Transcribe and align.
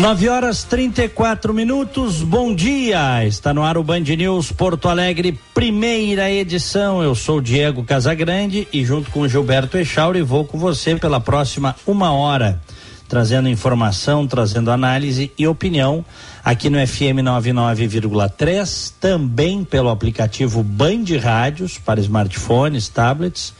9 0.00 0.30
horas 0.30 0.64
34 0.64 1.52
minutos, 1.52 2.22
bom 2.22 2.54
dia! 2.54 3.22
Está 3.26 3.52
no 3.52 3.62
ar 3.62 3.76
o 3.76 3.84
Band 3.84 4.00
News 4.00 4.50
Porto 4.50 4.88
Alegre, 4.88 5.38
primeira 5.52 6.30
edição. 6.30 7.02
Eu 7.02 7.14
sou 7.14 7.38
Diego 7.38 7.84
Casagrande 7.84 8.66
e, 8.72 8.82
junto 8.82 9.10
com 9.10 9.28
Gilberto 9.28 9.76
Echauri, 9.76 10.22
vou 10.22 10.46
com 10.46 10.56
você 10.56 10.96
pela 10.96 11.20
próxima 11.20 11.76
uma 11.86 12.14
hora, 12.14 12.62
trazendo 13.10 13.46
informação, 13.46 14.26
trazendo 14.26 14.70
análise 14.70 15.30
e 15.36 15.46
opinião 15.46 16.02
aqui 16.42 16.70
no 16.70 16.78
FM 16.78 17.20
99,3, 17.22 18.94
também 18.98 19.64
pelo 19.64 19.90
aplicativo 19.90 20.62
Band 20.62 21.04
Rádios 21.22 21.76
para 21.76 22.00
smartphones, 22.00 22.88
tablets 22.88 23.52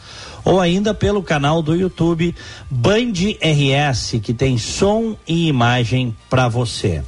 ou 0.43 0.59
ainda 0.59 0.93
pelo 0.93 1.23
canal 1.23 1.61
do 1.61 1.75
YouTube 1.75 2.35
Band 2.69 3.13
RS, 3.41 4.19
que 4.21 4.33
tem 4.33 4.57
som 4.57 5.15
e 5.27 5.47
imagem 5.47 6.15
para 6.29 6.47
você. 6.47 7.03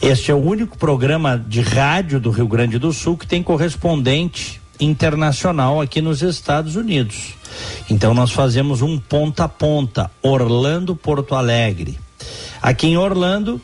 Este 0.00 0.30
é 0.30 0.34
o 0.34 0.38
único 0.38 0.76
programa 0.76 1.36
de 1.36 1.60
rádio 1.62 2.20
do 2.20 2.30
Rio 2.30 2.46
Grande 2.46 2.78
do 2.78 2.92
Sul 2.92 3.16
que 3.16 3.26
tem 3.26 3.42
correspondente 3.42 4.60
internacional 4.78 5.80
aqui 5.80 6.00
nos 6.00 6.22
Estados 6.22 6.76
Unidos. 6.76 7.34
Então 7.88 8.12
nós 8.12 8.30
fazemos 8.30 8.82
um 8.82 8.98
ponta 8.98 9.44
a 9.44 9.48
ponta, 9.48 10.10
Orlando 10.22 10.94
Porto 10.94 11.34
Alegre. 11.34 11.98
Aqui 12.60 12.88
em 12.88 12.96
Orlando, 12.96 13.60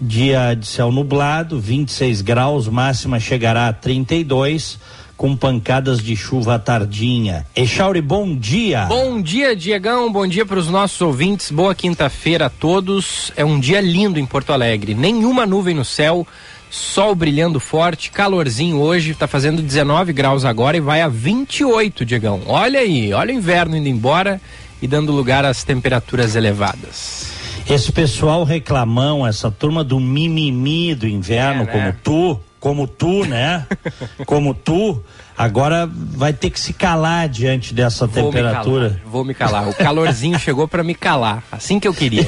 dia 0.00 0.54
de 0.54 0.66
céu 0.66 0.90
nublado, 0.90 1.60
26 1.60 2.22
graus, 2.22 2.68
máxima 2.68 3.20
chegará 3.20 3.68
a 3.68 3.72
32 3.72 4.78
com 5.16 5.36
pancadas 5.36 6.00
de 6.00 6.16
chuva 6.16 6.58
tardinha. 6.58 7.46
Echauri, 7.54 8.00
bom 8.00 8.34
dia. 8.36 8.86
Bom 8.86 9.20
dia, 9.22 9.54
Diegão. 9.54 10.12
Bom 10.12 10.26
dia 10.26 10.44
para 10.44 10.58
os 10.58 10.68
nossos 10.68 11.00
ouvintes. 11.00 11.50
Boa 11.50 11.74
quinta-feira 11.74 12.46
a 12.46 12.50
todos. 12.50 13.32
É 13.36 13.44
um 13.44 13.58
dia 13.58 13.80
lindo 13.80 14.18
em 14.18 14.26
Porto 14.26 14.52
Alegre. 14.52 14.94
Nenhuma 14.94 15.46
nuvem 15.46 15.74
no 15.74 15.84
céu, 15.84 16.26
sol 16.70 17.14
brilhando 17.14 17.60
forte, 17.60 18.10
calorzinho 18.10 18.78
hoje. 18.78 19.12
Está 19.12 19.26
fazendo 19.26 19.62
19 19.62 20.12
graus 20.12 20.44
agora 20.44 20.76
e 20.76 20.80
vai 20.80 21.00
a 21.00 21.08
28, 21.08 22.04
Diegão. 22.04 22.42
Olha 22.46 22.80
aí, 22.80 23.12
olha 23.12 23.32
o 23.32 23.36
inverno 23.36 23.76
indo 23.76 23.88
embora 23.88 24.40
e 24.82 24.86
dando 24.86 25.12
lugar 25.12 25.44
às 25.44 25.62
temperaturas 25.64 26.34
elevadas. 26.34 27.32
Esse 27.68 27.90
pessoal 27.90 28.44
reclamão, 28.44 29.26
essa 29.26 29.50
turma 29.50 29.82
do 29.82 29.98
mimimi 29.98 30.94
do 30.94 31.08
inverno, 31.08 31.62
é, 31.62 31.66
né? 31.66 31.72
como 31.72 31.94
tu, 32.02 32.40
como 32.64 32.88
tu, 32.88 33.24
né? 33.26 33.66
como 34.24 34.54
tu, 34.54 35.04
agora 35.36 35.86
vai 35.86 36.32
ter 36.32 36.48
que 36.48 36.58
se 36.58 36.72
calar 36.72 37.28
diante 37.28 37.74
dessa 37.74 38.06
vou 38.06 38.32
temperatura. 38.32 38.98
Me 39.04 39.10
vou 39.10 39.22
me 39.22 39.34
calar. 39.34 39.68
O 39.68 39.74
calorzinho 39.74 40.38
chegou 40.40 40.66
para 40.66 40.82
me 40.82 40.94
calar, 40.94 41.44
assim 41.52 41.78
que 41.78 41.86
eu 41.86 41.92
queria. 41.92 42.26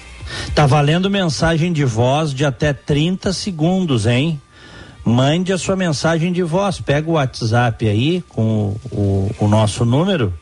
Tá 0.54 0.66
valendo 0.66 1.10
mensagem 1.10 1.72
de 1.72 1.84
voz 1.84 2.32
de 2.32 2.44
até 2.44 2.72
30 2.72 3.32
segundos, 3.32 4.06
hein? 4.06 4.40
Mande 5.04 5.52
a 5.52 5.58
sua 5.58 5.76
mensagem 5.76 6.32
de 6.32 6.42
voz. 6.42 6.80
Pega 6.80 7.08
o 7.08 7.14
WhatsApp 7.14 7.88
aí 7.88 8.22
com 8.28 8.76
o, 8.92 9.30
o, 9.38 9.48
nosso 9.48 9.84
número 9.84 10.32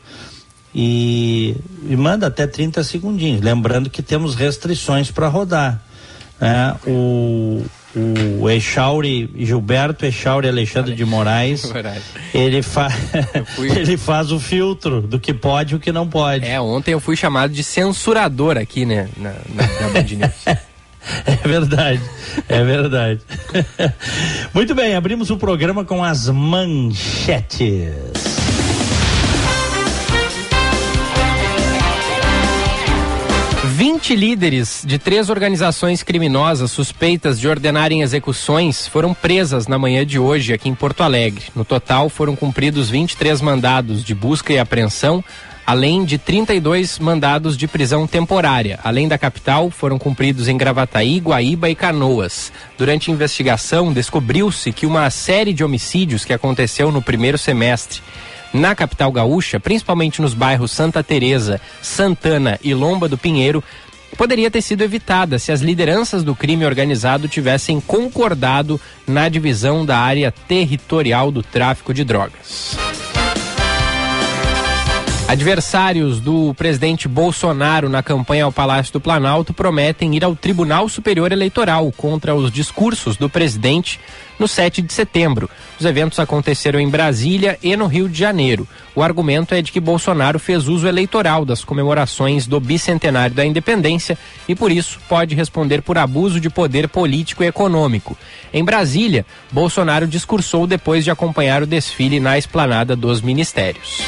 e, 0.75 1.55
e, 1.89 1.95
manda 1.95 2.27
até 2.27 2.45
30 2.45 2.83
segundinhos. 2.83 3.41
Lembrando 3.41 3.89
que 3.89 4.01
temos 4.01 4.35
restrições 4.35 5.09
para 5.09 5.27
rodar. 5.27 5.81
Né? 6.39 6.75
O, 6.85 7.63
o 7.95 8.49
Echauri, 8.49 9.29
Gilberto 9.35 10.05
Echauri 10.05 10.47
Alexandre 10.47 10.93
de 10.93 11.03
Moraes, 11.05 11.71
ele, 12.33 12.61
fa 12.61 12.89
fui... 13.55 13.69
ele 13.75 13.97
faz 13.97 14.31
o 14.31 14.39
filtro 14.39 15.01
do 15.01 15.19
que 15.19 15.33
pode 15.33 15.73
e 15.73 15.75
o 15.77 15.79
que 15.79 15.91
não 15.91 16.07
pode. 16.07 16.45
É, 16.45 16.61
ontem 16.61 16.91
eu 16.91 16.99
fui 16.99 17.15
chamado 17.15 17.51
de 17.51 17.63
censurador 17.63 18.57
aqui, 18.57 18.85
né, 18.85 19.09
na, 19.17 19.31
na, 19.53 19.67
na 19.81 19.89
Band 19.89 20.03
News. 20.03 20.59
É 21.25 21.47
verdade, 21.47 22.01
é 22.49 22.61
verdade. 22.61 23.21
Muito 24.53 24.75
bem, 24.75 24.95
abrimos 24.95 25.29
o 25.29 25.37
programa 25.37 25.85
com 25.85 26.03
as 26.03 26.27
manchetes. 26.27 27.87
20 33.99 34.15
líderes 34.15 34.81
de 34.85 34.97
três 34.97 35.29
organizações 35.29 36.03
criminosas 36.03 36.71
suspeitas 36.71 37.37
de 37.37 37.49
ordenarem 37.49 38.01
execuções 38.01 38.87
foram 38.87 39.13
presas 39.13 39.67
na 39.67 39.77
manhã 39.77 40.05
de 40.05 40.17
hoje 40.17 40.53
aqui 40.53 40.69
em 40.69 40.73
Porto 40.73 41.03
Alegre. 41.03 41.47
No 41.53 41.65
total, 41.65 42.07
foram 42.07 42.33
cumpridos 42.33 42.89
23 42.89 43.41
mandados 43.41 44.01
de 44.01 44.15
busca 44.15 44.53
e 44.53 44.57
apreensão, 44.57 45.21
além 45.67 46.05
de 46.05 46.17
32 46.17 46.97
mandados 46.97 47.57
de 47.57 47.67
prisão 47.67 48.07
temporária. 48.07 48.79
Além 48.85 49.05
da 49.05 49.17
capital, 49.17 49.69
foram 49.69 49.99
cumpridos 49.99 50.47
em 50.47 50.55
Gravataí, 50.55 51.19
Guaíba 51.19 51.69
e 51.69 51.75
Canoas. 51.75 52.53
Durante 52.77 53.11
a 53.11 53.13
investigação, 53.13 53.91
descobriu-se 53.91 54.71
que 54.71 54.85
uma 54.85 55.09
série 55.09 55.51
de 55.51 55.61
homicídios 55.61 56.23
que 56.23 56.31
aconteceu 56.31 56.89
no 56.89 57.01
primeiro 57.01 57.37
semestre 57.37 58.01
na 58.53 58.73
capital 58.73 59.11
gaúcha, 59.11 59.59
principalmente 59.59 60.21
nos 60.21 60.33
bairros 60.33 60.71
Santa 60.71 61.03
Teresa, 61.03 61.61
Santana 61.81 62.59
e 62.63 62.73
Lomba 62.73 63.07
do 63.07 63.17
Pinheiro, 63.17 63.63
poderia 64.19 64.51
ter 64.51 64.61
sido 64.61 64.83
evitada 64.83 65.39
se 65.39 65.49
as 65.49 65.61
lideranças 65.61 66.25
do 66.25 66.35
crime 66.35 66.65
organizado 66.65 67.29
tivessem 67.29 67.79
concordado 67.79 68.77
na 69.07 69.29
divisão 69.29 69.85
da 69.85 69.97
área 69.97 70.29
territorial 70.29 71.31
do 71.31 71.41
tráfico 71.41 71.93
de 71.93 72.03
drogas. 72.03 72.75
Adversários 75.29 76.19
do 76.19 76.55
presidente 76.55 77.07
Bolsonaro 77.07 77.87
na 77.87 78.01
campanha 78.01 78.45
ao 78.45 78.51
Palácio 78.51 78.93
do 78.93 78.99
Planalto 78.99 79.53
prometem 79.53 80.15
ir 80.15 80.23
ao 80.25 80.35
Tribunal 80.35 80.89
Superior 80.89 81.31
Eleitoral 81.31 81.93
contra 81.95 82.33
os 82.33 82.51
discursos 82.51 83.15
do 83.15 83.29
presidente 83.29 83.99
no 84.39 84.47
7 84.47 84.81
de 84.81 84.91
setembro. 84.91 85.47
Os 85.79 85.85
eventos 85.85 86.17
aconteceram 86.17 86.79
em 86.79 86.89
Brasília 86.89 87.59
e 87.61 87.77
no 87.77 87.85
Rio 87.85 88.09
de 88.09 88.17
Janeiro. 88.17 88.67
O 88.95 89.03
argumento 89.03 89.53
é 89.53 89.61
de 89.61 89.71
que 89.71 89.79
Bolsonaro 89.79 90.39
fez 90.39 90.67
uso 90.67 90.87
eleitoral 90.87 91.45
das 91.45 91.63
comemorações 91.63 92.47
do 92.47 92.59
bicentenário 92.59 93.35
da 93.35 93.45
independência 93.45 94.17
e, 94.47 94.55
por 94.55 94.71
isso, 94.71 94.99
pode 95.07 95.35
responder 95.35 95.83
por 95.83 95.99
abuso 95.99 96.39
de 96.39 96.49
poder 96.49 96.87
político 96.89 97.43
e 97.43 97.47
econômico. 97.47 98.17
Em 98.51 98.63
Brasília, 98.63 99.23
Bolsonaro 99.51 100.07
discursou 100.07 100.65
depois 100.65 101.03
de 101.03 101.11
acompanhar 101.11 101.61
o 101.61 101.67
desfile 101.67 102.19
na 102.19 102.35
esplanada 102.35 102.95
dos 102.95 103.21
ministérios. 103.21 104.01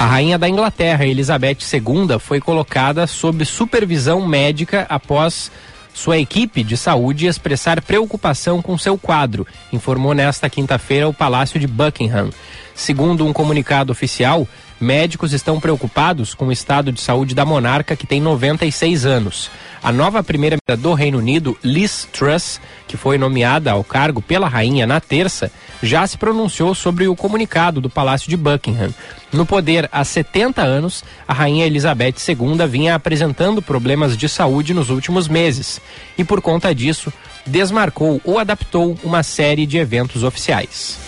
A 0.00 0.06
rainha 0.06 0.38
da 0.38 0.48
Inglaterra, 0.48 1.04
Elizabeth 1.04 1.56
II, 1.72 2.20
foi 2.20 2.40
colocada 2.40 3.04
sob 3.04 3.44
supervisão 3.44 4.24
médica 4.24 4.86
após 4.88 5.50
sua 5.92 6.18
equipe 6.18 6.62
de 6.62 6.76
saúde 6.76 7.26
expressar 7.26 7.82
preocupação 7.82 8.62
com 8.62 8.78
seu 8.78 8.96
quadro, 8.96 9.44
informou 9.72 10.14
nesta 10.14 10.48
quinta-feira 10.48 11.08
o 11.08 11.12
Palácio 11.12 11.58
de 11.58 11.66
Buckingham. 11.66 12.30
Segundo 12.76 13.26
um 13.26 13.32
comunicado 13.32 13.90
oficial, 13.90 14.46
médicos 14.80 15.32
estão 15.32 15.60
preocupados 15.60 16.34
com 16.34 16.46
o 16.46 16.52
estado 16.52 16.92
de 16.92 17.00
saúde 17.00 17.34
da 17.34 17.44
monarca, 17.44 17.96
que 17.96 18.06
tem 18.06 18.20
96 18.20 19.04
anos. 19.04 19.50
A 19.82 19.92
nova 19.92 20.22
primeira-ministra 20.22 20.76
do 20.76 20.94
Reino 20.94 21.18
Unido, 21.18 21.56
Liz 21.62 22.08
Truss, 22.12 22.60
que 22.86 22.96
foi 22.96 23.18
nomeada 23.18 23.70
ao 23.70 23.84
cargo 23.84 24.20
pela 24.20 24.48
rainha 24.48 24.86
na 24.86 25.00
terça, 25.00 25.50
já 25.82 26.06
se 26.06 26.18
pronunciou 26.18 26.74
sobre 26.74 27.06
o 27.06 27.14
comunicado 27.14 27.80
do 27.80 27.90
Palácio 27.90 28.28
de 28.28 28.36
Buckingham. 28.36 28.92
No 29.32 29.44
poder 29.44 29.88
há 29.92 30.04
70 30.04 30.62
anos, 30.62 31.04
a 31.26 31.32
rainha 31.32 31.66
Elizabeth 31.66 32.14
II 32.28 32.66
vinha 32.66 32.94
apresentando 32.94 33.62
problemas 33.62 34.16
de 34.16 34.28
saúde 34.28 34.74
nos 34.74 34.90
últimos 34.90 35.28
meses 35.28 35.80
e, 36.16 36.24
por 36.24 36.40
conta 36.40 36.74
disso, 36.74 37.12
desmarcou 37.46 38.20
ou 38.24 38.38
adaptou 38.38 38.98
uma 39.04 39.22
série 39.22 39.66
de 39.66 39.78
eventos 39.78 40.22
oficiais. 40.22 40.98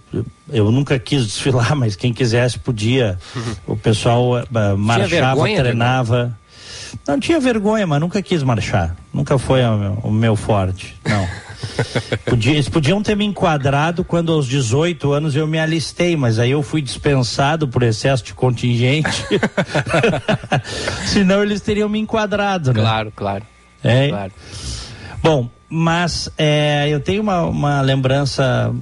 eu, 0.48 0.70
nunca 0.70 0.96
quis 1.00 1.26
desfilar, 1.26 1.74
mas 1.74 1.96
quem 1.96 2.12
quisesse 2.12 2.56
podia. 2.56 3.18
O 3.66 3.76
pessoal 3.76 4.44
uh, 4.44 4.78
marchava, 4.78 5.42
treinava. 5.42 6.38
Não 7.08 7.18
tinha 7.18 7.40
vergonha, 7.40 7.84
mas 7.84 8.00
nunca 8.00 8.22
quis 8.22 8.44
marchar. 8.44 8.94
Nunca 9.12 9.36
foi 9.38 9.60
o, 9.64 9.98
o 10.04 10.12
meu 10.12 10.36
forte. 10.36 10.96
Não. 11.04 11.26
Podia, 12.26 12.52
eles 12.52 12.68
podiam 12.68 13.02
ter 13.02 13.16
me 13.16 13.24
enquadrado 13.24 14.04
quando 14.04 14.32
aos 14.32 14.46
18 14.46 15.12
anos 15.12 15.36
eu 15.36 15.46
me 15.46 15.58
alistei, 15.58 16.16
mas 16.16 16.38
aí 16.38 16.50
eu 16.50 16.62
fui 16.62 16.82
dispensado 16.82 17.68
por 17.68 17.82
excesso 17.82 18.24
de 18.24 18.34
contingente. 18.34 19.24
Senão 21.06 21.42
eles 21.42 21.60
teriam 21.60 21.88
me 21.88 21.98
enquadrado, 21.98 22.72
né? 22.72 22.80
Claro, 22.80 23.12
claro. 23.14 23.44
É. 23.82 24.08
claro. 24.08 24.32
Bom, 25.22 25.48
mas 25.68 26.28
é, 26.36 26.88
eu 26.88 27.00
tenho 27.00 27.22
uma, 27.22 27.42
uma 27.42 27.80
lembrança 27.80 28.74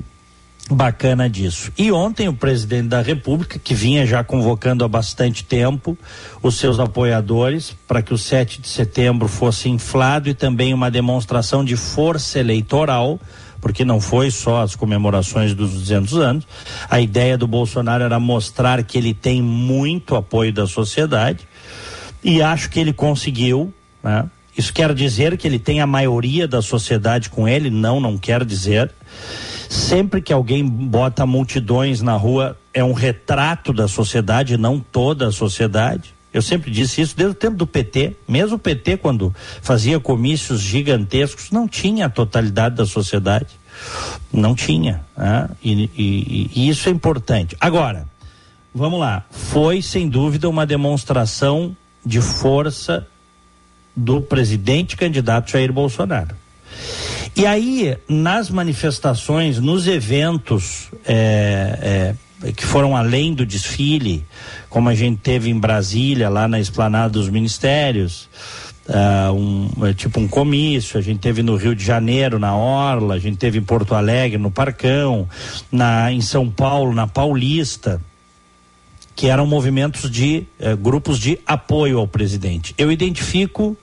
bacana 0.74 1.28
disso. 1.28 1.72
E 1.76 1.90
ontem 1.90 2.28
o 2.28 2.32
presidente 2.32 2.88
da 2.88 3.02
República, 3.02 3.58
que 3.58 3.74
vinha 3.74 4.06
já 4.06 4.22
convocando 4.22 4.84
há 4.84 4.88
bastante 4.88 5.44
tempo 5.44 5.98
os 6.42 6.56
seus 6.56 6.78
apoiadores 6.78 7.76
para 7.88 8.02
que 8.02 8.14
o 8.14 8.18
7 8.18 8.60
de 8.60 8.68
setembro 8.68 9.28
fosse 9.28 9.68
inflado 9.68 10.28
e 10.28 10.34
também 10.34 10.72
uma 10.72 10.90
demonstração 10.90 11.64
de 11.64 11.76
força 11.76 12.38
eleitoral, 12.38 13.20
porque 13.60 13.84
não 13.84 14.00
foi 14.00 14.30
só 14.30 14.62
as 14.62 14.74
comemorações 14.74 15.54
dos 15.54 15.72
200 15.72 16.16
anos. 16.16 16.46
A 16.88 17.00
ideia 17.00 17.36
do 17.36 17.46
Bolsonaro 17.46 18.04
era 18.04 18.18
mostrar 18.20 18.82
que 18.84 18.96
ele 18.96 19.12
tem 19.12 19.42
muito 19.42 20.14
apoio 20.14 20.52
da 20.52 20.66
sociedade 20.66 21.46
e 22.22 22.40
acho 22.40 22.70
que 22.70 22.78
ele 22.78 22.92
conseguiu, 22.92 23.72
né? 24.02 24.28
Isso 24.56 24.74
quer 24.74 24.92
dizer 24.92 25.38
que 25.38 25.46
ele 25.46 25.58
tem 25.58 25.80
a 25.80 25.86
maioria 25.86 26.46
da 26.46 26.60
sociedade 26.60 27.30
com 27.30 27.48
ele? 27.48 27.70
Não, 27.70 28.00
não 28.00 28.18
quer 28.18 28.44
dizer. 28.44 28.90
Sempre 29.70 30.20
que 30.20 30.32
alguém 30.32 30.66
bota 30.66 31.24
multidões 31.24 32.02
na 32.02 32.16
rua, 32.16 32.58
é 32.74 32.82
um 32.82 32.92
retrato 32.92 33.72
da 33.72 33.86
sociedade, 33.86 34.56
não 34.56 34.80
toda 34.80 35.28
a 35.28 35.32
sociedade. 35.32 36.12
Eu 36.34 36.42
sempre 36.42 36.72
disse 36.72 37.00
isso 37.00 37.16
desde 37.16 37.36
o 37.36 37.38
tempo 37.38 37.56
do 37.56 37.68
PT. 37.68 38.16
Mesmo 38.26 38.56
o 38.56 38.58
PT, 38.58 38.96
quando 38.96 39.32
fazia 39.62 40.00
comícios 40.00 40.60
gigantescos, 40.60 41.52
não 41.52 41.68
tinha 41.68 42.06
a 42.06 42.10
totalidade 42.10 42.74
da 42.74 42.84
sociedade. 42.84 43.46
Não 44.32 44.56
tinha. 44.56 45.02
Né? 45.16 45.48
E, 45.62 45.88
e, 45.96 46.50
e 46.52 46.68
isso 46.68 46.88
é 46.88 46.92
importante. 46.92 47.56
Agora, 47.60 48.08
vamos 48.74 48.98
lá. 48.98 49.24
Foi, 49.30 49.80
sem 49.80 50.08
dúvida, 50.08 50.48
uma 50.48 50.66
demonstração 50.66 51.76
de 52.04 52.20
força 52.20 53.06
do 53.94 54.20
presidente 54.20 54.96
candidato 54.96 55.52
Jair 55.52 55.72
Bolsonaro. 55.72 56.34
E 57.36 57.46
aí, 57.46 57.96
nas 58.08 58.50
manifestações, 58.50 59.58
nos 59.58 59.86
eventos 59.86 60.90
é, 61.06 62.14
é, 62.42 62.52
que 62.52 62.64
foram 62.64 62.96
além 62.96 63.32
do 63.32 63.46
desfile, 63.46 64.24
como 64.68 64.88
a 64.88 64.94
gente 64.94 65.18
teve 65.18 65.48
em 65.48 65.58
Brasília, 65.58 66.28
lá 66.28 66.48
na 66.48 66.60
esplanada 66.60 67.10
dos 67.10 67.28
ministérios, 67.28 68.28
uh, 68.88 69.32
um, 69.32 69.86
é, 69.86 69.94
tipo 69.94 70.20
um 70.20 70.28
comício, 70.28 70.98
a 70.98 71.02
gente 71.02 71.20
teve 71.20 71.42
no 71.42 71.56
Rio 71.56 71.74
de 71.74 71.84
Janeiro, 71.84 72.38
na 72.38 72.54
Orla, 72.54 73.14
a 73.14 73.18
gente 73.18 73.36
teve 73.36 73.58
em 73.58 73.62
Porto 73.62 73.94
Alegre, 73.94 74.36
no 74.36 74.50
Parcão, 74.50 75.28
na, 75.70 76.12
em 76.12 76.20
São 76.20 76.50
Paulo, 76.50 76.94
na 76.94 77.06
Paulista 77.06 78.00
que 79.20 79.26
eram 79.26 79.46
movimentos 79.46 80.10
de 80.10 80.46
eh, 80.58 80.74
grupos 80.74 81.18
de 81.18 81.38
apoio 81.46 81.98
ao 81.98 82.08
presidente. 82.08 82.74
Eu 82.78 82.90
identifico 82.90 83.76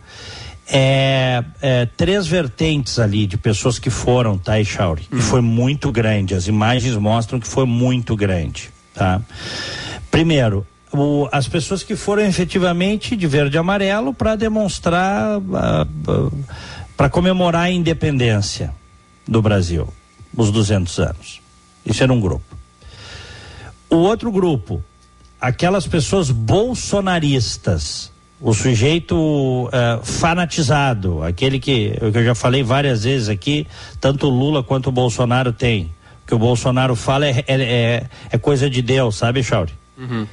é, 0.69 1.43
é, 1.62 1.86
três 1.86 2.27
vertentes 2.27 3.00
ali 3.00 3.25
de 3.25 3.38
pessoas 3.38 3.79
que 3.79 3.89
foram, 3.89 4.38
tá, 4.38 4.59
Echauri? 4.59 5.07
Uhum. 5.12 5.19
E 5.19 5.21
foi 5.21 5.41
muito 5.41 5.91
grande. 5.91 6.36
As 6.36 6.47
imagens 6.47 6.95
mostram 6.95 7.39
que 7.39 7.47
foi 7.47 7.65
muito 7.65 8.15
grande, 8.15 8.69
tá? 8.93 9.21
Primeiro, 10.12 10.67
o, 10.91 11.27
as 11.31 11.47
pessoas 11.47 11.83
que 11.83 11.95
foram 11.95 12.24
efetivamente 12.24 13.15
de 13.15 13.27
verde 13.27 13.55
e 13.55 13.59
amarelo 13.59 14.13
para 14.13 14.36
demonstrar, 14.36 15.39
para 16.95 17.09
comemorar 17.09 17.63
a 17.63 17.71
independência 17.71 18.74
do 19.27 19.41
Brasil, 19.41 19.88
os 20.36 20.51
200 20.51 21.00
anos. 21.00 21.41
Isso 21.86 22.03
era 22.03 22.12
um 22.12 22.19
grupo. 22.19 22.57
O 23.89 23.97
outro 23.97 24.31
grupo, 24.31 24.83
aquelas 25.39 25.88
pessoas 25.88 26.29
bolsonaristas, 26.29 28.12
o 28.39 28.53
sujeito 28.53 29.15
uh, 29.15 29.70
fanatizado, 30.03 31.24
aquele 31.24 31.60
que, 31.60 31.91
que 31.91 32.17
eu 32.17 32.24
já 32.24 32.36
falei 32.36 32.63
várias 32.63 33.03
vezes 33.03 33.29
aqui, 33.29 33.67
tanto 34.00 34.27
o 34.27 34.29
Lula 34.29 34.63
quanto 34.63 34.88
o 34.88 34.91
Bolsonaro 34.91 35.51
tem. 35.51 35.91
O 36.24 36.27
que 36.27 36.36
o 36.36 36.39
Bolsonaro 36.39 36.96
fala 36.96 37.25
é, 37.25 37.44
é, 37.48 37.62
é, 37.62 38.03
é 38.32 38.38
coisa 38.38 38.70
de 38.70 38.82
Deus, 38.82 39.15
sabe, 39.15 39.44
Chauri? 39.44 39.74
Uhum. 39.98 40.27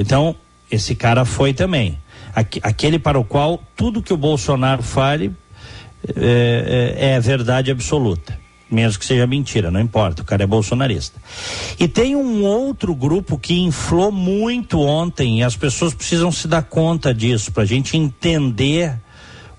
Então, 0.00 0.34
esse 0.70 0.94
cara 0.94 1.24
foi 1.24 1.52
também. 1.52 1.98
Aquele 2.62 2.98
para 2.98 3.18
o 3.18 3.24
qual 3.24 3.62
tudo 3.76 4.02
que 4.02 4.12
o 4.12 4.16
Bolsonaro 4.16 4.82
fale 4.82 5.32
é, 6.16 6.94
é, 6.96 7.10
é 7.14 7.20
verdade 7.20 7.70
absoluta 7.70 8.47
mesmo 8.70 8.98
que 8.98 9.06
seja 9.06 9.26
mentira, 9.26 9.70
não 9.70 9.80
importa, 9.80 10.22
o 10.22 10.24
cara 10.24 10.42
é 10.42 10.46
bolsonarista. 10.46 11.20
E 11.78 11.88
tem 11.88 12.14
um 12.14 12.44
outro 12.44 12.94
grupo 12.94 13.38
que 13.38 13.58
inflou 13.58 14.12
muito 14.12 14.80
ontem, 14.80 15.40
e 15.40 15.42
as 15.42 15.56
pessoas 15.56 15.94
precisam 15.94 16.30
se 16.30 16.46
dar 16.46 16.62
conta 16.62 17.14
disso, 17.14 17.52
para 17.52 17.62
a 17.62 17.66
gente 17.66 17.96
entender 17.96 18.96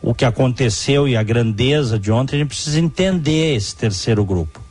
o 0.02 0.14
que 0.14 0.24
aconteceu 0.24 1.08
e 1.08 1.18
a 1.18 1.24
grandeza 1.24 2.00
de 2.00 2.12
ontem, 2.12 2.36
a 2.36 2.40
gente 2.40 2.50
precisa 2.50 2.80
entender 2.80 3.56
esse 3.56 3.76
terceiro 3.76 4.24
grupo, 4.24 4.62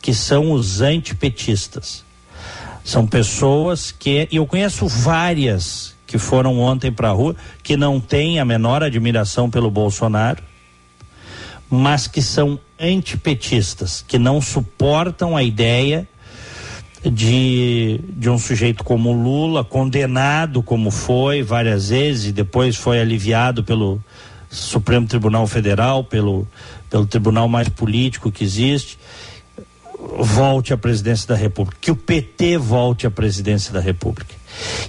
que 0.00 0.12
são 0.12 0.52
os 0.52 0.80
antipetistas. 0.80 2.04
São 2.84 3.06
pessoas 3.06 3.92
que, 3.92 4.28
e 4.30 4.36
eu 4.36 4.46
conheço 4.46 4.86
várias 4.88 5.94
que 6.06 6.18
foram 6.18 6.58
ontem 6.58 6.92
para 6.92 7.08
a 7.08 7.12
rua, 7.12 7.34
que 7.62 7.76
não 7.76 7.98
têm 7.98 8.38
a 8.38 8.44
menor 8.44 8.82
admiração 8.82 9.48
pelo 9.48 9.70
Bolsonaro, 9.70 10.42
mas 11.74 12.06
que 12.06 12.20
são 12.20 12.60
antipetistas, 12.78 14.04
que 14.06 14.18
não 14.18 14.42
suportam 14.42 15.34
a 15.34 15.42
ideia 15.42 16.06
de, 17.02 17.98
de 18.10 18.28
um 18.28 18.36
sujeito 18.36 18.84
como 18.84 19.10
Lula, 19.10 19.64
condenado 19.64 20.62
como 20.62 20.90
foi 20.90 21.42
várias 21.42 21.88
vezes 21.88 22.26
e 22.26 22.32
depois 22.32 22.76
foi 22.76 23.00
aliviado 23.00 23.64
pelo 23.64 23.98
Supremo 24.50 25.06
Tribunal 25.06 25.46
Federal, 25.46 26.04
pelo, 26.04 26.46
pelo 26.90 27.06
tribunal 27.06 27.48
mais 27.48 27.70
político 27.70 28.30
que 28.30 28.44
existe, 28.44 28.98
volte 30.18 30.74
à 30.74 30.76
presidência 30.76 31.26
da 31.26 31.36
República, 31.36 31.78
que 31.80 31.90
o 31.90 31.96
PT 31.96 32.58
volte 32.58 33.06
à 33.06 33.10
presidência 33.10 33.72
da 33.72 33.80
República. 33.80 34.34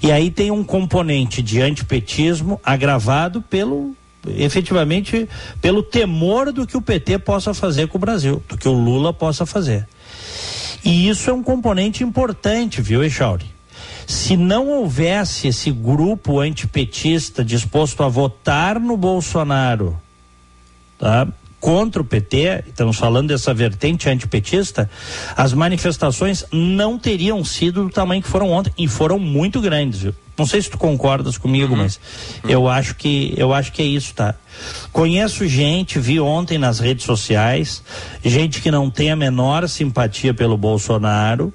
E 0.01 0.11
aí 0.11 0.29
tem 0.29 0.51
um 0.51 0.65
componente 0.65 1.41
de 1.41 1.61
antipetismo 1.61 2.59
agravado 2.61 3.41
pelo 3.41 3.95
efetivamente 4.27 5.27
pelo 5.61 5.83
temor 5.83 6.51
do 6.51 6.65
que 6.65 6.77
o 6.77 6.81
PT 6.81 7.19
possa 7.19 7.53
fazer 7.53 7.87
com 7.87 7.97
o 7.97 8.01
Brasil, 8.01 8.43
do 8.47 8.57
que 8.57 8.67
o 8.67 8.73
Lula 8.73 9.13
possa 9.13 9.45
fazer. 9.45 9.87
E 10.83 11.07
isso 11.07 11.29
é 11.29 11.33
um 11.33 11.43
componente 11.43 12.03
importante, 12.03 12.81
viu, 12.81 13.03
Echauri? 13.03 13.45
Se 14.05 14.35
não 14.35 14.67
houvesse 14.67 15.47
esse 15.47 15.71
grupo 15.71 16.39
antipetista 16.39 17.43
disposto 17.43 18.03
a 18.03 18.09
votar 18.09 18.79
no 18.79 18.97
Bolsonaro, 18.97 19.97
tá? 20.97 21.27
Contra 21.63 22.01
o 22.01 22.05
PT, 22.05 22.65
estamos 22.67 22.97
falando 22.97 23.29
dessa 23.29 23.53
vertente 23.53 24.09
antipetista, 24.09 24.89
as 25.33 25.53
manifestações 25.53 26.43
não 26.51 26.99
teriam 26.99 27.41
sido 27.45 27.85
do 27.85 27.89
tamanho 27.89 28.21
que 28.21 28.27
foram 28.27 28.51
ontem 28.51 28.73
e 28.77 28.85
foram 28.85 29.17
muito 29.17 29.61
grandes, 29.61 30.01
viu? 30.01 30.13
Não 30.37 30.45
sei 30.45 30.61
se 30.61 30.69
tu 30.69 30.77
concordas 30.77 31.37
comigo, 31.37 31.71
uhum. 31.71 31.79
mas 31.79 32.01
uhum. 32.43 32.49
eu 32.49 32.67
acho 32.67 32.95
que 32.95 33.33
eu 33.37 33.53
acho 33.53 33.71
que 33.71 33.81
é 33.81 33.85
isso, 33.85 34.13
tá? 34.13 34.35
Conheço 34.91 35.47
gente, 35.47 35.99
vi 35.99 36.19
ontem 36.19 36.57
nas 36.57 36.79
redes 36.79 37.05
sociais, 37.05 37.81
gente 38.25 38.59
que 38.59 38.69
não 38.69 38.89
tem 38.89 39.09
a 39.09 39.15
menor 39.15 39.69
simpatia 39.69 40.33
pelo 40.33 40.57
Bolsonaro, 40.57 41.53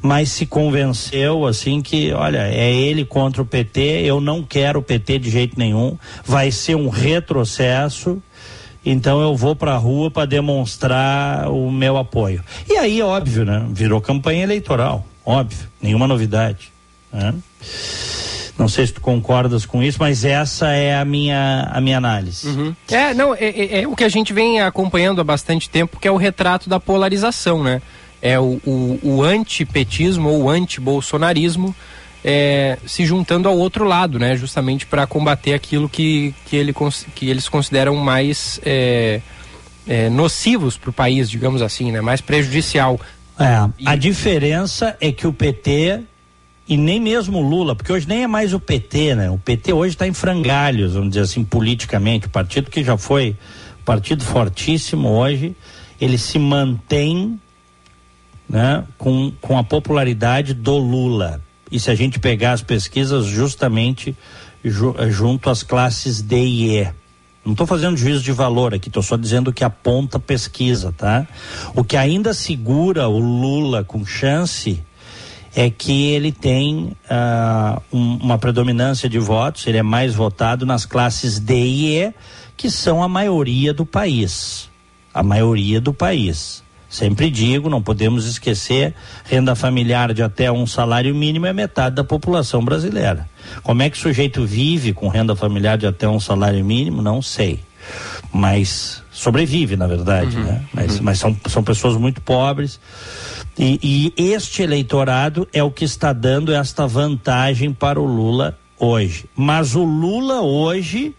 mas 0.00 0.30
se 0.30 0.46
convenceu 0.46 1.46
assim 1.46 1.82
que, 1.82 2.10
olha, 2.12 2.48
é 2.48 2.72
ele 2.72 3.04
contra 3.04 3.42
o 3.42 3.46
PT, 3.46 4.00
eu 4.06 4.18
não 4.18 4.42
quero 4.42 4.78
o 4.78 4.82
PT 4.82 5.18
de 5.18 5.28
jeito 5.28 5.58
nenhum, 5.58 5.98
vai 6.24 6.50
ser 6.50 6.74
um 6.74 6.88
retrocesso 6.88 8.22
então 8.84 9.20
eu 9.20 9.36
vou 9.36 9.54
para 9.54 9.74
a 9.74 9.76
rua 9.76 10.10
para 10.10 10.26
demonstrar 10.26 11.48
o 11.48 11.70
meu 11.70 11.96
apoio. 11.96 12.42
E 12.68 12.76
aí, 12.76 13.00
óbvio, 13.00 13.44
né? 13.44 13.64
Virou 13.70 14.00
campanha 14.00 14.42
eleitoral, 14.42 15.06
óbvio, 15.24 15.68
nenhuma 15.80 16.06
novidade. 16.06 16.72
Né? 17.12 17.34
Não 18.58 18.68
sei 18.68 18.86
se 18.86 18.92
tu 18.92 19.00
concordas 19.00 19.64
com 19.64 19.82
isso, 19.82 19.98
mas 20.00 20.24
essa 20.24 20.68
é 20.70 20.96
a 20.96 21.04
minha, 21.04 21.68
a 21.72 21.80
minha 21.80 21.96
análise. 21.96 22.46
Uhum. 22.46 22.74
É, 22.90 23.14
não, 23.14 23.34
é, 23.34 23.46
é, 23.46 23.82
é, 23.82 23.88
o 23.88 23.96
que 23.96 24.04
a 24.04 24.08
gente 24.08 24.32
vem 24.32 24.60
acompanhando 24.60 25.20
há 25.20 25.24
bastante 25.24 25.70
tempo, 25.70 25.98
que 25.98 26.06
é 26.06 26.10
o 26.10 26.16
retrato 26.16 26.68
da 26.68 26.78
polarização, 26.78 27.62
né? 27.62 27.80
É 28.20 28.38
o, 28.38 28.60
o, 28.64 29.00
o 29.02 29.22
antipetismo 29.22 30.28
ou 30.28 30.48
antibolsonarismo 30.48 31.74
é, 32.24 32.78
se 32.86 33.04
juntando 33.04 33.48
ao 33.48 33.56
outro 33.58 33.84
lado, 33.84 34.18
né? 34.18 34.36
Justamente 34.36 34.86
para 34.86 35.06
combater 35.06 35.54
aquilo 35.54 35.88
que, 35.88 36.34
que, 36.46 36.56
ele, 36.56 36.74
que 37.14 37.28
eles 37.28 37.48
consideram 37.48 37.96
mais 37.96 38.60
é, 38.64 39.20
é, 39.86 40.08
nocivos 40.08 40.76
para 40.76 40.90
o 40.90 40.92
país, 40.92 41.28
digamos 41.28 41.62
assim, 41.62 41.90
né? 41.90 42.00
Mais 42.00 42.20
prejudicial. 42.20 43.00
É, 43.38 43.68
e... 43.78 43.88
A 43.88 43.96
diferença 43.96 44.96
é 45.00 45.10
que 45.10 45.26
o 45.26 45.32
PT 45.32 46.00
e 46.68 46.76
nem 46.76 47.00
mesmo 47.00 47.38
o 47.38 47.42
Lula, 47.42 47.74
porque 47.74 47.92
hoje 47.92 48.06
nem 48.06 48.22
é 48.22 48.26
mais 48.26 48.54
o 48.54 48.60
PT, 48.60 49.16
né? 49.16 49.30
O 49.30 49.38
PT 49.38 49.72
hoje 49.72 49.94
está 49.94 50.06
em 50.06 50.12
frangalhos, 50.12 50.94
vamos 50.94 51.10
dizer 51.10 51.22
assim, 51.22 51.42
politicamente. 51.42 52.26
O 52.26 52.30
partido 52.30 52.70
que 52.70 52.84
já 52.84 52.96
foi 52.96 53.36
partido 53.84 54.22
fortíssimo 54.22 55.08
hoje, 55.08 55.56
ele 56.00 56.16
se 56.16 56.38
mantém 56.38 57.38
né, 58.48 58.84
com, 58.96 59.32
com 59.40 59.58
a 59.58 59.64
popularidade 59.64 60.54
do 60.54 60.78
Lula 60.78 61.40
e 61.72 61.80
se 61.80 61.90
a 61.90 61.94
gente 61.94 62.20
pegar 62.20 62.52
as 62.52 62.62
pesquisas 62.62 63.24
justamente 63.24 64.14
ju, 64.62 64.94
eh, 64.98 65.10
junto 65.10 65.48
às 65.48 65.62
classes 65.62 66.20
D 66.20 66.36
e 66.36 66.78
E. 66.78 66.88
Não 67.44 67.52
estou 67.52 67.66
fazendo 67.66 67.96
juízo 67.96 68.22
de 68.22 68.30
valor 68.30 68.72
aqui, 68.72 68.88
estou 68.88 69.02
só 69.02 69.16
dizendo 69.16 69.52
que 69.52 69.64
aponta 69.64 70.20
pesquisa, 70.20 70.94
tá? 70.96 71.26
O 71.74 71.82
que 71.82 71.96
ainda 71.96 72.32
segura 72.32 73.08
o 73.08 73.18
Lula 73.18 73.82
com 73.82 74.04
chance 74.04 74.80
é 75.54 75.68
que 75.68 76.10
ele 76.12 76.30
tem 76.30 76.96
uh, 77.10 77.82
um, 77.92 78.16
uma 78.18 78.38
predominância 78.38 79.08
de 79.08 79.18
votos, 79.18 79.66
ele 79.66 79.78
é 79.78 79.82
mais 79.82 80.14
votado 80.14 80.64
nas 80.64 80.86
classes 80.86 81.40
D 81.40 81.54
e 81.54 81.98
E, 81.98 82.14
que 82.56 82.70
são 82.70 83.02
a 83.02 83.08
maioria 83.08 83.74
do 83.74 83.84
país. 83.84 84.70
A 85.12 85.22
maioria 85.22 85.80
do 85.80 85.92
país. 85.92 86.62
Sempre 86.92 87.30
digo, 87.30 87.70
não 87.70 87.80
podemos 87.80 88.26
esquecer, 88.26 88.92
renda 89.24 89.54
familiar 89.54 90.12
de 90.12 90.22
até 90.22 90.52
um 90.52 90.66
salário 90.66 91.14
mínimo 91.14 91.46
é 91.46 91.52
metade 91.52 91.96
da 91.96 92.04
população 92.04 92.62
brasileira. 92.62 93.26
Como 93.62 93.82
é 93.82 93.88
que 93.88 93.96
o 93.96 93.98
sujeito 93.98 94.44
vive 94.44 94.92
com 94.92 95.08
renda 95.08 95.34
familiar 95.34 95.78
de 95.78 95.86
até 95.86 96.06
um 96.06 96.20
salário 96.20 96.62
mínimo? 96.62 97.00
Não 97.00 97.22
sei. 97.22 97.60
Mas 98.30 99.02
sobrevive, 99.10 99.74
na 99.74 99.86
verdade, 99.86 100.36
uhum, 100.36 100.44
né? 100.44 100.64
Mas, 100.70 100.96
uhum. 100.96 101.02
mas 101.02 101.18
são, 101.18 101.34
são 101.46 101.64
pessoas 101.64 101.96
muito 101.96 102.20
pobres. 102.20 102.78
E, 103.58 104.12
e 104.18 104.22
este 104.30 104.60
eleitorado 104.60 105.48
é 105.50 105.62
o 105.62 105.70
que 105.70 105.86
está 105.86 106.12
dando 106.12 106.52
esta 106.52 106.86
vantagem 106.86 107.72
para 107.72 107.98
o 107.98 108.04
Lula 108.04 108.58
hoje. 108.78 109.24
Mas 109.34 109.74
o 109.74 109.82
Lula 109.82 110.42
hoje 110.42 111.14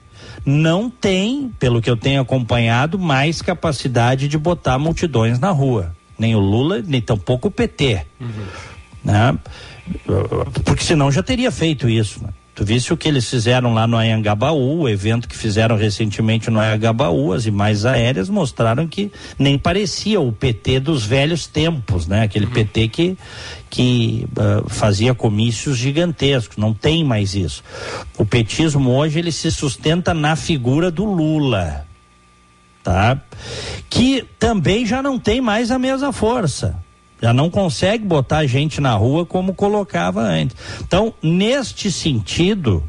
não 0.45 0.89
tem, 0.89 1.51
pelo 1.59 1.81
que 1.81 1.89
eu 1.89 1.97
tenho 1.97 2.21
acompanhado, 2.21 2.99
mais 2.99 3.41
capacidade 3.41 4.27
de 4.27 4.37
botar 4.37 4.77
multidões 4.77 5.39
na 5.39 5.49
rua. 5.49 5.95
Nem 6.17 6.35
o 6.35 6.39
Lula, 6.39 6.81
nem 6.85 7.01
tampouco 7.01 7.47
o 7.47 7.51
PT. 7.51 8.05
Uhum. 8.19 8.45
Né? 9.03 9.37
Porque 10.63 10.83
senão 10.83 11.11
já 11.11 11.23
teria 11.23 11.51
feito 11.51 11.89
isso. 11.89 12.23
Né? 12.23 12.29
Tu 12.55 12.63
viste 12.63 12.93
o 12.93 12.97
que 12.97 13.07
eles 13.07 13.27
fizeram 13.27 13.73
lá 13.73 13.87
no 13.87 13.97
Anhangabaú, 13.97 14.81
o 14.81 14.89
evento 14.89 15.27
que 15.27 15.35
fizeram 15.35 15.75
recentemente 15.75 16.51
no 16.51 16.59
Anhangabaú, 16.59 17.33
as 17.33 17.47
imagens 17.47 17.83
aéreas 17.83 18.29
mostraram 18.29 18.87
que 18.87 19.11
nem 19.39 19.57
parecia 19.57 20.21
o 20.21 20.31
PT 20.31 20.79
dos 20.79 21.03
velhos 21.03 21.47
tempos, 21.47 22.05
né? 22.05 22.21
Aquele 22.21 22.45
uhum. 22.45 22.51
PT 22.51 22.87
que, 22.89 23.17
que 23.71 24.27
uh, 24.37 24.69
fazia 24.69 25.15
comícios 25.15 25.77
gigantescos, 25.77 26.57
não 26.57 26.75
tem 26.75 27.03
mais 27.03 27.33
isso. 27.33 27.63
O 28.19 28.25
petismo 28.25 28.91
hoje 28.91 29.17
ele 29.17 29.31
se 29.31 29.49
sustenta 29.49 30.13
na 30.13 30.35
figura 30.35 30.91
do 30.91 31.05
Lula, 31.05 31.87
tá? 32.83 33.19
Que 33.89 34.25
também 34.37 34.85
já 34.85 35.01
não 35.01 35.17
tem 35.17 35.41
mais 35.41 35.71
a 35.71 35.79
mesma 35.79 36.13
força 36.13 36.79
já 37.23 37.31
não 37.31 37.49
consegue 37.49 38.03
botar 38.03 38.45
gente 38.45 38.81
na 38.81 38.93
rua 38.95 39.25
como 39.25 39.53
colocava 39.53 40.19
antes. 40.19 40.57
Então, 40.81 41.13
neste 41.23 41.89
sentido, 41.89 42.83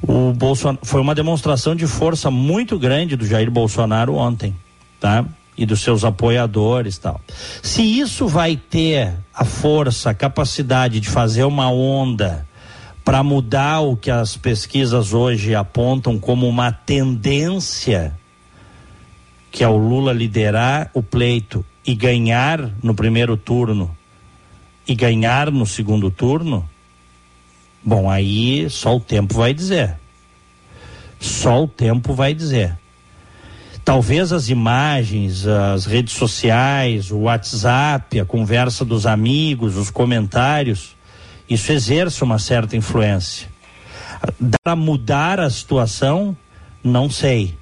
o 0.00 0.32
Bolsonaro 0.32 0.78
foi 0.84 1.00
uma 1.00 1.12
demonstração 1.12 1.74
de 1.74 1.84
força 1.84 2.30
muito 2.30 2.78
grande 2.78 3.16
do 3.16 3.26
Jair 3.26 3.50
Bolsonaro 3.50 4.14
ontem, 4.14 4.54
tá? 5.00 5.24
E 5.56 5.66
dos 5.66 5.80
seus 5.80 6.04
apoiadores, 6.04 6.98
tal. 6.98 7.20
Se 7.60 7.82
isso 7.82 8.28
vai 8.28 8.54
ter 8.54 9.14
a 9.34 9.44
força, 9.44 10.10
a 10.10 10.14
capacidade 10.14 11.00
de 11.00 11.08
fazer 11.08 11.42
uma 11.42 11.68
onda 11.68 12.46
para 13.04 13.24
mudar 13.24 13.80
o 13.80 13.96
que 13.96 14.12
as 14.12 14.36
pesquisas 14.36 15.12
hoje 15.12 15.52
apontam 15.56 16.16
como 16.16 16.46
uma 16.46 16.70
tendência, 16.70 18.14
que 19.50 19.64
é 19.64 19.68
o 19.68 19.76
Lula 19.76 20.12
liderar 20.12 20.92
o 20.94 21.02
pleito 21.02 21.64
e 21.88 21.94
ganhar 21.94 22.70
no 22.82 22.94
primeiro 22.94 23.34
turno 23.34 23.96
e 24.86 24.94
ganhar 24.94 25.50
no 25.50 25.64
segundo 25.64 26.10
turno, 26.10 26.68
bom, 27.82 28.10
aí 28.10 28.68
só 28.68 28.96
o 28.96 29.00
tempo 29.00 29.32
vai 29.32 29.54
dizer. 29.54 29.96
Só 31.18 31.64
o 31.64 31.66
tempo 31.66 32.12
vai 32.12 32.34
dizer. 32.34 32.78
Talvez 33.86 34.34
as 34.34 34.50
imagens, 34.50 35.46
as 35.46 35.86
redes 35.86 36.12
sociais, 36.12 37.10
o 37.10 37.20
WhatsApp, 37.20 38.20
a 38.20 38.24
conversa 38.26 38.84
dos 38.84 39.06
amigos, 39.06 39.78
os 39.78 39.90
comentários, 39.90 40.94
isso 41.48 41.72
exerce 41.72 42.22
uma 42.22 42.38
certa 42.38 42.76
influência. 42.76 43.48
Para 44.62 44.76
mudar 44.76 45.40
a 45.40 45.48
situação, 45.48 46.36
não 46.84 47.08
sei. 47.08 47.56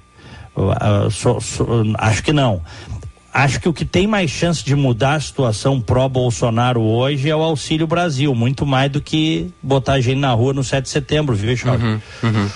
Uh, 0.53 1.09
so, 1.11 1.39
so, 1.39 1.65
acho 1.97 2.23
que 2.23 2.33
não 2.33 2.61
acho 3.37 3.59
que 3.59 3.69
o 3.69 3.73
que 3.73 3.85
tem 3.85 4.07
mais 4.07 4.31
chance 4.31 4.65
de 4.65 4.75
mudar 4.75 5.13
a 5.13 5.19
situação 5.19 5.79
pró-Bolsonaro 5.79 6.81
hoje 6.81 7.29
é 7.29 7.35
o 7.35 7.41
Auxílio 7.43 7.85
Brasil, 7.85 8.33
muito 8.33 8.65
mais 8.65 8.91
do 8.91 8.99
que 8.99 9.51
botar 9.61 9.93
a 9.93 10.01
gente 10.01 10.17
na 10.17 10.31
rua 10.33 10.53
no 10.53 10.63
7 10.63 10.85
de 10.85 10.89
setembro, 10.89 11.35
viu, 11.35 11.55
Chora? 11.55 11.77
Uhum, 11.77 12.01
uhum. 12.23 12.49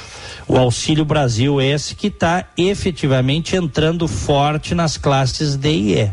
O 0.47 0.57
Auxílio 0.57 1.05
Brasil, 1.05 1.61
esse 1.61 1.93
que 1.93 2.07
está 2.07 2.45
efetivamente 2.57 3.55
entrando 3.55 4.07
forte 4.07 4.73
nas 4.73 4.97
classes 4.97 5.55
D 5.55 5.71
e 5.71 6.00
E. 6.00 6.11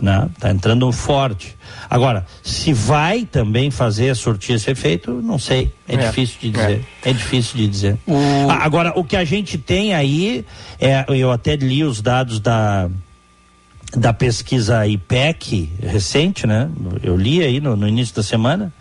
Né? 0.00 0.30
Tá 0.38 0.50
entrando 0.50 0.90
forte. 0.92 1.56
Agora, 1.88 2.26
se 2.42 2.72
vai 2.72 3.24
também 3.24 3.70
fazer 3.70 4.14
surtir 4.14 4.56
esse 4.56 4.70
efeito, 4.70 5.12
não 5.22 5.38
sei. 5.38 5.72
É, 5.88 5.94
é 5.94 5.98
difícil 5.98 6.36
de 6.40 6.50
dizer. 6.50 6.84
É, 7.04 7.10
é 7.10 7.12
difícil 7.12 7.56
de 7.56 7.68
dizer. 7.68 7.98
O... 8.06 8.50
Agora, 8.50 8.92
o 8.96 9.04
que 9.04 9.16
a 9.16 9.24
gente 9.24 9.58
tem 9.58 9.94
aí, 9.94 10.44
é, 10.78 11.04
eu 11.08 11.30
até 11.30 11.56
li 11.56 11.82
os 11.82 12.00
dados 12.00 12.38
da, 12.40 12.88
da 13.96 14.12
pesquisa 14.12 14.86
IPEC 14.86 15.70
recente, 15.82 16.46
né? 16.46 16.70
Eu 17.02 17.16
li 17.16 17.42
aí 17.42 17.60
no, 17.60 17.74
no 17.76 17.88
início 17.88 18.14
da 18.14 18.22
semana 18.22 18.72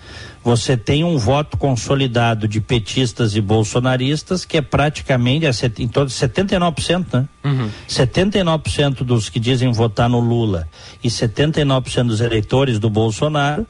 você 0.49 0.75
tem 0.75 1.03
um 1.03 1.15
voto 1.15 1.57
consolidado 1.57 2.47
de 2.47 2.59
petistas 2.59 3.35
e 3.35 3.41
bolsonaristas 3.41 4.43
que 4.43 4.57
é 4.57 4.61
praticamente 4.63 5.45
é 5.45 5.51
em 5.77 5.87
torno 5.87 6.09
de 6.09 6.15
79%, 6.15 7.05
né? 7.13 7.27
Uhum. 7.43 7.69
79% 7.87 9.03
dos 9.03 9.29
que 9.29 9.39
dizem 9.39 9.71
votar 9.71 10.09
no 10.09 10.19
Lula 10.19 10.67
e 11.03 11.07
79% 11.07 12.07
dos 12.07 12.19
eleitores 12.19 12.79
do 12.79 12.89
Bolsonaro, 12.89 13.63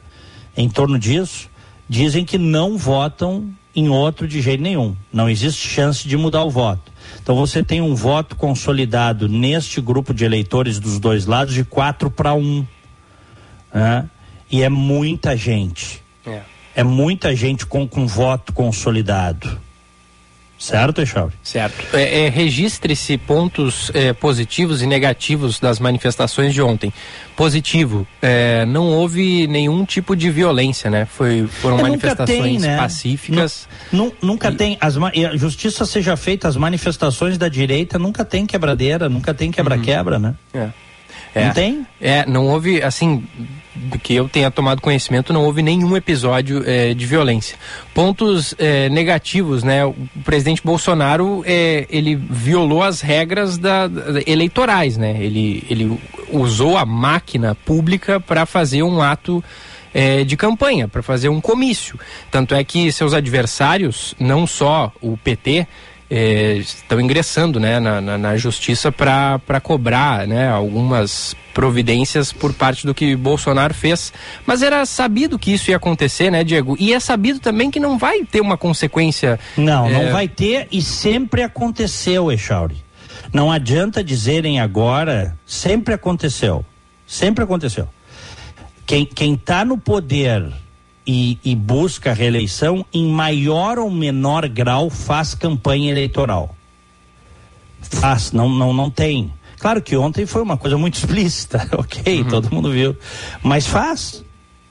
em 0.56 0.70
torno 0.70 0.98
disso, 0.98 1.50
dizem 1.86 2.24
que 2.24 2.38
não 2.38 2.78
votam 2.78 3.50
em 3.76 3.90
outro 3.90 4.26
de 4.26 4.40
jeito 4.40 4.62
nenhum. 4.62 4.96
Não 5.12 5.28
existe 5.28 5.68
chance 5.68 6.08
de 6.08 6.16
mudar 6.16 6.44
o 6.44 6.50
voto. 6.50 6.90
Então 7.22 7.36
você 7.36 7.62
tem 7.62 7.82
um 7.82 7.94
voto 7.94 8.34
consolidado 8.36 9.28
neste 9.28 9.82
grupo 9.82 10.14
de 10.14 10.24
eleitores 10.24 10.80
dos 10.80 10.98
dois 10.98 11.26
lados 11.26 11.52
de 11.52 11.62
4 11.62 12.10
para 12.10 12.32
1. 12.32 12.66
Né? 13.74 14.08
E 14.50 14.62
é 14.62 14.70
muita 14.70 15.36
gente. 15.36 16.02
É 16.24 16.40
é 16.74 16.82
muita 16.82 17.34
gente 17.34 17.66
com, 17.66 17.86
com 17.86 18.06
voto 18.06 18.52
consolidado. 18.52 19.60
Certo, 20.60 21.00
Echauri? 21.00 21.32
Certo. 21.42 21.96
É, 21.96 22.26
é, 22.26 22.28
Registre-se 22.28 23.16
pontos 23.16 23.90
é, 23.94 24.12
positivos 24.12 24.82
e 24.82 24.86
negativos 24.86 25.58
das 25.58 25.80
manifestações 25.80 26.52
de 26.52 26.60
ontem. 26.60 26.92
Positivo, 27.34 28.06
é, 28.20 28.66
não 28.66 28.88
houve 28.88 29.46
nenhum 29.46 29.86
tipo 29.86 30.14
de 30.14 30.30
violência, 30.30 30.90
né? 30.90 31.06
Foi, 31.06 31.46
foram 31.46 31.78
é, 31.78 31.82
manifestações 31.82 32.42
tem, 32.42 32.58
né? 32.58 32.76
pacíficas. 32.76 33.66
nunca 34.22 34.50
e... 34.50 34.54
tem. 34.54 34.76
As, 34.78 34.98
a 34.98 35.36
justiça 35.38 35.86
seja 35.86 36.14
feita, 36.14 36.46
as 36.46 36.58
manifestações 36.58 37.38
da 37.38 37.48
direita 37.48 37.98
nunca 37.98 38.22
tem 38.22 38.44
quebradeira, 38.44 39.08
nunca 39.08 39.32
tem 39.32 39.50
quebra-quebra, 39.50 40.16
uhum. 40.16 40.22
né? 40.22 40.34
É. 40.52 40.68
É, 41.34 41.44
não 41.44 41.52
tem? 41.52 41.86
É, 42.00 42.26
não 42.26 42.46
houve, 42.46 42.82
assim, 42.82 43.24
que 44.02 44.14
eu 44.14 44.28
tenha 44.28 44.50
tomado 44.50 44.80
conhecimento, 44.80 45.32
não 45.32 45.44
houve 45.44 45.62
nenhum 45.62 45.96
episódio 45.96 46.62
é, 46.66 46.92
de 46.92 47.06
violência. 47.06 47.56
Pontos 47.94 48.54
é, 48.58 48.88
negativos, 48.88 49.62
né? 49.62 49.84
O 49.84 49.94
presidente 50.24 50.62
Bolsonaro, 50.64 51.42
é, 51.46 51.86
ele 51.88 52.16
violou 52.16 52.82
as 52.82 53.00
regras 53.00 53.56
da, 53.56 53.86
da, 53.86 54.20
eleitorais, 54.26 54.96
né? 54.96 55.16
Ele, 55.20 55.64
ele 55.70 55.98
usou 56.32 56.76
a 56.76 56.84
máquina 56.84 57.54
pública 57.54 58.20
para 58.20 58.44
fazer 58.44 58.82
um 58.82 59.00
ato 59.00 59.42
é, 59.94 60.24
de 60.24 60.36
campanha, 60.36 60.88
para 60.88 61.02
fazer 61.02 61.28
um 61.28 61.40
comício. 61.40 61.98
Tanto 62.30 62.54
é 62.54 62.62
que 62.64 62.90
seus 62.92 63.14
adversários, 63.14 64.14
não 64.18 64.46
só 64.46 64.92
o 65.00 65.16
PT, 65.16 65.66
é, 66.10 66.54
estão 66.54 67.00
ingressando 67.00 67.60
né, 67.60 67.78
na, 67.78 68.00
na, 68.00 68.18
na 68.18 68.36
justiça 68.36 68.90
para 68.90 69.60
cobrar 69.62 70.26
né, 70.26 70.50
algumas 70.50 71.36
providências 71.54 72.32
por 72.32 72.52
parte 72.52 72.84
do 72.84 72.92
que 72.92 73.14
Bolsonaro 73.14 73.72
fez. 73.72 74.12
Mas 74.44 74.60
era 74.60 74.84
sabido 74.84 75.38
que 75.38 75.52
isso 75.52 75.70
ia 75.70 75.76
acontecer, 75.76 76.30
né, 76.30 76.42
Diego? 76.42 76.76
E 76.80 76.92
é 76.92 76.98
sabido 76.98 77.38
também 77.38 77.70
que 77.70 77.78
não 77.78 77.96
vai 77.96 78.24
ter 78.24 78.40
uma 78.40 78.56
consequência. 78.56 79.38
Não, 79.56 79.86
é... 79.86 79.92
não 79.92 80.12
vai 80.12 80.26
ter 80.26 80.66
e 80.72 80.82
sempre 80.82 81.42
aconteceu, 81.42 82.32
Echauri. 82.32 82.76
Não 83.32 83.52
adianta 83.52 84.02
dizerem 84.02 84.58
agora, 84.58 85.38
sempre 85.46 85.94
aconteceu. 85.94 86.64
Sempre 87.06 87.44
aconteceu. 87.44 87.88
Quem 88.86 89.34
está 89.34 89.64
no 89.64 89.78
poder 89.78 90.52
e, 91.06 91.38
e 91.44 91.54
busca 91.54 92.12
reeleição, 92.12 92.84
em 92.92 93.08
maior 93.08 93.78
ou 93.78 93.90
menor 93.90 94.48
grau, 94.48 94.90
faz 94.90 95.34
campanha 95.34 95.90
eleitoral. 95.90 96.54
Faz, 97.80 98.32
não, 98.32 98.48
não, 98.48 98.72
não 98.72 98.90
tem. 98.90 99.32
Claro 99.58 99.82
que 99.82 99.96
ontem 99.96 100.26
foi 100.26 100.42
uma 100.42 100.56
coisa 100.56 100.76
muito 100.76 100.94
explícita, 100.98 101.68
ok, 101.72 102.22
uhum. 102.22 102.28
todo 102.28 102.54
mundo 102.54 102.70
viu. 102.70 102.96
Mas 103.42 103.66
faz. 103.66 104.24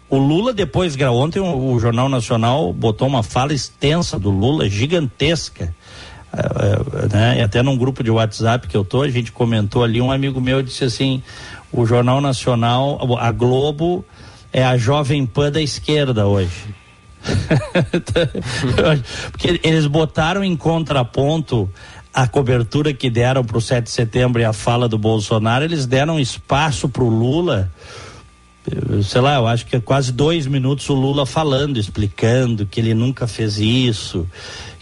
O 0.10 0.18
Lula 0.18 0.54
depois, 0.54 0.96
ontem 1.00 1.40
o, 1.40 1.74
o, 1.74 1.80
Jornal 1.80 2.10
Nacional 2.10 2.74
botou 2.74 3.08
uma 3.08 3.22
fala 3.22 3.54
extensa 3.54 4.18
do 4.18 4.32
Lula, 4.32 4.68
gigantesca. 4.68 5.76
Uh, 6.34 7.06
uh, 7.06 7.14
né? 7.14 7.40
E 7.40 7.42
até 7.42 7.62
num 7.62 7.78
grupo 7.78 8.04
de 8.04 8.10
WhatsApp 8.10 8.68
que 8.68 8.76
eu 8.76 8.84
tô, 8.84 9.04
a 9.04 9.10
gente 9.10 9.32
comentou 9.32 9.84
ali, 9.84 10.02
um 10.02 10.12
amigo 10.12 10.42
meu 10.42 10.64
disse 10.64 10.84
assim, 10.84 11.22
o 11.72 11.86
Jornal 11.86 12.22
Nacional, 12.22 13.00
a 13.20 13.32
Globo 13.32 14.04
é 14.52 14.64
a 14.64 14.78
Jovem 14.78 15.26
Pan 15.26 15.52
da 15.52 15.62
esquerda 15.62 16.28
hoje. 16.28 16.76
Porque 19.32 19.60
eles 19.64 19.86
botaram 19.86 20.44
em 20.44 20.56
contraponto 20.56 21.70
a 22.14 22.28
cobertura 22.28 22.94
que 22.94 23.10
deram 23.10 23.44
para 23.44 23.58
o 23.58 23.62
7 23.62 23.86
de 23.86 23.92
setembro 23.92 24.42
e 24.42 24.46
a 24.46 24.54
fala 24.54 24.90
do 24.90 24.98
Bolsonaro, 24.98 25.64
eles 25.64 25.86
deram 25.86 26.20
espaço 26.20 26.90
para 26.90 27.04
o 27.04 27.10
Lula. 27.10 27.72
Sei 29.04 29.22
lá, 29.22 29.36
eu 29.36 29.48
acho 29.48 29.66
que 29.66 29.76
é 29.76 29.80
quase 29.80 30.12
dois 30.12 30.46
minutos 30.46 30.90
o 30.90 30.94
Lula 30.94 31.26
falando, 31.26 31.78
explicando 31.78 32.66
que 32.66 32.80
ele 32.80 32.94
nunca 32.94 33.28
fez 33.28 33.58
isso, 33.58 34.28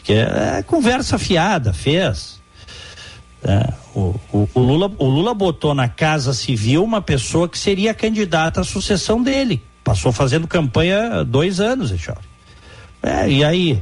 que 0.03 0.13
é, 0.13 0.59
é 0.59 0.63
conversa 0.63 1.17
fiada, 1.17 1.73
fez. 1.73 2.36
É, 3.43 3.73
o, 3.95 4.15
o, 4.31 4.49
o, 4.53 4.59
Lula, 4.59 4.91
o 4.97 5.05
Lula 5.05 5.33
botou 5.33 5.73
na 5.73 5.87
Casa 5.87 6.33
Civil 6.33 6.83
uma 6.83 7.01
pessoa 7.01 7.47
que 7.47 7.57
seria 7.57 7.93
candidata 7.93 8.61
à 8.61 8.63
sucessão 8.63 9.21
dele. 9.21 9.61
Passou 9.83 10.11
fazendo 10.11 10.47
campanha 10.47 11.23
dois 11.23 11.59
anos, 11.59 11.91
Echor. 11.91 12.17
É, 13.01 13.29
e 13.29 13.43
aí? 13.43 13.81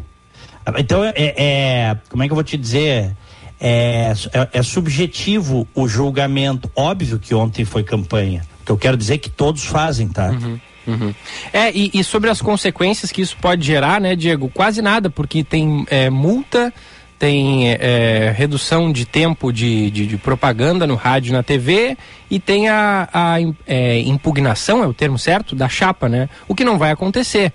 Então, 0.77 1.03
é, 1.03 1.13
é, 1.15 1.97
Como 2.09 2.23
é 2.23 2.27
que 2.27 2.31
eu 2.31 2.35
vou 2.35 2.43
te 2.43 2.57
dizer? 2.57 3.15
É, 3.59 4.13
é, 4.33 4.49
é, 4.59 4.63
subjetivo 4.63 5.67
o 5.73 5.87
julgamento. 5.87 6.69
Óbvio 6.75 7.17
que 7.17 7.33
ontem 7.33 7.63
foi 7.63 7.83
campanha. 7.83 8.43
Que 8.65 8.71
eu 8.71 8.77
quero 8.77 8.97
dizer 8.97 9.15
é 9.15 9.17
que 9.17 9.29
todos 9.29 9.63
fazem, 9.63 10.07
tá? 10.09 10.29
Uhum. 10.29 10.59
Uhum. 10.87 11.15
É, 11.51 11.71
e, 11.71 11.89
e, 11.93 12.03
sobre 12.03 12.29
as 12.29 12.41
consequências 12.41 13.11
que 13.11 13.21
isso 13.21 13.35
pode 13.41 13.65
gerar, 13.65 13.99
né, 13.99 14.15
Diego? 14.15 14.51
Quase 14.53 14.81
nada, 14.81 15.09
porque 15.09 15.43
tem 15.43 15.85
é, 15.89 16.09
multa 16.09 16.71
tem 17.17 17.71
é, 17.71 18.33
redução 18.35 18.91
de 18.91 19.05
tempo 19.05 19.51
de, 19.51 19.89
de, 19.89 20.05
de, 20.05 20.17
propaganda 20.17 20.85
no 20.85 20.95
rádio 20.95 21.29
e 21.29 21.33
na 21.33 21.43
TV 21.43 21.97
e 22.29 22.39
tem 22.39 22.67
a, 22.67 23.07
a 23.13 23.35
é, 23.65 23.99
impugnação, 23.99 24.83
é 24.83 24.87
o 24.87 24.93
termo 24.93 25.17
certo, 25.17 25.55
da 25.55 25.69
chapa, 25.69 26.09
né? 26.09 26.29
O 26.47 26.53
que 26.53 26.65
não 26.65 26.77
vai 26.77 26.91
acontecer. 26.91 27.53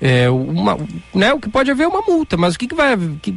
É, 0.00 0.30
uma, 0.30 0.78
né, 1.12 1.32
o 1.32 1.40
que 1.40 1.48
pode 1.48 1.70
haver 1.72 1.82
é 1.82 1.88
uma 1.88 2.02
multa, 2.02 2.36
mas 2.36 2.54
o 2.54 2.58
que, 2.58 2.68
que 2.68 2.74
vai 2.74 2.96
que, 3.20 3.34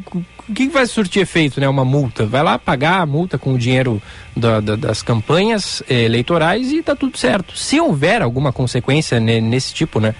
que 0.54 0.68
vai 0.68 0.86
surtir 0.86 1.22
efeito, 1.22 1.60
né? 1.60 1.68
Uma 1.68 1.86
multa, 1.86 2.26
vai 2.26 2.44
lá 2.44 2.60
pagar 2.60 3.02
a 3.02 3.06
multa 3.06 3.38
com 3.38 3.54
o 3.54 3.58
dinheiro 3.58 4.02
da, 4.36 4.60
da, 4.60 4.76
das 4.76 5.02
campanhas 5.02 5.82
é, 5.90 6.04
eleitorais 6.04 6.72
e 6.72 6.84
tá 6.84 6.96
tudo 6.96 7.18
certo. 7.18 7.58
Se 7.58 7.80
houver 7.80 8.22
alguma 8.22 8.52
consequência 8.52 9.20
nesse 9.20 9.74
tipo, 9.74 10.00
né? 10.00 10.14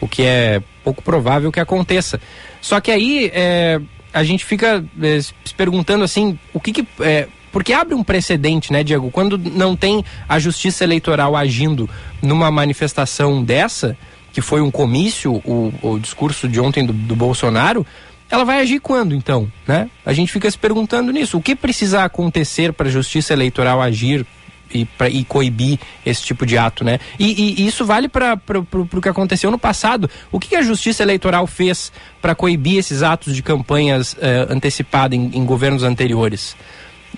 O 0.00 0.06
que 0.06 0.22
é 0.22 0.62
pouco 0.84 1.02
provável 1.02 1.50
que 1.50 1.60
aconteça. 1.60 2.20
Só 2.60 2.80
que 2.80 2.90
aí 2.90 3.30
é, 3.32 3.80
a 4.12 4.24
gente 4.24 4.44
fica 4.44 4.84
é, 5.00 5.20
se 5.20 5.54
perguntando 5.56 6.04
assim, 6.04 6.38
o 6.52 6.60
que 6.60 6.72
que. 6.72 6.86
É, 7.00 7.28
porque 7.50 7.72
abre 7.72 7.94
um 7.94 8.02
precedente, 8.02 8.72
né, 8.72 8.82
Diego? 8.82 9.10
Quando 9.10 9.36
não 9.36 9.76
tem 9.76 10.04
a 10.28 10.38
justiça 10.38 10.84
eleitoral 10.84 11.36
agindo 11.36 11.88
numa 12.22 12.50
manifestação 12.50 13.44
dessa, 13.44 13.96
que 14.32 14.40
foi 14.40 14.62
um 14.62 14.70
comício, 14.70 15.34
o, 15.44 15.72
o 15.82 15.98
discurso 15.98 16.48
de 16.48 16.58
ontem 16.58 16.84
do, 16.86 16.92
do 16.94 17.14
Bolsonaro, 17.14 17.86
ela 18.30 18.44
vai 18.44 18.60
agir 18.60 18.80
quando, 18.80 19.14
então? 19.14 19.52
Né? 19.66 19.90
A 20.06 20.14
gente 20.14 20.32
fica 20.32 20.50
se 20.50 20.56
perguntando 20.56 21.12
nisso. 21.12 21.36
O 21.36 21.42
que 21.42 21.54
precisa 21.54 22.02
acontecer 22.04 22.72
para 22.72 22.88
a 22.88 22.90
justiça 22.90 23.34
eleitoral 23.34 23.82
agir 23.82 24.26
e, 24.72 24.84
pra, 24.84 25.08
e 25.08 25.24
coibir 25.24 25.78
esse 26.04 26.22
tipo 26.22 26.44
de 26.46 26.56
ato, 26.58 26.84
né? 26.84 26.98
E, 27.18 27.62
e 27.62 27.66
isso 27.66 27.84
vale 27.84 28.08
para 28.08 28.40
o 28.72 29.00
que 29.00 29.08
aconteceu 29.08 29.50
no 29.50 29.58
passado. 29.58 30.08
O 30.30 30.38
que, 30.38 30.56
a 30.56 30.62
Justiça 30.62 31.02
Eleitoral 31.02 31.46
fez 31.46 31.92
para 32.20 32.34
coibir 32.34 32.78
esses 32.78 33.02
atos 33.02 33.34
de 33.34 33.42
campanhas 33.42 34.16
eh, 34.20 34.46
antecipadas 34.50 35.18
em, 35.18 35.30
em 35.34 35.44
governos 35.44 35.82
anteriores? 35.82 36.54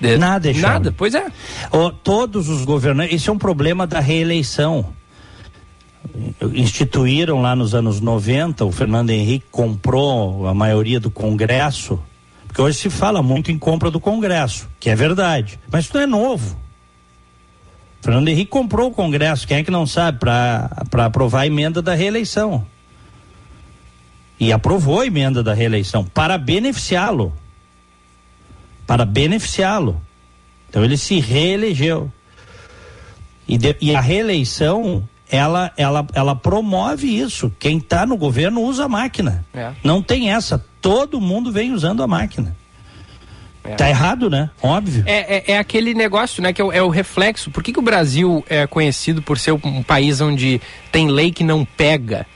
Nada, 0.00 0.52
Nada, 0.52 0.94
pois 0.96 1.14
é. 1.14 1.26
Oh, 1.70 1.90
todos 1.90 2.48
os 2.48 2.64
governantes, 2.64 3.14
isso 3.14 3.30
é 3.30 3.32
um 3.32 3.38
problema 3.38 3.86
da 3.86 4.00
reeleição. 4.00 4.92
Instituíram 6.52 7.40
lá 7.40 7.56
nos 7.56 7.74
anos 7.74 8.00
90, 8.00 8.64
o 8.64 8.72
Fernando 8.72 9.10
Henrique 9.10 9.46
comprou 9.50 10.46
a 10.46 10.54
maioria 10.54 11.00
do 11.00 11.10
Congresso, 11.10 11.98
porque 12.46 12.60
hoje 12.60 12.78
se 12.78 12.90
fala 12.90 13.22
muito 13.22 13.50
em 13.50 13.58
compra 13.58 13.90
do 13.90 13.98
Congresso, 13.98 14.68
que 14.78 14.90
é 14.90 14.94
verdade, 14.94 15.58
mas 15.70 15.84
isso 15.84 15.94
não 15.94 16.02
é 16.02 16.06
novo. 16.06 16.63
Fernando 18.04 18.28
Henrique 18.28 18.50
comprou 18.50 18.90
o 18.90 18.92
Congresso, 18.92 19.48
quem 19.48 19.56
é 19.56 19.64
que 19.64 19.70
não 19.70 19.86
sabe, 19.86 20.18
para 20.18 20.68
aprovar 21.06 21.40
a 21.40 21.46
emenda 21.46 21.80
da 21.80 21.94
reeleição. 21.94 22.66
E 24.38 24.52
aprovou 24.52 25.00
a 25.00 25.06
emenda 25.06 25.42
da 25.42 25.54
reeleição 25.54 26.04
para 26.04 26.36
beneficiá-lo. 26.36 27.32
para 28.86 29.06
beneficiá-lo. 29.06 29.98
Então 30.68 30.84
ele 30.84 30.98
se 30.98 31.18
reelegeu. 31.18 32.12
E, 33.48 33.56
de, 33.56 33.74
e 33.80 33.96
a 33.96 34.02
reeleição 34.02 35.08
ela, 35.26 35.72
ela, 35.74 36.06
ela 36.12 36.36
promove 36.36 37.06
isso. 37.06 37.50
Quem 37.58 37.78
está 37.78 38.04
no 38.04 38.18
governo 38.18 38.60
usa 38.60 38.84
a 38.84 38.88
máquina. 38.88 39.46
É. 39.54 39.72
Não 39.82 40.02
tem 40.02 40.30
essa. 40.30 40.62
Todo 40.78 41.18
mundo 41.22 41.50
vem 41.50 41.72
usando 41.72 42.02
a 42.02 42.06
máquina. 42.06 42.54
É. 43.64 43.74
Tá 43.74 43.88
errado, 43.88 44.28
né? 44.28 44.50
Óbvio. 44.62 45.02
É, 45.06 45.36
é, 45.36 45.52
é, 45.52 45.58
aquele 45.58 45.94
negócio, 45.94 46.42
né? 46.42 46.52
Que 46.52 46.60
é 46.60 46.64
o, 46.64 46.72
é 46.72 46.82
o 46.82 46.88
reflexo. 46.88 47.50
Por 47.50 47.62
que, 47.62 47.72
que 47.72 47.78
o 47.78 47.82
Brasil 47.82 48.44
é 48.48 48.66
conhecido 48.66 49.22
por 49.22 49.38
ser 49.38 49.52
um 49.52 49.82
país 49.82 50.20
onde 50.20 50.60
tem 50.92 51.08
lei 51.08 51.32
que 51.32 51.42
não 51.42 51.64
pega? 51.64 52.26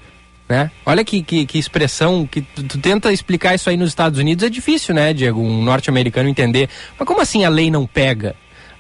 Né? 0.49 0.71
Olha 0.87 1.05
que, 1.05 1.23
que, 1.23 1.45
que, 1.45 1.59
expressão 1.59 2.27
que 2.27 2.41
tu, 2.41 2.63
tu, 2.63 2.79
tenta 2.79 3.13
explicar 3.13 3.55
isso 3.55 3.69
aí 3.69 3.77
nos 3.77 3.91
Estados 3.91 4.19
Unidos 4.19 4.43
é 4.43 4.49
difícil, 4.49 4.95
né, 4.95 5.13
Diego? 5.13 5.43
Um 5.43 5.63
norte-americano 5.63 6.27
entender. 6.27 6.71
Mas 6.99 7.07
como 7.07 7.21
assim 7.21 7.45
a 7.45 7.51
lei 7.51 7.71
não 7.71 7.87
pega? 7.87 8.35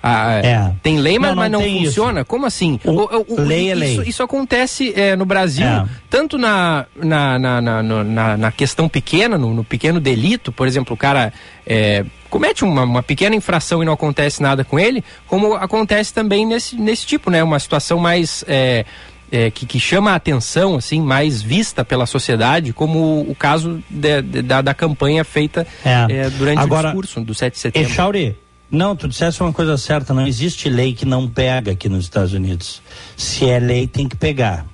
Ah, 0.09 0.41
é. 0.43 0.73
Tem 0.83 0.99
lei, 0.99 1.19
mas 1.19 1.31
não, 1.31 1.37
mas 1.37 1.53
não 1.53 1.61
funciona? 1.63 2.21
Isso. 2.21 2.27
Como 2.27 2.47
assim? 2.47 2.81
O, 2.85 2.91
o, 2.91 3.35
o, 3.35 3.41
lei 3.43 3.71
é 3.71 3.73
isso, 3.73 4.01
lei. 4.01 4.09
Isso 4.09 4.23
acontece 4.23 4.93
é, 4.97 5.15
no 5.15 5.27
Brasil, 5.27 5.67
é. 5.67 5.87
tanto 6.09 6.39
na, 6.39 6.87
na, 6.97 7.39
na, 7.39 7.83
na, 7.83 8.37
na, 8.37 8.53
questão 8.53 8.89
pequena, 8.89 9.37
no, 9.37 9.53
no, 9.53 9.65
pequeno 9.65 10.01
delito, 10.01 10.51
por 10.51 10.67
exemplo, 10.67 10.95
o 10.95 10.97
cara 10.97 11.33
é, 11.67 12.05
comete 12.31 12.65
uma, 12.65 12.85
uma, 12.85 13.03
pequena 13.03 13.37
infração 13.37 13.83
e 13.83 13.87
não 13.87 13.93
acontece 13.93 14.43
nada 14.43 14.65
com 14.65 14.79
ele, 14.79 15.05
como 15.27 15.55
acontece 15.55 16.13
também 16.13 16.47
nesse, 16.47 16.77
nesse 16.77 17.07
tipo, 17.07 17.31
né? 17.31 17.43
Uma 17.43 17.59
situação 17.59 17.99
mais. 17.99 18.45
É, 18.49 18.85
é, 19.31 19.51
que, 19.51 19.67
que, 19.67 19.79
chama 19.79 20.13
a 20.13 20.15
atenção, 20.15 20.77
assim, 20.77 21.03
mais 21.03 21.43
vista 21.43 21.85
pela 21.85 22.07
sociedade, 22.07 22.73
como 22.73 23.21
o 23.29 23.35
caso 23.35 23.83
de, 23.91 24.23
de, 24.23 24.41
da, 24.41 24.63
da, 24.63 24.73
campanha 24.73 25.23
feita 25.23 25.67
é. 25.85 26.07
É, 26.09 26.31
durante 26.31 26.59
Agora, 26.59 26.89
o 26.89 26.91
discurso 26.93 27.21
do 27.21 27.35
7 27.35 27.53
de 27.53 27.59
setembro. 27.59 27.91
Echauri, 27.91 28.37
não, 28.71 28.95
tu 28.95 29.09
disseste 29.09 29.43
uma 29.43 29.53
coisa 29.53 29.77
certa, 29.79 30.13
não 30.13 30.27
existe 30.27 30.69
lei 30.69 30.93
que 30.93 31.07
não 31.07 31.29
pega 31.29 31.73
aqui 31.73 31.89
nos 31.89 32.05
Estados 32.05 32.33
Unidos. 32.33 32.83
Se 33.17 33.49
é 33.49 33.59
lei, 33.59 33.87
tem 33.87 34.07
que 34.07 34.17
pegar, 34.17 34.67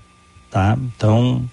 tá? 0.50 0.76
Então, 0.96 1.48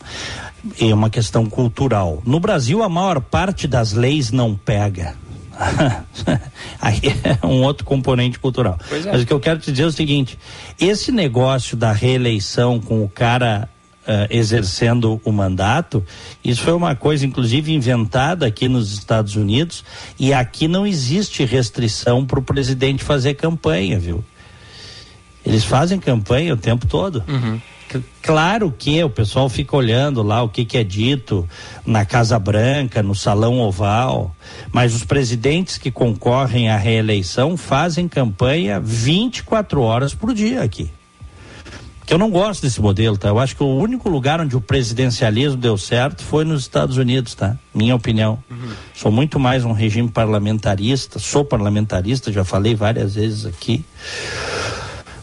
é 0.80 0.94
uma 0.94 1.10
questão 1.10 1.46
cultural. 1.46 2.22
No 2.26 2.40
Brasil, 2.40 2.82
a 2.82 2.90
maior 2.90 3.22
parte 3.22 3.68
das 3.68 3.94
leis 3.94 4.32
não 4.32 4.56
pega. 4.56 5.16
Aí 6.82 7.00
é 7.24 7.46
um 7.46 7.62
outro 7.62 7.86
componente 7.86 8.40
cultural. 8.40 8.80
É. 8.92 9.12
Mas 9.12 9.22
o 9.22 9.26
que 9.26 9.34
eu 9.34 9.40
quero 9.40 9.60
te 9.60 9.72
dizer 9.72 9.84
é 9.84 9.88
o 9.88 9.92
seguinte: 9.92 10.40
esse 10.80 11.12
negócio 11.12 11.78
da 11.78 11.92
reeleição 11.92 12.80
com 12.80 13.04
o 13.04 13.10
cara 13.10 13.70
uh, 14.08 14.28
exercendo 14.30 15.22
o 15.24 15.32
mandato, 15.32 16.04
isso 16.44 16.62
foi 16.62 16.74
uma 16.74 16.96
coisa, 16.96 17.26
inclusive, 17.26 17.74
inventada 17.74 18.46
aqui 18.46 18.68
nos 18.68 18.94
Estados 18.94 19.36
Unidos, 19.36 19.84
e 20.20 20.34
aqui 20.34 20.68
não 20.68 20.86
existe 20.86 21.46
restrição 21.46 22.26
para 22.26 22.40
o 22.40 22.44
presidente 22.44 23.04
fazer 23.04 23.36
campanha, 23.36 24.00
viu? 24.00 24.24
Eles 25.46 25.64
fazem 25.64 26.00
campanha 26.00 26.54
o 26.54 26.58
tempo 26.58 26.86
todo. 26.86 27.24
Uhum. 27.28 27.60
Claro 28.22 28.74
que 28.78 29.04
o 29.04 29.10
pessoal 29.10 29.50
fica 29.50 29.76
olhando 29.76 30.22
lá 30.22 30.42
o 30.44 30.48
que, 30.48 30.64
que 30.64 30.78
é 30.78 30.84
dito 30.84 31.48
na 31.86 32.06
Casa 32.06 32.40
Branca, 32.40 33.04
no 33.04 33.14
Salão 33.14 33.60
Oval, 33.60 34.34
mas 34.72 34.94
os 34.94 35.04
presidentes 35.04 35.78
que 35.78 35.92
concorrem 35.92 36.70
à 36.70 36.78
reeleição 36.78 37.58
fazem 37.58 38.08
campanha 38.08 38.80
24 38.80 39.82
horas 39.82 40.14
por 40.14 40.34
dia 40.34 40.62
aqui. 40.62 40.90
Eu 42.12 42.18
não 42.18 42.30
gosto 42.30 42.64
desse 42.64 42.82
modelo, 42.82 43.18
tá? 43.18 43.30
Eu 43.30 43.40
acho 43.40 43.56
que 43.56 43.64
o 43.64 43.74
único 43.78 44.10
lugar 44.10 44.42
onde 44.42 44.54
o 44.54 44.60
presidencialismo 44.60 45.56
deu 45.56 45.78
certo 45.78 46.22
foi 46.22 46.44
nos 46.44 46.64
Estados 46.64 46.98
Unidos, 46.98 47.34
tá? 47.36 47.58
Minha 47.74 47.96
opinião. 47.96 48.38
Uhum. 48.52 48.74
Sou 48.94 49.10
muito 49.10 49.40
mais 49.40 49.64
um 49.64 49.72
regime 49.72 50.10
parlamentarista, 50.10 51.20
sou 51.20 51.46
parlamentarista, 51.46 52.30
já 52.30 52.44
falei 52.44 52.76
várias 52.76 53.16
vezes 53.16 53.46
aqui. 53.46 53.86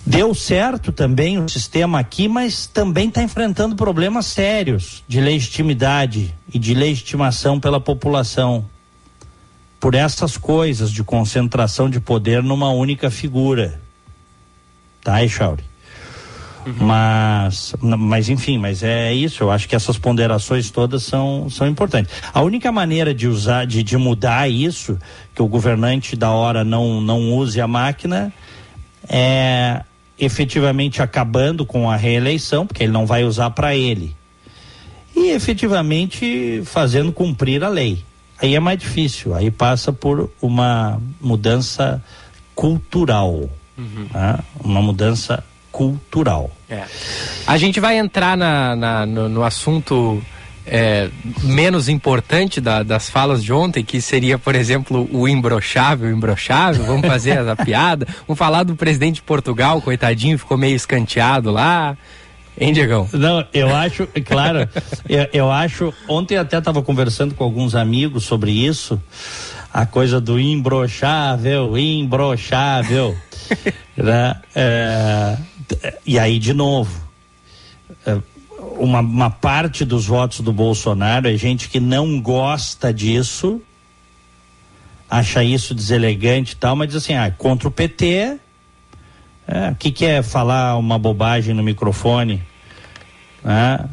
Deu 0.06 0.34
certo 0.34 0.90
também 0.90 1.38
o 1.38 1.46
sistema 1.46 2.00
aqui, 2.00 2.26
mas 2.26 2.66
também 2.66 3.08
está 3.08 3.22
enfrentando 3.22 3.76
problemas 3.76 4.24
sérios 4.24 5.04
de 5.06 5.20
legitimidade 5.20 6.34
e 6.50 6.58
de 6.58 6.72
legitimação 6.72 7.60
pela 7.60 7.78
população. 7.78 8.64
Por 9.78 9.94
essas 9.94 10.38
coisas 10.38 10.90
de 10.90 11.04
concentração 11.04 11.90
de 11.90 12.00
poder 12.00 12.42
numa 12.42 12.70
única 12.70 13.10
figura. 13.10 13.78
Tá, 15.04 15.22
Echauri? 15.22 15.67
Uhum. 16.66 16.86
Mas, 16.86 17.74
mas 17.80 18.28
enfim, 18.28 18.58
mas 18.58 18.82
é 18.82 19.12
isso. 19.12 19.42
Eu 19.42 19.50
acho 19.50 19.68
que 19.68 19.76
essas 19.76 19.96
ponderações 19.96 20.70
todas 20.70 21.02
são, 21.02 21.48
são 21.50 21.66
importantes. 21.66 22.12
A 22.32 22.42
única 22.42 22.70
maneira 22.70 23.14
de 23.14 23.26
usar, 23.26 23.66
de, 23.66 23.82
de 23.82 23.96
mudar 23.96 24.50
isso, 24.50 24.98
que 25.34 25.42
o 25.42 25.46
governante 25.46 26.16
da 26.16 26.30
hora 26.30 26.64
não, 26.64 27.00
não 27.00 27.32
use 27.32 27.60
a 27.60 27.66
máquina, 27.66 28.32
é 29.08 29.82
efetivamente 30.18 31.00
acabando 31.00 31.64
com 31.64 31.90
a 31.90 31.96
reeleição, 31.96 32.66
porque 32.66 32.82
ele 32.82 32.92
não 32.92 33.06
vai 33.06 33.24
usar 33.24 33.50
para 33.50 33.76
ele, 33.76 34.16
e 35.14 35.30
efetivamente 35.30 36.62
fazendo 36.64 37.12
cumprir 37.12 37.62
a 37.62 37.68
lei. 37.68 38.04
Aí 38.40 38.54
é 38.54 38.60
mais 38.60 38.78
difícil, 38.78 39.34
aí 39.34 39.50
passa 39.50 39.92
por 39.92 40.30
uma 40.40 41.00
mudança 41.20 42.02
cultural, 42.54 43.48
uhum. 43.76 44.06
né? 44.12 44.38
uma 44.62 44.82
mudança 44.82 45.42
cultural. 45.78 46.50
É. 46.68 46.82
A 47.46 47.56
gente 47.56 47.78
vai 47.78 47.96
entrar 47.96 48.36
na, 48.36 48.74
na 48.74 49.06
no, 49.06 49.28
no 49.28 49.44
assunto 49.44 50.20
é, 50.66 51.08
menos 51.44 51.88
importante 51.88 52.60
da, 52.60 52.82
das 52.82 53.08
falas 53.08 53.44
de 53.44 53.52
ontem, 53.52 53.84
que 53.84 54.00
seria, 54.00 54.36
por 54.36 54.56
exemplo, 54.56 55.08
o 55.12 55.28
imbrochável, 55.28 56.10
imbrochável, 56.10 56.84
vamos 56.84 57.06
fazer 57.06 57.38
a 57.48 57.54
piada, 57.64 58.08
vamos 58.26 58.36
falar 58.36 58.64
do 58.64 58.74
presidente 58.74 59.16
de 59.16 59.22
Portugal, 59.22 59.80
coitadinho, 59.80 60.36
ficou 60.36 60.58
meio 60.58 60.74
escanteado 60.74 61.52
lá. 61.52 61.96
Hein, 62.60 62.72
Diegão? 62.72 63.08
Não, 63.12 63.46
eu 63.54 63.72
acho, 63.72 64.08
claro, 64.26 64.68
eu, 65.08 65.28
eu 65.32 65.52
acho, 65.52 65.94
ontem 66.08 66.36
até 66.36 66.58
estava 66.58 66.82
conversando 66.82 67.36
com 67.36 67.44
alguns 67.44 67.76
amigos 67.76 68.24
sobre 68.24 68.50
isso, 68.50 69.00
a 69.72 69.86
coisa 69.86 70.20
do 70.20 70.40
imbrochável, 70.40 71.78
imbrochável, 71.78 73.16
né? 73.96 74.34
É, 74.56 75.36
e 76.06 76.18
aí, 76.18 76.38
de 76.38 76.52
novo, 76.52 77.00
é, 78.06 78.18
uma, 78.78 79.00
uma 79.00 79.30
parte 79.30 79.84
dos 79.84 80.06
votos 80.06 80.40
do 80.40 80.52
Bolsonaro 80.52 81.28
é 81.28 81.36
gente 81.36 81.68
que 81.68 81.80
não 81.80 82.20
gosta 82.20 82.92
disso, 82.92 83.60
acha 85.08 85.42
isso 85.42 85.74
deselegante 85.74 86.52
e 86.52 86.56
tal, 86.56 86.76
mas 86.76 86.88
diz 86.88 86.96
assim, 86.96 87.14
ah, 87.14 87.30
contra 87.30 87.68
o 87.68 87.70
PT, 87.70 88.38
é, 89.46 89.70
o 89.70 89.74
que, 89.76 89.90
que 89.90 90.04
é 90.04 90.22
falar 90.22 90.76
uma 90.76 90.98
bobagem 90.98 91.54
no 91.54 91.62
microfone? 91.62 92.42
É, 93.44 93.84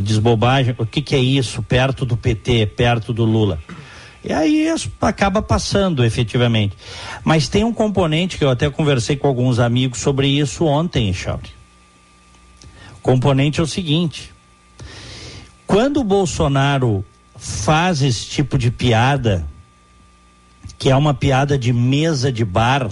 diz 0.00 0.18
bobagem, 0.18 0.74
o 0.78 0.86
que, 0.86 1.02
que 1.02 1.14
é 1.14 1.18
isso 1.18 1.62
perto 1.62 2.04
do 2.04 2.16
PT, 2.16 2.66
perto 2.66 3.12
do 3.12 3.24
Lula? 3.24 3.58
E 4.24 4.32
aí 4.32 4.68
acaba 5.00 5.42
passando 5.42 6.04
efetivamente. 6.04 6.76
Mas 7.24 7.48
tem 7.48 7.64
um 7.64 7.72
componente 7.72 8.38
que 8.38 8.44
eu 8.44 8.50
até 8.50 8.70
conversei 8.70 9.16
com 9.16 9.26
alguns 9.26 9.58
amigos 9.58 9.98
sobre 9.98 10.28
isso 10.28 10.64
ontem, 10.64 11.12
Chauri 11.12 11.62
componente 13.02 13.60
é 13.60 13.62
o 13.62 13.66
seguinte: 13.66 14.32
quando 15.66 16.00
o 16.00 16.04
Bolsonaro 16.04 17.04
faz 17.36 18.00
esse 18.00 18.26
tipo 18.26 18.56
de 18.56 18.70
piada, 18.70 19.44
que 20.78 20.88
é 20.88 20.96
uma 20.96 21.12
piada 21.12 21.58
de 21.58 21.72
mesa 21.72 22.30
de 22.30 22.44
bar 22.44 22.88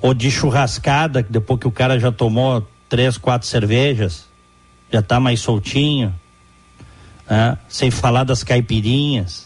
ou 0.00 0.12
de 0.12 0.30
churrascada, 0.30 1.22
depois 1.28 1.58
que 1.58 1.66
o 1.66 1.72
cara 1.72 1.98
já 1.98 2.12
tomou 2.12 2.66
três, 2.88 3.16
quatro 3.16 3.48
cervejas, 3.48 4.26
já 4.92 5.00
está 5.00 5.18
mais 5.18 5.40
soltinho, 5.40 6.14
né? 7.28 7.58
sem 7.68 7.90
falar 7.90 8.24
das 8.24 8.44
caipirinhas. 8.44 9.45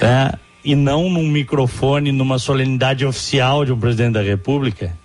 Né? 0.00 0.32
E 0.64 0.74
não 0.74 1.10
num 1.10 1.28
microfone, 1.28 2.10
numa 2.10 2.38
solenidade 2.38 3.04
oficial 3.04 3.64
de 3.64 3.72
um 3.72 3.78
presidente 3.78 4.14
da 4.14 4.22
República. 4.22 4.96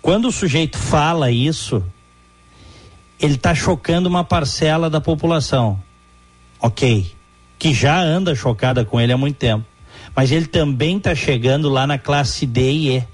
Quando 0.00 0.28
o 0.28 0.32
sujeito 0.32 0.78
fala 0.78 1.30
isso, 1.30 1.82
ele 3.20 3.34
está 3.34 3.54
chocando 3.54 4.06
uma 4.06 4.24
parcela 4.24 4.88
da 4.88 5.00
população. 5.00 5.80
Ok. 6.60 7.12
Que 7.58 7.72
já 7.72 8.00
anda 8.00 8.34
chocada 8.34 8.84
com 8.84 9.00
ele 9.00 9.12
há 9.12 9.16
muito 9.16 9.36
tempo. 9.36 9.64
Mas 10.14 10.30
ele 10.30 10.46
também 10.46 10.96
está 10.96 11.14
chegando 11.14 11.68
lá 11.68 11.86
na 11.86 11.98
classe 11.98 12.46
D 12.46 12.70
e 12.70 12.96
E. 12.96 13.04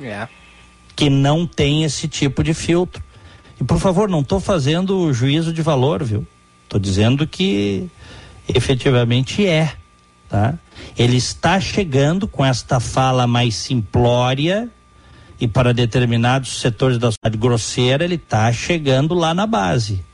É. 0.00 0.28
Que 0.96 1.08
não 1.08 1.46
tem 1.46 1.84
esse 1.84 2.08
tipo 2.08 2.42
de 2.42 2.54
filtro. 2.54 3.02
E 3.60 3.64
por 3.64 3.78
favor, 3.78 4.08
não 4.08 4.20
estou 4.20 4.40
fazendo 4.40 5.12
juízo 5.12 5.52
de 5.52 5.62
valor, 5.62 6.02
viu? 6.02 6.26
Estou 6.64 6.80
dizendo 6.80 7.26
que 7.26 7.88
efetivamente 8.54 9.46
é. 9.46 9.72
Tá? 10.28 10.54
Ele 10.96 11.16
está 11.16 11.60
chegando 11.60 12.28
com 12.28 12.44
esta 12.44 12.78
fala 12.78 13.26
mais 13.26 13.54
simplória 13.56 14.68
e 15.40 15.48
para 15.48 15.72
determinados 15.72 16.60
setores 16.60 16.98
da 16.98 17.08
sociedade 17.08 17.38
grosseira, 17.38 18.04
ele 18.04 18.14
está 18.16 18.52
chegando 18.52 19.14
lá 19.14 19.34
na 19.34 19.46
base. 19.46 20.04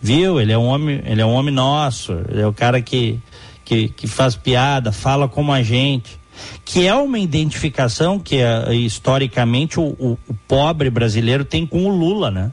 Viu? 0.00 0.40
Ele 0.40 0.52
é 0.52 0.58
um 0.58 0.66
homem, 0.66 1.02
ele 1.04 1.20
é 1.20 1.26
um 1.26 1.32
homem 1.32 1.52
nosso, 1.52 2.12
ele 2.28 2.40
é 2.40 2.46
o 2.46 2.52
cara 2.52 2.80
que 2.80 3.20
que, 3.68 3.88
que 3.88 4.06
faz 4.06 4.34
piada, 4.34 4.90
fala 4.90 5.28
como 5.28 5.52
a 5.52 5.62
gente, 5.62 6.18
que 6.64 6.86
é 6.86 6.94
uma 6.94 7.18
identificação 7.18 8.18
que 8.18 8.36
é, 8.36 8.72
historicamente 8.72 9.78
o, 9.78 9.94
o, 9.98 10.18
o, 10.26 10.34
pobre 10.48 10.88
brasileiro 10.88 11.44
tem 11.44 11.66
com 11.66 11.84
o 11.84 11.94
Lula, 11.94 12.30
né? 12.30 12.50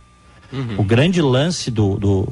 Uhum. 0.52 0.76
O 0.80 0.84
grande 0.84 1.22
lance 1.22 1.72
do, 1.72 1.98
do, 1.98 2.28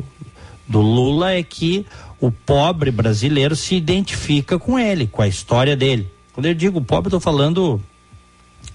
do 0.73 0.81
Lula 0.81 1.33
é 1.33 1.43
que 1.43 1.85
o 2.19 2.31
pobre 2.31 2.89
brasileiro 2.89 3.55
se 3.55 3.75
identifica 3.75 4.57
com 4.57 4.79
ele, 4.79 5.05
com 5.05 5.21
a 5.21 5.27
história 5.27 5.75
dele. 5.75 6.11
Quando 6.33 6.47
eu 6.47 6.55
digo 6.55 6.81
pobre, 6.81 7.09
estou 7.09 7.19
falando 7.19 7.79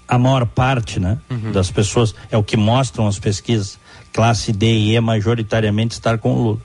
a 0.07 0.17
maior 0.17 0.45
parte 0.45 0.97
né, 0.97 1.17
uhum. 1.29 1.51
das 1.51 1.69
pessoas, 1.69 2.15
é 2.31 2.37
o 2.37 2.43
que 2.43 2.55
mostram 2.55 3.05
as 3.05 3.19
pesquisas, 3.19 3.77
classe 4.13 4.53
D 4.53 4.65
e 4.65 4.95
E 4.95 5.01
majoritariamente 5.01 5.93
estar 5.93 6.17
com 6.17 6.33
o 6.33 6.41
Lula. 6.41 6.59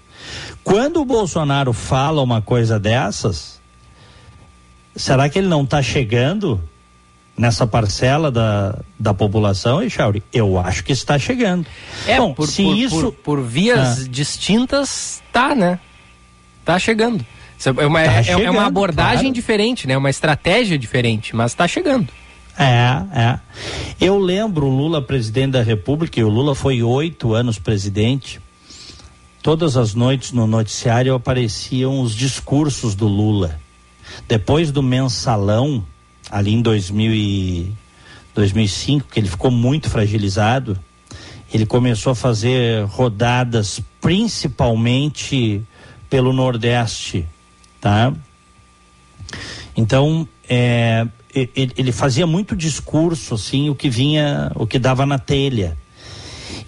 Quando 0.63 1.01
o 1.01 1.05
Bolsonaro 1.05 1.73
fala 1.73 2.23
uma 2.23 2.41
coisa 2.41 2.79
dessas, 2.79 3.61
será 4.95 5.29
que 5.29 5.41
ele 5.41 5.49
não 5.49 5.65
está 5.65 5.83
chegando 5.83 6.63
nessa 7.37 7.67
parcela 7.67 8.31
da, 8.31 8.79
da 8.99 9.13
população, 9.13 9.83
Echauri? 9.83 10.23
Eu 10.33 10.59
acho 10.59 10.85
que 10.85 10.93
está 10.93 11.19
chegando. 11.19 11.67
É, 12.07 12.19
Bom, 12.19 12.33
por, 12.35 12.47
se 12.47 12.63
por, 12.63 12.77
isso... 12.77 13.01
Por, 13.01 13.13
por 13.13 13.43
vias 13.43 14.01
ah. 14.01 14.09
distintas, 14.09 15.23
tá, 15.33 15.55
né? 15.55 15.79
Tá 16.65 16.79
chegando. 16.79 17.25
É 17.67 17.87
uma, 17.87 18.03
tá 18.03 18.13
é, 18.13 18.23
chegando, 18.23 18.45
é 18.45 18.51
uma 18.51 18.67
abordagem 18.67 19.23
claro. 19.23 19.35
diferente, 19.35 19.87
né? 19.87 19.97
Uma 19.97 20.11
estratégia 20.11 20.79
diferente, 20.79 21.35
mas 21.35 21.53
está 21.53 21.67
chegando. 21.67 22.09
É, 22.59 23.03
é. 23.21 23.39
Eu 24.01 24.19
lembro 24.19 24.67
o 24.67 24.71
Lula 24.77 25.03
presidente 25.03 25.53
da 25.53 25.63
República, 25.63 26.21
e 26.21 26.25
o 26.25 26.29
Lula 26.29 26.55
foi 26.55 26.83
oito 26.83 27.35
anos 27.35 27.59
presidente. 27.59 28.41
Todas 29.43 29.77
as 29.77 29.95
noites 29.95 30.33
no 30.33 30.47
noticiário 30.47 31.15
apareciam 31.15 32.01
os 32.01 32.15
discursos 32.15 32.95
do 32.95 33.07
Lula. 33.07 33.59
Depois 34.29 34.71
do 34.71 34.83
mensalão, 34.83 35.85
ali 36.35 36.53
em 36.53 36.61
2000 36.61 37.15
e 37.15 37.73
2005, 38.35 39.07
que 39.09 39.21
ele 39.21 39.29
ficou 39.29 39.53
muito 39.53 39.89
fragilizado, 39.89 40.77
ele 41.53 41.65
começou 41.65 42.11
a 42.11 42.15
fazer 42.17 42.85
rodadas 42.87 43.81
principalmente 44.01 45.63
pelo 46.11 46.33
Nordeste, 46.33 47.25
tá? 47.81 48.13
Então, 49.77 50.29
é, 50.49 51.07
ele, 51.33 51.73
ele, 51.77 51.93
fazia 51.93 52.27
muito 52.27 52.57
discurso, 52.57 53.35
assim, 53.35 53.71
o 53.71 53.75
que 53.77 53.89
vinha, 53.89 54.51
o 54.57 54.67
que 54.67 54.81
dava 54.81 55.07
na 55.07 55.21
telha. 55.21 55.79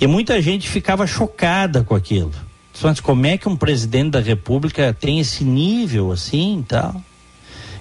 E 0.01 0.07
muita 0.07 0.41
gente 0.41 0.69
ficava 0.69 1.09
chocada 1.09 1.83
com 1.83 1.97
aquilo. 1.97 2.33
Mas 2.81 3.01
como 3.01 3.27
é 3.27 3.37
que 3.37 3.49
um 3.49 3.57
presidente 3.57 4.11
da 4.11 4.21
República 4.21 4.93
tem 4.93 5.19
esse 5.19 5.43
nível 5.43 6.13
assim 6.13 6.65
tal? 6.69 7.03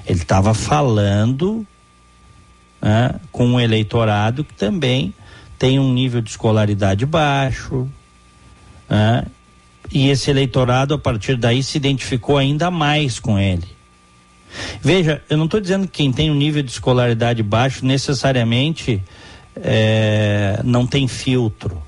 Ele 0.07 0.21
estava 0.21 0.53
falando 0.55 1.65
né, 2.85 3.15
com 3.31 3.47
um 3.47 3.59
eleitorado 3.59 4.43
que 4.43 4.53
também 4.53 5.11
tem 5.57 5.79
um 5.79 5.91
nível 5.91 6.21
de 6.21 6.29
escolaridade 6.29 7.03
baixo, 7.03 7.89
né, 8.87 9.25
e 9.91 10.07
esse 10.09 10.29
eleitorado 10.29 10.93
a 10.93 10.97
partir 10.99 11.35
daí 11.35 11.63
se 11.63 11.77
identificou 11.77 12.37
ainda 12.37 12.69
mais 12.69 13.19
com 13.19 13.39
ele. 13.39 13.67
Veja, 14.81 15.21
eu 15.27 15.35
não 15.35 15.45
estou 15.45 15.59
dizendo 15.59 15.87
que 15.87 16.03
quem 16.03 16.11
tem 16.11 16.29
um 16.29 16.35
nível 16.35 16.61
de 16.61 16.69
escolaridade 16.69 17.41
baixo 17.41 17.83
necessariamente 17.83 19.01
é, 19.55 20.61
não 20.63 20.85
tem 20.85 21.07
filtro. 21.07 21.81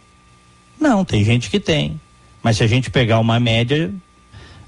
Não, 0.79 1.05
tem 1.05 1.23
gente 1.23 1.49
que 1.49 1.59
tem. 1.59 1.99
Mas 2.41 2.57
se 2.57 2.63
a 2.63 2.67
gente 2.67 2.89
pegar 2.89 3.19
uma 3.19 3.39
média, 3.39 3.93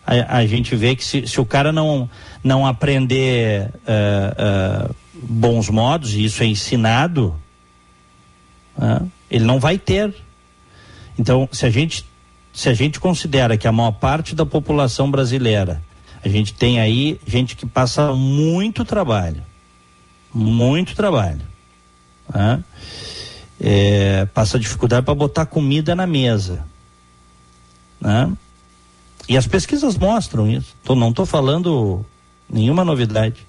a, 0.06 0.38
a 0.38 0.46
gente 0.46 0.76
vê 0.76 0.96
que 0.96 1.04
se, 1.04 1.28
se, 1.28 1.42
o 1.42 1.46
cara 1.46 1.72
não, 1.72 2.10
não 2.44 2.66
aprender 2.66 3.70
uh, 3.88 4.90
uh, 4.90 4.96
bons 5.22 5.70
modos, 5.70 6.14
e 6.14 6.24
isso 6.24 6.44
é 6.44 6.46
ensinado, 6.46 7.36
uh, 8.78 9.10
ele 9.30 9.46
não 9.46 9.60
vai 9.60 9.78
ter. 9.78 10.16
Então, 11.18 11.48
se 11.52 11.66
a 11.66 11.70
gente 11.70 12.08
se 12.52 12.68
a 12.68 12.74
gente 12.74 13.00
considera 13.00 13.58
que 13.58 13.68
a 13.68 13.72
maior 13.72 13.92
parte 13.92 14.36
da 14.36 14.46
população 14.46 15.10
brasileira 15.10 15.82
a 16.24 16.28
gente 16.28 16.54
tem 16.54 16.80
aí 16.80 17.20
gente 17.26 17.56
que 17.56 17.66
passa 17.66 18.14
muito 18.14 18.84
trabalho, 18.84 19.42
muito 20.34 20.96
trabalho. 20.96 21.42
Né? 22.34 22.64
É, 23.60 24.26
passa 24.26 24.60
dificuldade 24.60 25.06
para 25.06 25.16
botar 25.16 25.46
comida 25.46 25.96
na 25.96 26.06
mesa. 26.06 26.66
Né? 28.02 28.32
E 29.28 29.38
as 29.38 29.48
pesquisas 29.48 29.98
mostram 29.98 30.50
isso. 30.50 30.76
Tô, 30.84 30.96
não 30.96 31.10
estou 31.10 31.26
falando 31.26 32.06
nenhuma 32.50 32.84
novidade. 32.84 33.46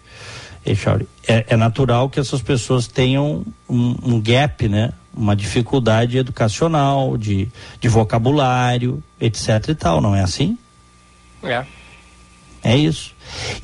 É, 1.27 1.47
é, 1.49 1.57
natural 1.57 2.09
que 2.09 2.21
essas 2.21 2.43
pessoas 2.43 2.87
tenham 2.87 3.45
um, 3.69 3.97
um, 4.03 4.21
gap, 4.21 4.69
né? 4.69 4.93
Uma 5.13 5.35
dificuldade 5.35 6.19
educacional, 6.19 7.17
de, 7.17 7.49
de 7.81 7.89
vocabulário, 7.89 9.03
etc 9.21 9.69
e 9.69 9.75
tal, 9.75 10.01
não 10.01 10.15
é 10.15 10.23
assim? 10.23 10.57
É. 11.43 11.65
É 12.63 12.77
isso. 12.77 13.15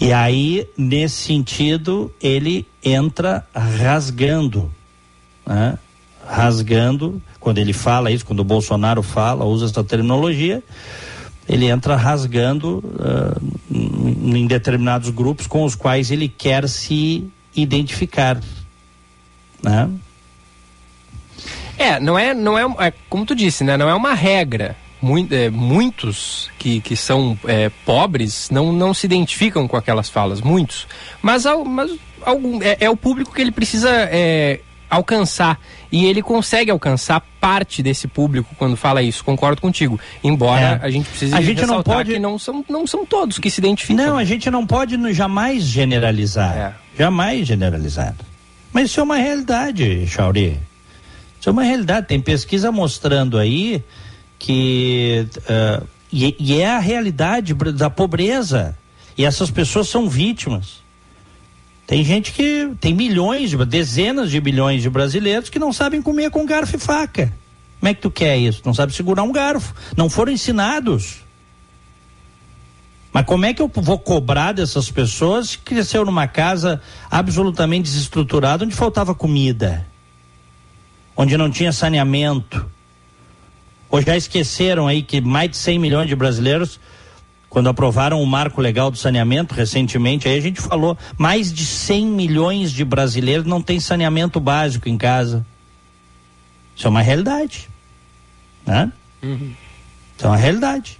E 0.01 0.13
aí, 0.13 0.67
nesse 0.77 1.17
sentido, 1.17 2.13
ele 2.21 2.67
entra 2.83 3.47
rasgando, 3.55 4.71
né? 5.47 5.79
rasgando, 6.27 7.23
quando 7.39 7.59
ele 7.59 7.73
fala 7.73 8.11
isso, 8.11 8.27
quando 8.27 8.41
o 8.41 8.45
Bolsonaro 8.45 9.03
fala, 9.03 9.45
usa 9.45 9.67
essa 9.67 9.85
terminologia, 9.85 10.63
ele 11.49 11.67
entra 11.67 11.95
rasgando 11.95 12.79
uh, 12.79 13.56
em 13.87 14.47
determinados 14.47 15.11
grupos 15.11 15.47
com 15.47 15.65
os 15.65 15.75
quais 15.75 16.11
ele 16.11 16.29
quer 16.29 16.69
se 16.69 17.29
identificar, 17.55 18.41
né? 19.63 19.91
É, 21.79 22.01
não 22.01 22.19
é, 22.19 22.33
não 22.33 22.59
é, 22.59 22.87
é 22.87 22.93
como 23.09 23.27
tu 23.27 23.35
disse, 23.35 23.63
né? 23.63 23.77
Não 23.77 23.89
é 23.89 23.95
uma 23.95 24.15
regra 24.15 24.77
muito, 25.01 25.33
é, 25.35 25.51
muitos 25.51 26.51
que, 26.59 26.81
que 26.81 26.97
são 26.97 27.39
é, 27.45 27.71
pobres 27.85 28.51
não, 28.51 28.73
não 28.73 28.95
se 28.95 29.07
identificam 29.07 29.69
com 29.69 29.77
aquelas 29.77 30.09
falas, 30.09 30.41
muitos. 30.41 30.87
Mas, 31.21 31.45
mas 31.67 31.97
algum, 32.23 32.63
é, 32.63 32.77
é 32.81 32.91
o 32.91 32.97
público 32.97 33.33
que 33.33 33.41
ele 33.41 33.53
precisa 33.53 33.91
é, 33.91 34.61
alcançar. 34.89 35.61
E 35.91 36.07
ele 36.07 36.23
consegue 36.23 36.71
alcançar 36.71 37.21
parte 37.41 37.83
desse 37.83 38.09
público 38.09 38.55
quando 38.59 38.77
fala 38.77 39.03
isso, 39.03 39.25
concordo 39.25 39.61
contigo. 39.61 39.99
Embora 40.23 40.81
é. 40.83 40.87
a 40.87 40.91
gente 40.91 41.09
precise 41.09 41.35
a 41.35 41.41
gente 41.41 41.65
não 41.67 41.83
pode... 41.83 42.13
que 42.13 42.19
não 42.19 42.39
são, 42.39 42.65
não 42.69 42.87
são 42.87 43.05
todos 43.05 43.39
que 43.39 43.51
se 43.51 43.61
identificam. 43.61 44.05
Não, 44.05 44.17
a 44.17 44.25
gente 44.25 44.51
não 44.51 44.67
pode 44.67 44.97
jamais 45.13 45.63
generalizar. 45.63 46.57
É. 46.57 46.75
Jamais 46.99 47.47
generalizar. 47.47 48.15
Mas 48.73 48.91
isso 48.91 49.01
é 49.01 49.03
uma 49.03 49.17
realidade, 49.17 50.07
Chauri. 50.07 50.59
Isso 51.41 51.49
é 51.49 51.53
uma 51.53 51.63
realidade. 51.63 52.07
Tem 52.07 52.21
pesquisa 52.21 52.73
mostrando 52.73 53.39
aí 53.39 53.83
que 54.39 55.27
uh, 55.49 55.87
e, 56.13 56.37
e, 56.39 56.61
é 56.61 56.69
a 56.69 56.79
realidade 56.79 57.55
da 57.55 57.91
pobreza 57.91 58.77
e 59.17 59.25
essas 59.25 59.51
pessoas 59.51 59.89
são 59.89 60.09
vítimas. 60.09 60.85
Tem 61.87 62.03
gente 62.03 62.33
que 62.33 62.73
tem 62.81 62.93
milhões, 62.93 63.53
dezenas 63.67 64.31
de 64.31 64.41
milhões 64.41 64.83
de 64.83 64.91
brasileiros 64.91 65.49
que 65.49 65.59
não 65.59 65.73
sabem 65.73 66.03
comer 66.03 66.31
com 66.31 66.45
garfo 66.45 66.77
e 66.77 66.79
faca. 66.79 67.33
Como 67.79 67.91
é 67.91 67.95
que 67.95 68.03
tu 68.03 68.11
quer 68.11 68.37
isso? 68.37 68.63
Não 68.65 68.75
sabe 68.75 68.93
segurar 68.93 69.23
um 69.23 69.31
garfo. 69.31 69.73
Não 69.97 70.11
foram 70.11 70.33
ensinados. 70.33 71.19
Mas 73.13 73.25
como 73.25 73.47
é 73.47 73.55
que 73.55 73.63
eu 73.63 73.71
vou 73.73 73.99
cobrar 73.99 74.53
dessas 74.53 74.91
pessoas 74.91 75.55
que 75.55 75.63
cresceu 75.63 76.05
numa 76.05 76.27
casa 76.27 76.83
absolutamente 77.11 77.85
desestruturada, 77.85 78.65
onde 78.65 78.75
faltava 78.75 79.15
comida, 79.15 79.87
onde 81.17 81.37
não 81.37 81.51
tinha 81.51 81.73
saneamento, 81.73 82.67
ou 83.89 84.03
já 84.03 84.17
esqueceram 84.17 84.87
aí 84.87 85.03
que 85.03 85.21
mais 85.21 85.51
de 85.51 85.57
100 85.57 85.79
milhões 85.79 86.09
de 86.09 86.17
brasileiros, 86.17 86.79
quando 87.57 87.71
aprovaram 87.71 88.23
o 88.23 88.27
marco 88.27 88.61
legal 88.61 88.91
do 88.91 88.99
saneamento 88.99 89.55
recentemente, 89.55 90.29
aí 90.29 90.37
a 90.37 90.43
gente 90.43 90.61
falou, 90.61 90.95
mais 91.17 91.51
de 91.51 91.65
100 91.65 92.07
milhões 92.07 92.71
de 92.71 92.85
brasileiros 92.85 93.47
não 93.47 93.63
têm 93.63 93.81
saneamento 93.81 94.39
básico 94.39 94.91
em 94.91 94.99
casa. 94.99 95.43
Isso 96.77 96.87
é 96.87 96.91
uma 96.91 97.01
realidade. 97.01 97.67
Né? 98.67 98.93
Uhum. 99.23 99.55
Isso 100.15 100.27
é 100.27 100.29
uma 100.29 100.37
realidade. 100.37 100.99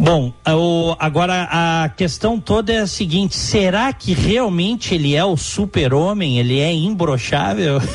Bom, 0.00 0.32
o, 0.46 0.94
agora 0.96 1.48
a 1.50 1.88
questão 1.88 2.38
toda 2.38 2.72
é 2.72 2.78
a 2.78 2.86
seguinte: 2.86 3.34
será 3.34 3.92
que 3.92 4.12
realmente 4.12 4.94
ele 4.94 5.16
é 5.16 5.24
o 5.24 5.36
super-homem? 5.36 6.38
Ele 6.38 6.60
é 6.60 6.72
imbrochável? 6.72 7.80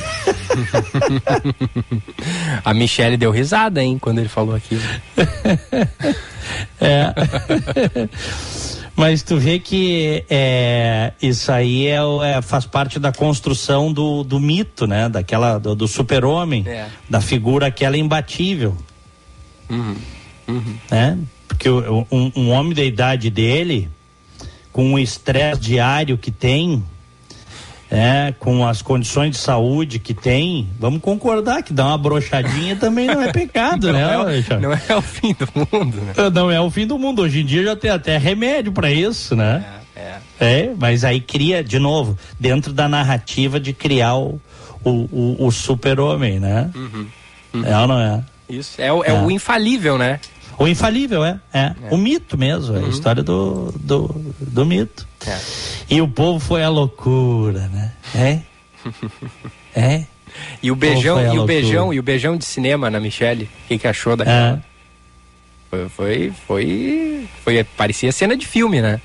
a 2.66 2.74
Michelle 2.74 3.16
deu 3.16 3.32
risada, 3.32 3.82
hein, 3.82 3.98
quando 3.98 4.20
ele 4.20 4.28
falou 4.28 4.54
aquilo. 4.54 4.82
é. 6.82 7.14
Mas 8.96 9.24
tu 9.24 9.38
vê 9.38 9.58
que 9.58 10.24
é, 10.30 11.14
isso 11.22 11.52
aí 11.52 11.88
é, 11.88 12.00
é, 12.26 12.42
faz 12.42 12.66
parte 12.66 13.00
da 13.00 13.12
construção 13.12 13.92
do, 13.92 14.24
do 14.24 14.40
mito, 14.42 14.86
né? 14.86 15.08
Daquela, 15.08 15.58
do, 15.58 15.74
do 15.74 15.88
super-homem, 15.88 16.66
é. 16.68 16.88
da 17.10 17.22
figura 17.22 17.68
aquela 17.68 17.98
imbatível. 17.98 18.78
Uhum. 19.70 19.96
Uhum. 20.48 20.78
Né? 20.92 21.18
Porque 21.48 21.70
um, 21.70 22.32
um 22.36 22.50
homem 22.50 22.74
da 22.74 22.84
idade 22.84 23.30
dele, 23.30 23.90
com 24.72 24.94
o 24.94 25.00
estresse 25.00 25.62
diário 25.62 26.18
que 26.18 26.32
tem, 26.32 26.84
é, 27.94 28.34
com 28.40 28.66
as 28.66 28.82
condições 28.82 29.32
de 29.32 29.38
saúde 29.38 30.00
que 30.00 30.16
tem, 30.16 30.68
vamos 30.80 31.00
concordar 31.00 31.62
que 31.62 31.72
dar 31.72 31.86
uma 31.86 31.98
brochadinha 31.98 32.76
também 32.76 33.06
não 33.06 33.22
é 33.22 33.32
pecado, 33.32 33.88
não 33.94 34.26
né? 34.26 34.44
É, 34.50 34.58
não 34.58 34.74
é 34.74 34.96
o 34.96 35.02
fim 35.02 35.36
do 35.36 35.48
mundo, 35.56 35.98
né? 35.98 36.14
É, 36.18 36.30
não 36.32 36.50
é 36.50 36.60
o 36.60 36.72
fim 36.72 36.88
do 36.88 36.98
mundo. 36.98 37.22
Hoje 37.22 37.42
em 37.42 37.46
dia 37.46 37.64
já 37.64 37.76
tem 37.76 37.92
até 37.92 38.18
remédio 38.18 38.72
para 38.72 38.92
isso, 38.92 39.36
né? 39.36 39.64
É, 39.96 40.00
é. 40.02 40.20
é, 40.40 40.74
mas 40.76 41.04
aí 41.04 41.22
cria, 41.22 41.64
de 41.64 41.78
novo, 41.78 42.18
dentro 42.40 42.74
da 42.74 42.90
narrativa 42.90 43.60
de 43.60 43.74
criar 43.74 44.16
o, 44.16 44.42
o, 44.84 44.90
o, 44.90 45.48
o 45.48 45.52
super-homem, 45.52 46.40
né? 46.40 46.72
Uhum, 46.74 47.08
uhum. 47.54 47.64
É 47.64 47.78
ou 47.78 47.88
não 47.88 48.00
é? 48.00 48.24
Isso, 48.50 48.82
é, 48.82 48.92
o, 48.92 49.04
é, 49.04 49.10
é. 49.10 49.14
o 49.14 49.30
infalível, 49.30 50.00
né? 50.00 50.20
O 50.58 50.68
infalível, 50.68 51.24
é. 51.24 51.40
É. 51.54 51.60
é. 51.60 51.76
O 51.92 51.98
mito 51.98 52.38
mesmo, 52.38 52.76
uhum. 52.76 52.86
a 52.86 52.90
história 52.90 53.24
do, 53.24 53.72
do, 53.80 54.34
do 54.40 54.66
mito. 54.66 55.08
É. 55.26 55.40
E 55.90 56.02
o 56.02 56.08
povo 56.08 56.40
foi 56.40 56.64
a 56.64 56.70
loucura, 56.70 57.70
né? 57.70 57.92
É? 58.16 58.40
é? 59.76 60.06
E 60.62 60.72
o 60.72 60.76
beijão, 60.76 61.34
e 61.34 61.40
o 61.40 61.46
beijão, 61.46 61.94
e 61.94 62.00
o 62.00 62.04
beijão 62.04 62.38
de 62.38 62.46
cinema 62.46 62.90
na 62.90 63.00
Michelle. 63.00 63.44
O 63.44 63.68
que, 63.68 63.78
que 63.78 63.88
achou 63.88 64.16
daquela? 64.16 64.64
É. 64.70 64.74
Foi, 65.70 65.90
foi, 65.90 66.34
foi, 66.48 67.30
foi, 67.44 67.64
parecia 67.64 68.12
cena 68.12 68.38
de 68.38 68.46
filme, 68.46 68.82
né? 68.82 69.02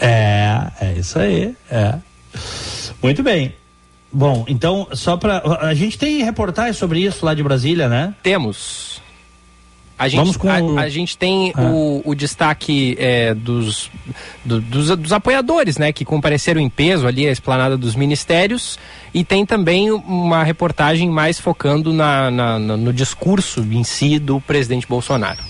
É, 0.00 0.70
é 0.80 0.92
isso 0.94 1.18
aí, 1.18 1.54
é. 1.70 1.94
Muito 3.02 3.22
bem. 3.22 3.54
Bom, 4.12 4.44
então, 4.48 4.88
só 4.92 5.16
para 5.16 5.40
A 5.60 5.72
gente 5.72 5.96
tem 5.96 6.24
reportagem 6.24 6.72
sobre 6.72 7.00
isso 7.00 7.24
lá 7.24 7.32
de 7.32 7.42
Brasília, 7.42 7.88
né? 7.88 8.14
Temos. 8.22 9.00
A 10.00 10.08
gente, 10.08 10.20
Vamos 10.20 10.36
com... 10.38 10.48
a, 10.48 10.80
a 10.80 10.88
gente 10.88 11.14
tem 11.18 11.52
ah. 11.54 11.60
o, 11.60 12.00
o, 12.06 12.14
destaque 12.14 12.96
é, 12.98 13.34
dos, 13.34 13.90
do, 14.42 14.58
dos, 14.58 14.96
dos, 14.96 15.12
apoiadores, 15.12 15.76
né, 15.76 15.92
que 15.92 16.06
compareceram 16.06 16.58
em 16.58 16.70
peso 16.70 17.06
ali 17.06 17.28
à 17.28 17.30
esplanada 17.30 17.76
dos 17.76 17.94
ministérios 17.94 18.78
e 19.12 19.22
tem 19.22 19.44
também 19.44 19.90
uma 19.90 20.42
reportagem 20.42 21.10
mais 21.10 21.38
focando 21.38 21.92
na, 21.92 22.30
na, 22.30 22.58
na 22.58 22.76
no 22.78 22.94
discurso 22.94 23.60
em 23.60 23.84
si 23.84 24.18
do 24.18 24.40
presidente 24.40 24.86
Bolsonaro. 24.88 25.44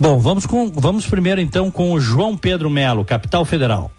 Bom, 0.00 0.18
vamos, 0.18 0.46
com, 0.46 0.70
vamos 0.70 1.06
primeiro 1.06 1.38
então 1.38 1.70
com 1.70 1.92
o 1.92 2.00
João 2.00 2.34
Pedro 2.34 2.70
Melo, 2.70 3.04
capital 3.04 3.44
federal. 3.44 3.90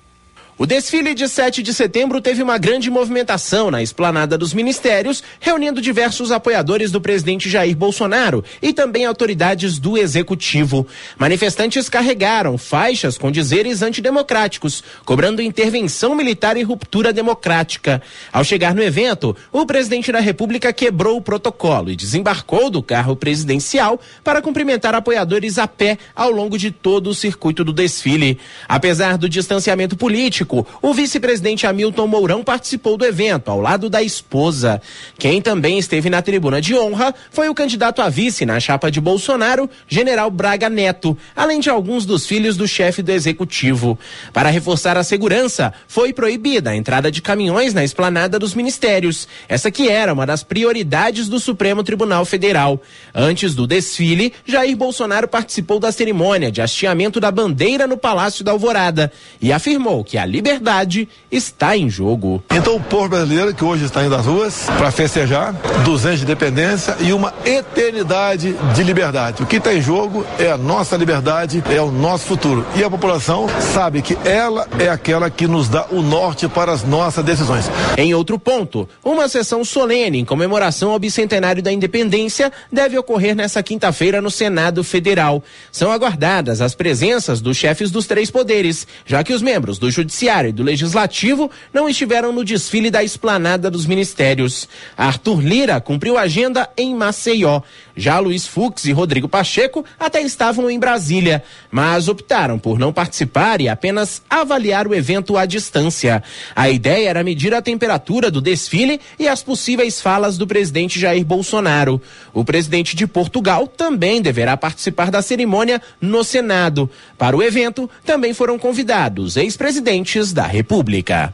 O 0.60 0.66
desfile 0.66 1.14
de 1.14 1.28
7 1.30 1.62
de 1.62 1.72
setembro 1.72 2.20
teve 2.20 2.42
uma 2.42 2.58
grande 2.58 2.90
movimentação 2.90 3.70
na 3.70 3.84
esplanada 3.84 4.36
dos 4.40 4.56
ministérios, 4.56 5.22
reunindo 5.40 5.80
diversos 5.80 6.32
apoiadores 6.32 6.90
do 6.90 7.00
presidente 7.00 7.48
Jair 7.48 7.78
Bolsonaro 7.78 8.44
e 8.60 8.74
também 8.74 9.06
autoridades 9.06 9.78
do 9.78 9.96
executivo. 9.96 10.88
Manifestantes 11.16 11.90
carregaram 11.90 12.58
faixas 12.58 13.20
com 13.20 13.30
dizeres 13.30 13.84
antidemocráticos, 13.84 14.84
cobrando 15.06 15.44
intervenção 15.44 16.16
militar 16.16 16.58
e 16.58 16.64
ruptura 16.64 17.14
democrática. 17.14 18.02
Ao 18.34 18.44
chegar 18.44 18.74
no 18.74 18.82
evento, 18.82 19.38
o 19.52 19.64
presidente 19.64 20.12
da 20.12 20.20
República 20.20 20.74
quebrou 20.74 21.18
o 21.18 21.22
protocolo 21.22 21.92
e 21.92 21.96
desembarcou 21.96 22.72
do 22.72 22.82
carro 22.82 23.16
presidencial 23.16 24.02
para 24.24 24.42
cumprimentar 24.42 24.96
apoiadores 24.96 25.60
a 25.60 25.68
pé 25.68 26.00
ao 26.16 26.32
longo 26.32 26.58
de 26.58 26.72
todo 26.72 27.12
o 27.12 27.16
circuito 27.16 27.64
do 27.64 27.72
desfile. 27.72 28.40
Apesar 28.68 29.20
do 29.20 29.30
distanciamento 29.30 29.96
político, 29.96 30.47
o 30.82 30.94
vice-presidente 30.94 31.66
Hamilton 31.66 32.08
Mourão 32.08 32.44
participou 32.44 32.98
do 32.98 33.06
evento, 33.06 33.50
ao 33.50 33.60
lado 33.60 33.90
da 33.90 34.02
esposa. 34.02 34.82
Quem 35.18 35.42
também 35.42 35.78
esteve 35.78 36.10
na 36.10 36.22
tribuna 36.22 36.62
de 36.62 36.76
honra 36.76 37.14
foi 37.32 37.50
o 37.50 37.56
candidato 37.56 38.02
a 38.02 38.10
vice 38.10 38.46
na 38.46 38.60
chapa 38.60 38.90
de 38.90 39.02
Bolsonaro, 39.02 39.70
general 39.88 40.30
Braga 40.32 40.70
Neto, 40.70 41.18
além 41.36 41.60
de 41.60 41.70
alguns 41.70 42.06
dos 42.06 42.26
filhos 42.26 42.56
do 42.56 42.68
chefe 42.68 43.02
do 43.02 43.12
executivo. 43.12 43.98
Para 44.32 44.50
reforçar 44.50 44.98
a 44.98 45.04
segurança, 45.04 45.74
foi 45.88 46.14
proibida 46.14 46.70
a 46.70 46.76
entrada 46.76 47.12
de 47.12 47.22
caminhões 47.22 47.74
na 47.74 47.84
esplanada 47.84 48.40
dos 48.40 48.54
ministérios, 48.54 49.28
essa 49.48 49.72
que 49.72 49.90
era 49.90 50.14
uma 50.14 50.26
das 50.26 50.44
prioridades 50.44 51.28
do 51.28 51.40
Supremo 51.40 51.84
Tribunal 51.84 52.26
Federal. 52.26 52.82
Antes 53.14 53.56
do 53.56 53.68
desfile, 53.68 54.34
Jair 54.46 54.76
Bolsonaro 54.76 55.28
participou 55.28 55.80
da 55.80 55.92
cerimônia 55.92 56.52
de 56.52 56.62
hasteamento 56.62 57.20
da 57.20 57.32
bandeira 57.32 57.88
no 57.88 57.98
Palácio 57.98 58.44
da 58.44 58.52
Alvorada 58.52 59.12
e 59.42 59.52
afirmou 59.52 60.04
que 60.04 60.18
ali 60.18 60.37
liberdade 60.38 61.10
está 61.32 61.76
em 61.76 61.90
jogo. 61.90 62.44
Então 62.52 62.76
o 62.76 62.80
povo 62.80 63.10
brasileiro 63.10 63.54
que 63.56 63.64
hoje 63.64 63.86
está 63.86 64.06
indo 64.06 64.16
às 64.16 64.26
ruas 64.26 64.66
para 64.78 64.92
festejar 64.92 65.54
200 65.84 66.06
anos 66.06 66.20
de 66.20 66.26
independência 66.26 66.96
e 67.00 67.12
uma 67.12 67.34
eternidade 67.44 68.56
de 68.76 68.84
liberdade. 68.84 69.42
O 69.42 69.46
que 69.46 69.58
está 69.58 69.74
em 69.74 69.82
jogo 69.82 70.26
é 70.38 70.52
a 70.52 70.58
nossa 70.58 70.96
liberdade, 70.96 71.64
é 71.70 71.82
o 71.82 71.92
nosso 71.92 72.26
futuro. 72.26 72.66
E 72.76 72.84
a 72.84 72.90
população 72.90 73.48
sabe 73.74 74.02
que 74.02 74.18
ela 74.24 74.68
é 74.80 74.90
aquela 74.90 75.30
que 75.30 75.48
nos 75.48 75.68
dá 75.68 75.88
o 75.90 76.02
norte 76.02 76.48
para 76.48 76.72
as 76.72 76.84
nossas 76.84 77.26
decisões. 77.26 77.66
Em 77.98 78.14
outro 78.14 78.38
ponto, 78.38 78.88
uma 79.04 79.28
sessão 79.28 79.66
solene 79.66 80.20
em 80.20 80.26
comemoração 80.26 80.92
ao 80.92 81.00
bicentenário 81.00 81.64
da 81.64 81.72
independência 81.72 82.52
deve 82.72 82.98
ocorrer 82.98 83.36
nesta 83.36 83.64
quinta-feira 83.64 84.22
no 84.22 84.30
Senado 84.30 84.84
Federal. 84.84 85.44
São 85.72 85.92
aguardadas 85.92 86.62
as 86.62 86.76
presenças 86.76 87.42
dos 87.42 87.58
chefes 87.58 87.90
dos 87.90 88.06
três 88.06 88.30
poderes, 88.30 88.88
já 89.06 89.24
que 89.24 89.34
os 89.34 89.42
membros 89.42 89.80
do 89.80 89.90
Judiciário 89.90 90.27
Judiciário 90.28 90.50
e 90.50 90.54
do 90.54 90.64
Legislativo 90.64 91.50
não 91.74 91.88
estiveram 91.88 92.34
no 92.34 92.44
desfile 92.44 92.92
da 92.92 93.02
esplanada 93.02 93.72
dos 93.72 93.86
ministérios. 93.86 94.68
Arthur 94.98 95.40
Lira 95.40 95.80
cumpriu 95.80 96.18
agenda 96.18 96.70
em 96.76 96.94
Maceió. 96.94 97.62
Já 97.98 98.20
Luiz 98.20 98.46
Fux 98.46 98.86
e 98.86 98.92
Rodrigo 98.92 99.28
Pacheco 99.28 99.84
até 100.00 100.22
estavam 100.22 100.70
em 100.70 100.80
Brasília, 100.80 101.44
mas 101.72 102.08
optaram 102.08 102.60
por 102.60 102.78
não 102.78 102.94
participar 102.94 103.60
e 103.60 103.68
apenas 103.68 104.22
avaliar 104.30 104.88
o 104.88 104.94
evento 104.94 105.36
à 105.36 105.46
distância. 105.46 106.24
A 106.56 106.70
ideia 106.70 107.10
era 107.10 107.24
medir 107.24 107.54
a 107.54 107.62
temperatura 107.62 108.30
do 108.30 108.40
desfile 108.42 109.02
e 109.18 109.28
as 109.28 109.42
possíveis 109.42 110.00
falas 110.00 110.38
do 110.38 110.46
presidente 110.46 111.00
Jair 111.00 111.26
Bolsonaro. 111.26 112.02
O 112.34 112.46
presidente 112.46 112.96
de 112.96 113.08
Portugal 113.08 113.68
também 113.68 114.22
deverá 114.22 114.56
participar 114.56 115.10
da 115.10 115.22
cerimônia 115.22 115.82
no 116.00 116.24
Senado. 116.24 116.90
Para 117.18 117.36
o 117.36 117.42
evento, 117.42 117.90
também 118.06 118.34
foram 118.34 118.60
convidados 118.60 119.38
ex-presidentes 119.38 119.88
presidentes 119.88 120.34
da 120.34 120.46
República. 120.46 121.34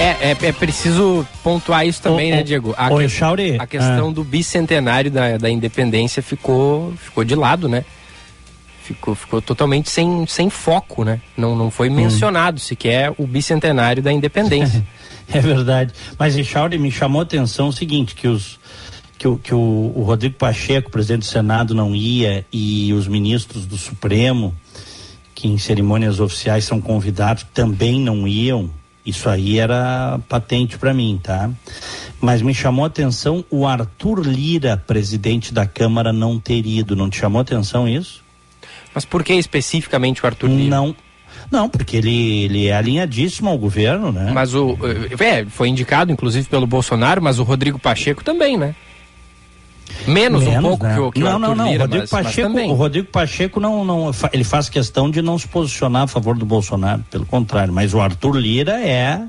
É, 0.00 0.30
é, 0.30 0.30
é, 0.30 0.52
preciso 0.52 1.26
pontuar 1.42 1.86
isso 1.86 2.00
também, 2.00 2.30
né, 2.30 2.42
Diego? 2.42 2.74
A, 2.76 2.88
que, 3.58 3.62
a 3.62 3.66
questão 3.66 4.08
ah. 4.08 4.12
do 4.12 4.24
bicentenário 4.24 5.10
da, 5.10 5.36
da 5.36 5.50
independência 5.50 6.22
ficou, 6.22 6.94
ficou 6.96 7.22
de 7.22 7.34
lado, 7.34 7.68
né? 7.68 7.84
Ficou, 8.82 9.14
ficou 9.14 9.42
totalmente 9.42 9.90
sem, 9.90 10.26
sem 10.26 10.48
foco, 10.48 11.04
né? 11.04 11.20
Não, 11.36 11.54
não 11.54 11.70
foi 11.70 11.90
hum. 11.90 11.94
mencionado 11.94 12.56
hum. 12.56 12.60
sequer 12.60 13.12
o 13.18 13.26
bicentenário 13.26 14.02
da 14.02 14.10
independência. 14.10 14.82
é 15.30 15.38
verdade. 15.38 15.92
Mas, 16.18 16.34
Chauri, 16.46 16.78
me 16.78 16.90
chamou 16.90 17.20
a 17.20 17.24
atenção 17.24 17.68
o 17.68 17.72
seguinte, 17.72 18.14
que 18.14 18.26
os, 18.26 18.58
que, 19.18 19.28
o, 19.28 19.36
que 19.36 19.54
o, 19.54 19.92
o 19.94 20.02
Rodrigo 20.02 20.36
Pacheco, 20.36 20.90
presidente 20.90 21.20
do 21.20 21.26
Senado, 21.26 21.74
não 21.74 21.94
ia 21.94 22.46
e 22.50 22.90
os 22.94 23.06
ministros 23.06 23.66
do 23.66 23.76
Supremo, 23.76 24.54
que 25.34 25.46
em 25.46 25.58
cerimônias 25.58 26.20
oficiais 26.20 26.64
são 26.64 26.80
convidados, 26.80 27.46
também 27.52 28.00
não 28.00 28.26
iam. 28.26 28.70
Isso 29.04 29.28
aí 29.28 29.58
era 29.58 30.20
patente 30.28 30.78
para 30.78 30.92
mim, 30.92 31.18
tá? 31.22 31.50
Mas 32.20 32.42
me 32.42 32.52
chamou 32.52 32.84
a 32.84 32.88
atenção 32.88 33.44
o 33.50 33.66
Arthur 33.66 34.20
Lira, 34.20 34.76
presidente 34.76 35.54
da 35.54 35.66
Câmara, 35.66 36.12
não 36.12 36.38
ter 36.38 36.66
ido. 36.66 36.94
Não 36.94 37.08
te 37.08 37.18
chamou 37.18 37.38
a 37.38 37.42
atenção 37.42 37.88
isso? 37.88 38.22
Mas 38.94 39.04
por 39.04 39.24
que 39.24 39.32
especificamente 39.32 40.22
o 40.22 40.26
Arthur 40.26 40.48
Lira? 40.48 40.68
Não, 40.68 40.94
não, 41.50 41.68
porque 41.68 41.96
ele, 41.96 42.44
ele 42.44 42.66
é 42.66 42.76
alinhadíssimo 42.76 43.48
ao 43.48 43.58
governo, 43.58 44.12
né? 44.12 44.30
Mas 44.32 44.54
o. 44.54 44.76
É, 45.18 45.44
foi 45.46 45.68
indicado, 45.68 46.12
inclusive, 46.12 46.46
pelo 46.48 46.66
Bolsonaro, 46.66 47.22
mas 47.22 47.38
o 47.38 47.42
Rodrigo 47.42 47.78
Pacheco 47.78 48.22
também, 48.22 48.56
né? 48.56 48.74
Menos, 50.06 50.42
Menos, 50.42 50.58
um 50.58 50.68
pouco 50.68 50.84
né? 50.84 50.94
que 50.94 51.00
o, 51.00 51.12
que 51.12 51.20
não, 51.20 51.36
o 51.36 51.38
não, 51.38 51.54
não. 51.54 51.70
Lira, 51.70 51.84
Rodrigo 51.84 52.06
mas, 52.10 52.24
Pacheco, 52.24 52.50
mas 52.50 52.70
o 52.70 52.74
Rodrigo 52.74 53.08
Pacheco 53.08 53.60
não, 53.60 53.84
não, 53.84 54.10
ele 54.32 54.44
faz 54.44 54.68
questão 54.68 55.10
de 55.10 55.20
não 55.20 55.38
se 55.38 55.46
posicionar 55.46 56.02
a 56.02 56.06
favor 56.06 56.36
do 56.36 56.46
Bolsonaro, 56.46 57.04
pelo 57.10 57.26
contrário. 57.26 57.72
Mas 57.72 57.92
o 57.92 58.00
Arthur 58.00 58.36
Lira 58.36 58.80
é 58.80 59.22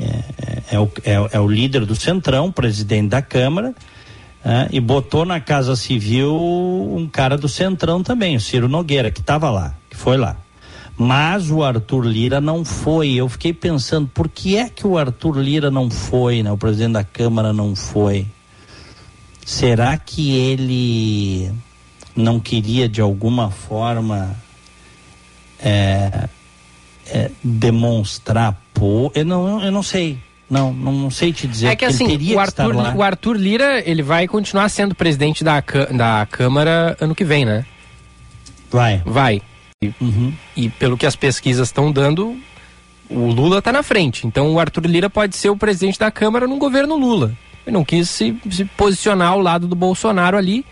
é, 0.00 0.24
é, 0.40 0.62
é 0.76 0.80
o, 0.80 0.90
é, 1.04 1.36
é, 1.36 1.40
o 1.40 1.46
líder 1.46 1.84
do 1.84 1.94
Centrão, 1.94 2.50
presidente 2.50 3.08
da 3.08 3.20
Câmara, 3.20 3.74
é, 4.42 4.68
e 4.72 4.80
botou 4.80 5.26
na 5.26 5.38
Casa 5.38 5.76
Civil 5.76 6.34
um 6.34 7.06
cara 7.06 7.36
do 7.36 7.48
Centrão 7.48 8.02
também, 8.02 8.36
o 8.36 8.40
Ciro 8.40 8.68
Nogueira, 8.68 9.10
que 9.10 9.20
estava 9.20 9.50
lá, 9.50 9.74
que 9.90 9.96
foi 9.96 10.16
lá. 10.16 10.36
Mas 10.96 11.50
o 11.50 11.62
Arthur 11.62 12.04
Lira 12.04 12.40
não 12.40 12.64
foi. 12.64 13.12
Eu 13.12 13.28
fiquei 13.28 13.54
pensando, 13.54 14.10
por 14.12 14.28
que 14.28 14.56
é 14.56 14.68
que 14.68 14.86
o 14.86 14.98
Arthur 14.98 15.38
Lira 15.38 15.70
não 15.70 15.90
foi, 15.90 16.42
né? 16.42 16.52
O 16.52 16.58
presidente 16.58 16.92
da 16.92 17.04
Câmara 17.04 17.52
não 17.54 17.74
foi? 17.74 18.26
Será 19.50 19.96
que 19.98 20.30
ele 20.38 21.52
não 22.14 22.38
queria 22.38 22.88
de 22.88 23.00
alguma 23.00 23.50
forma 23.50 24.36
é, 25.58 26.28
é, 27.08 27.32
demonstrar 27.42 28.56
pô? 28.72 29.10
Eu 29.12 29.24
não, 29.24 29.60
eu 29.60 29.72
não 29.72 29.82
sei. 29.82 30.16
Não, 30.48 30.72
não 30.72 31.10
sei 31.10 31.32
te 31.32 31.48
dizer. 31.48 31.66
É 31.66 31.74
que 31.74 31.84
assim, 31.84 32.16
o 32.32 32.38
Arthur, 32.38 32.76
o 32.96 33.02
Arthur 33.02 33.36
Lira 33.36 33.82
ele 33.84 34.04
vai 34.04 34.28
continuar 34.28 34.68
sendo 34.68 34.94
presidente 34.94 35.42
da, 35.42 35.60
da 35.96 36.28
Câmara 36.30 36.96
ano 37.00 37.12
que 37.12 37.24
vem, 37.24 37.44
né? 37.44 37.66
Vai. 38.70 39.02
Vai. 39.04 39.42
E, 39.82 39.92
Uhum. 40.00 40.32
e 40.56 40.68
pelo 40.68 40.96
que 40.96 41.06
as 41.06 41.16
pesquisas 41.16 41.66
estão 41.66 41.90
dando, 41.90 42.38
o 43.08 43.26
Lula 43.26 43.58
está 43.58 43.72
na 43.72 43.82
frente. 43.82 44.28
Então 44.28 44.54
o 44.54 44.60
Arthur 44.60 44.86
Lira 44.86 45.10
pode 45.10 45.36
ser 45.36 45.50
o 45.50 45.56
presidente 45.56 45.98
da 45.98 46.08
Câmara 46.12 46.46
num 46.46 46.58
governo 46.58 46.96
Lula. 46.96 47.36
Ele 47.70 47.76
não 47.76 47.84
quis 47.84 48.10
se, 48.10 48.36
se 48.50 48.64
posicionar 48.64 49.28
ao 49.28 49.40
lado 49.40 49.68
do 49.68 49.76
Bolsonaro 49.76 50.36
ali, 50.36 50.66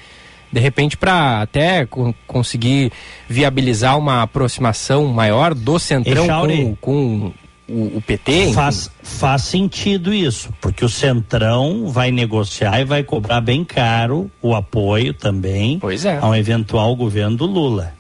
de 0.53 0.59
repente 0.61 0.97
para 0.97 1.43
até 1.43 1.87
co- 1.87 2.13
conseguir 2.27 2.91
viabilizar 3.29 3.97
uma 3.97 4.23
aproximação 4.23 5.07
maior 5.07 5.55
do 5.55 5.79
Centrão 5.79 6.25
Echauri. 6.25 6.77
com, 6.81 7.33
com 7.69 7.73
o, 7.73 7.99
o 7.99 8.03
PT. 8.05 8.53
Faz, 8.53 8.91
faz 9.03 9.43
sentido 9.43 10.13
isso, 10.13 10.53
porque 10.61 10.85
o 10.85 10.89
Centrão 10.89 11.87
vai 11.89 12.11
negociar 12.11 12.81
e 12.81 12.85
vai 12.85 13.05
cobrar 13.05 13.41
bem 13.41 13.65
caro 13.65 14.29
o 14.43 14.55
apoio 14.57 15.15
também 15.15 15.79
Pois 15.79 16.05
é. 16.05 16.19
a 16.19 16.27
um 16.27 16.35
eventual 16.35 16.97
governo 16.97 17.37
do 17.37 17.47
Lula. 17.47 17.95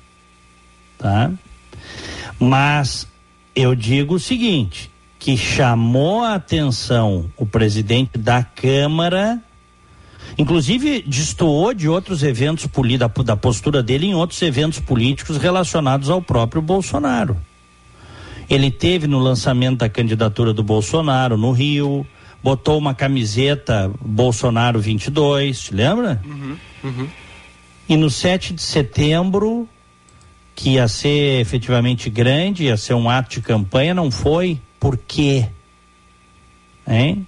Tá? 0.99 1.31
Mas 2.41 3.07
eu 3.55 3.75
digo 3.75 4.15
o 4.15 4.21
seguinte, 4.21 4.91
que 5.19 5.37
chamou 5.37 6.23
a 6.23 6.35
atenção 6.35 7.27
o 7.37 7.45
presidente 7.45 8.17
da 8.19 8.43
Câmara, 8.43 9.41
inclusive 10.37 11.03
destoou 11.07 11.75
de 11.75 11.89
outros 11.89 12.23
eventos 12.23 12.67
poli- 12.67 12.97
da, 12.99 13.09
da 13.09 13.37
postura 13.37 13.83
dele 13.83 14.07
em 14.07 14.15
outros 14.15 14.41
eventos 14.43 14.79
políticos 14.79 15.37
relacionados 15.37 16.09
ao 16.11 16.23
próprio 16.23 16.63
Bolsonaro. 16.63 17.37
Ele 18.49 18.71
teve 18.71 19.07
no 19.07 19.19
lançamento 19.19 19.79
da 19.79 19.89
candidatura 19.89 20.53
do 20.55 20.63
Bolsonaro 20.63 21.37
no 21.37 21.53
Rio, 21.53 22.07
botou 22.43 22.79
uma 22.79 22.95
camiseta 22.95 23.91
Bolsonaro 24.01 24.81
22, 24.81 25.61
te 25.61 25.75
lembra? 25.75 26.23
E 27.89 27.97
no 27.97 28.09
7 28.09 28.55
de 28.55 28.63
setembro, 28.63 29.69
que 30.55 30.71
ia 30.75 30.87
ser 30.89 31.41
efetivamente 31.41 32.09
grande, 32.09 32.65
ia 32.65 32.77
ser 32.77 32.95
um 32.95 33.11
ato 33.11 33.31
de 33.31 33.41
campanha, 33.41 33.93
não 33.95 34.11
foi. 34.11 34.61
Por 34.79 34.97
quê? 34.97 35.49
Hein? 36.87 37.27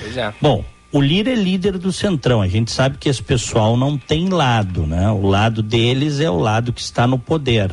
Pois 0.00 0.16
é. 0.16 0.32
Bom, 0.40 0.64
o 0.92 1.00
Lira 1.00 1.30
é 1.30 1.34
líder 1.34 1.78
do 1.78 1.92
Centrão. 1.92 2.40
A 2.40 2.48
gente 2.48 2.70
sabe 2.70 2.98
que 2.98 3.08
esse 3.08 3.22
pessoal 3.22 3.76
não 3.76 3.98
tem 3.98 4.28
lado, 4.28 4.86
né? 4.86 5.10
O 5.10 5.26
lado 5.26 5.62
deles 5.62 6.20
é 6.20 6.30
o 6.30 6.38
lado 6.38 6.72
que 6.72 6.80
está 6.80 7.06
no 7.06 7.18
poder. 7.18 7.70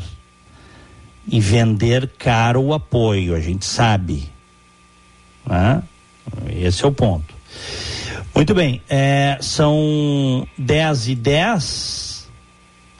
E 1.28 1.39
vender 1.39 2.12
caro 2.18 2.62
o 2.62 2.74
apoio, 2.74 3.36
a 3.36 3.39
gente 3.39 3.66
sabe. 3.66 4.30
Né? 5.45 5.82
Esse 6.49 6.84
é 6.84 6.88
o 6.88 6.91
ponto. 6.91 7.34
Muito 8.36 8.54
bem, 8.54 8.82
é, 8.89 9.38
são 9.39 10.47
10 10.58 11.08
e 11.10 11.16
10. 11.16 12.30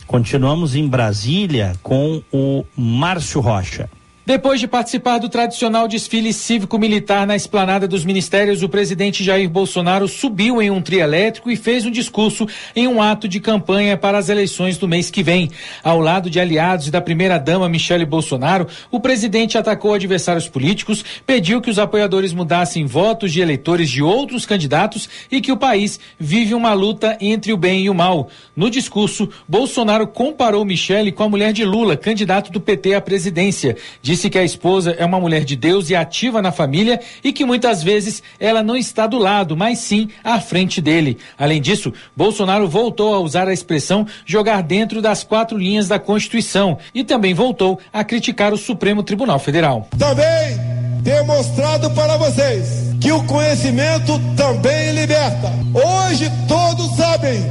Continuamos 0.06 0.76
em 0.76 0.88
Brasília 0.88 1.74
com 1.82 2.22
o 2.32 2.64
Márcio 2.78 3.42
Rocha. 3.42 3.90
Depois 4.26 4.58
de 4.58 4.70
participar 4.70 5.18
do 5.18 5.28
tradicional 5.28 5.86
desfile 5.86 6.32
cívico-militar 6.32 7.28
na 7.28 7.36
esplanada 7.36 7.86
dos 7.90 8.06
ministérios, 8.06 8.64
o 8.64 8.70
presidente 8.70 9.22
Jair 9.22 9.50
Bolsonaro 9.50 10.08
subiu 10.08 10.62
em 10.62 10.72
um 10.72 10.82
trio 10.82 11.02
elétrico 11.02 11.52
e 11.52 11.58
fez 11.58 11.86
um 11.86 11.92
discurso 11.92 12.48
em 12.74 12.88
um 12.88 13.02
ato 13.02 13.28
de 13.28 13.42
campanha 13.42 13.98
para 13.98 14.18
as 14.18 14.30
eleições 14.30 14.78
do 14.78 14.88
mês 14.88 15.12
que 15.12 15.22
vem. 15.22 15.52
Ao 15.84 16.00
lado 16.00 16.30
de 16.30 16.40
aliados 16.40 16.88
e 16.88 16.92
da 16.92 17.02
primeira-dama 17.02 17.68
Michele 17.68 18.06
Bolsonaro, 18.06 18.66
o 18.90 18.98
presidente 18.98 19.58
atacou 19.58 19.94
adversários 19.94 20.48
políticos, 20.48 21.04
pediu 21.28 21.60
que 21.60 21.70
os 21.70 21.78
apoiadores 21.78 22.32
mudassem 22.32 22.86
votos 22.86 23.34
de 23.34 23.42
eleitores 23.42 23.90
de 23.90 24.02
outros 24.02 24.46
candidatos 24.46 25.10
e 25.30 25.42
que 25.42 25.52
o 25.52 25.58
país 25.58 26.00
vive 26.18 26.54
uma 26.54 26.74
luta 26.74 27.18
entre 27.20 27.52
o 27.52 27.58
bem 27.58 27.84
e 27.84 27.90
o 27.90 27.94
mal. 27.94 28.30
No 28.56 28.70
discurso, 28.70 29.30
Bolsonaro 29.46 30.08
comparou 30.08 30.64
Michele 30.64 31.12
com 31.12 31.24
a 31.24 31.30
mulher 31.30 31.52
de 31.52 31.66
Lula, 31.66 31.98
candidato 31.98 32.54
do 32.54 32.62
PT 32.62 32.94
à 32.94 33.02
presidência. 33.02 33.76
Disse 34.14 34.30
que 34.30 34.38
a 34.38 34.44
esposa 34.44 34.92
é 34.92 35.04
uma 35.04 35.20
mulher 35.20 35.44
de 35.44 35.56
Deus 35.56 35.90
e 35.90 35.96
ativa 35.96 36.40
na 36.40 36.52
família 36.52 37.02
e 37.24 37.34
que 37.34 37.44
muitas 37.44 37.82
vezes 37.82 38.22
ela 38.40 38.62
não 38.62 38.78
está 38.78 39.08
do 39.08 39.18
lado, 39.18 39.58
mas 39.58 39.80
sim 39.80 40.08
à 40.24 40.40
frente 40.40 40.80
dele. 40.80 41.18
Além 41.36 41.60
disso, 41.60 41.92
Bolsonaro 42.16 42.70
voltou 42.70 43.16
a 43.16 43.20
usar 43.20 43.48
a 43.48 43.54
expressão 43.54 44.06
jogar 44.24 44.62
dentro 44.62 45.02
das 45.02 45.24
quatro 45.24 45.58
linhas 45.58 45.88
da 45.88 45.98
Constituição 45.98 46.78
e 46.94 47.04
também 47.04 47.34
voltou 47.34 47.80
a 47.92 48.04
criticar 48.04 48.54
o 48.54 48.58
Supremo 48.58 49.02
Tribunal 49.02 49.40
Federal. 49.40 49.88
Também 49.98 50.60
ter 51.04 51.24
mostrado 51.24 51.90
para 51.90 52.16
vocês 52.16 52.94
que 53.02 53.12
o 53.12 53.24
conhecimento 53.24 54.22
também 54.38 54.92
liberta. 54.92 55.52
Hoje 55.74 56.32
todos 56.48 56.96
sabem 56.96 57.42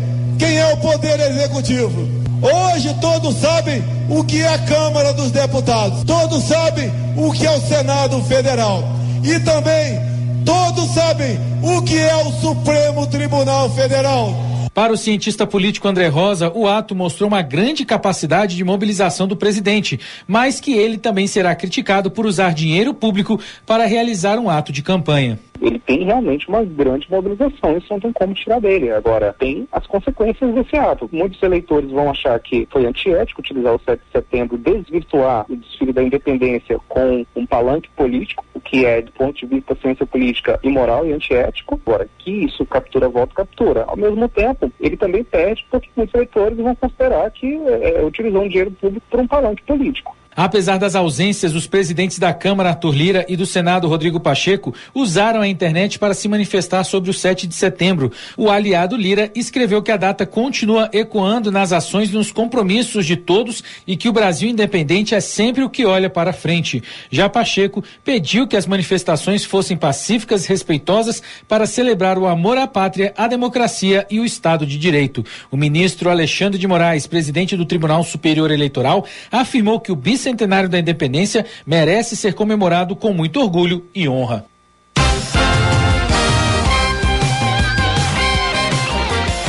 quem 0.43 0.59
é 0.59 0.73
o 0.73 0.77
poder 0.79 1.21
executivo. 1.21 2.09
Hoje 2.43 2.93
todos 3.01 3.37
sabem 3.37 3.81
o 4.11 4.25
que 4.25 4.41
é 4.43 4.49
a 4.49 4.59
Câmara 4.59 5.13
dos 5.13 5.31
Deputados. 5.31 6.03
Todos 6.03 6.43
sabem 6.43 6.91
o 7.17 7.31
que 7.31 7.47
é 7.47 7.51
o 7.53 7.61
Senado 7.61 8.21
Federal. 8.25 8.83
E 9.23 9.39
também 9.39 10.01
todos 10.45 10.93
sabem 10.95 11.39
o 11.63 11.81
que 11.83 11.97
é 11.97 12.17
o 12.17 12.33
Supremo 12.41 13.07
Tribunal 13.07 13.71
Federal. 13.71 14.35
Para 14.75 14.93
o 14.93 14.97
cientista 14.97 15.47
político 15.47 15.87
André 15.87 16.09
Rosa, 16.09 16.51
o 16.53 16.67
ato 16.67 16.93
mostrou 16.93 17.29
uma 17.29 17.43
grande 17.43 17.85
capacidade 17.85 18.57
de 18.57 18.65
mobilização 18.65 19.29
do 19.29 19.37
presidente, 19.37 20.01
mas 20.27 20.59
que 20.59 20.73
ele 20.73 20.99
também 20.99 21.29
será 21.29 21.55
criticado 21.55 22.11
por 22.11 22.27
usar 22.27 22.53
dinheiro 22.53 22.93
público 22.93 23.39
para 23.65 23.87
realizar 23.87 24.41
um 24.41 24.51
ato 24.51 24.73
de 24.73 24.83
campanha. 24.83 25.39
Ele 25.63 25.79
tem 25.79 26.05
realmente 26.05 26.49
uma 26.49 26.65
grande 26.65 27.09
mobilização, 27.11 27.77
isso 27.77 27.87
não 27.91 28.01
tem 28.01 28.13
como 28.13 28.35
tirar 28.35 28.61
dele. 28.61 28.91
Agora, 28.91 29.35
tem 29.39 29.69
as 29.71 29.87
consequências 29.87 30.53
desse 30.55 30.77
ato. 30.77 31.09
Muitos 31.13 31.41
eleitores 31.43 31.91
vão 31.91 32.11
achar 32.11 32.39
que 32.41 32.67
foi 32.71 32.85
antiético 32.85 33.41
utilizar 33.41 33.75
o 33.75 33.81
7 33.81 34.03
de 34.05 34.11
setembro, 34.11 34.59
desvirtuar 34.59 35.47
o 35.49 35.57
desfile 35.57 35.93
da 35.93 36.03
independência 36.03 36.81
com 36.89 37.25
um 37.37 37.47
palanque 37.47 37.89
político, 37.91 38.45
o 38.55 38.61
que 38.61 38.85
é, 38.85 39.01
do 39.03 39.13
ponto 39.13 39.39
de 39.39 39.47
vista 39.47 39.75
da 39.75 39.81
ciência 39.81 40.05
política, 40.05 40.59
imoral 40.63 41.07
e 41.07 41.13
antiético. 41.13 41.81
Agora, 41.87 42.09
que 42.19 42.31
isso 42.45 42.67
captura 42.67 43.09
voto, 43.09 43.35
captura. 43.35 43.85
Ao 43.87 43.97
mesmo 43.97 44.29
tempo, 44.29 44.71
ele 44.81 44.97
também 44.97 45.23
perde 45.23 45.65
porque 45.71 45.89
muitos 45.97 46.15
eleitores 46.15 46.59
vão 46.59 46.75
considerar 46.75 47.31
que 47.31 47.55
é, 47.55 48.01
é, 48.01 48.05
utilizou 48.05 48.43
um 48.43 48.49
dinheiro 48.49 48.73
público 48.73 49.07
por 49.09 49.21
um 49.21 49.29
palanque 49.29 49.63
político. 49.63 50.17
Apesar 50.35 50.79
das 50.79 50.95
ausências, 50.95 51.55
os 51.55 51.67
presidentes 51.67 52.19
da 52.19 52.33
Câmara, 52.33 52.71
Arthur 52.71 52.95
Lira, 52.95 53.27
e 53.29 53.37
do 53.37 53.45
Senado, 53.45 53.89
Rodrigo 53.89 54.19
Pacheco, 54.19 54.75
usaram 54.95 55.41
a 55.41 55.49
internet 55.49 55.99
para 55.99 56.15
se 56.15 56.29
manifestar 56.29 56.85
sobre 56.85 57.11
o 57.11 57.15
7 57.15 57.47
de 57.47 57.55
setembro. 57.55 58.11
O 58.37 58.51
aliado 58.51 58.97
Lira 58.97 59.31
escreveu 59.35 59.83
que 59.83 59.93
a 59.93 59.97
data 59.97 60.25
continua 60.25 60.89
ecoando 60.93 61.51
nas 61.51 61.73
ações 61.73 62.11
e 62.11 62.15
nos 62.15 62.33
compromissos 62.33 63.05
de 63.05 63.17
todos 63.17 63.63
e 63.87 63.97
que 63.97 64.09
o 64.09 64.13
Brasil 64.13 64.49
independente 64.49 65.15
é 65.15 65.21
sempre 65.21 65.63
o 65.63 65.71
que 65.71 65.85
olha 65.85 66.09
para 66.09 66.33
frente. 66.33 66.83
Já 67.11 67.29
Pacheco 67.29 67.85
pediu 68.05 68.47
que 68.47 68.57
as 68.57 68.67
manifestações 68.67 69.45
fossem 69.45 69.77
pacíficas 69.77 70.47
respeitosas 70.47 71.23
para 71.47 71.67
celebrar 71.67 72.19
o 72.19 72.27
amor 72.27 72.57
à 72.57 72.67
pátria, 72.67 73.13
a 73.17 73.27
democracia 73.27 74.07
e 74.11 74.19
o 74.19 74.25
Estado 74.25 74.67
de 74.67 74.79
Direito. 74.79 75.25
O 75.51 75.57
ministro 75.57 76.09
Alexandre 76.11 76.59
de 76.59 76.67
Moraes, 76.67 77.07
presidente 77.07 77.57
do 77.57 77.67
Tribunal 77.67 78.03
Superior 78.03 78.51
Eleitoral, 78.51 79.05
afirmou 79.31 79.79
que 79.79 79.93
o 79.93 79.97
bicentenário 80.23 80.69
da 80.69 80.79
independência 80.79 81.45
merece 81.67 82.15
ser 82.15 82.35
comemorado 82.35 82.95
com 82.95 83.13
muito 83.13 83.41
orgulho 83.41 83.85
e 83.93 84.09
honra. 84.09 84.45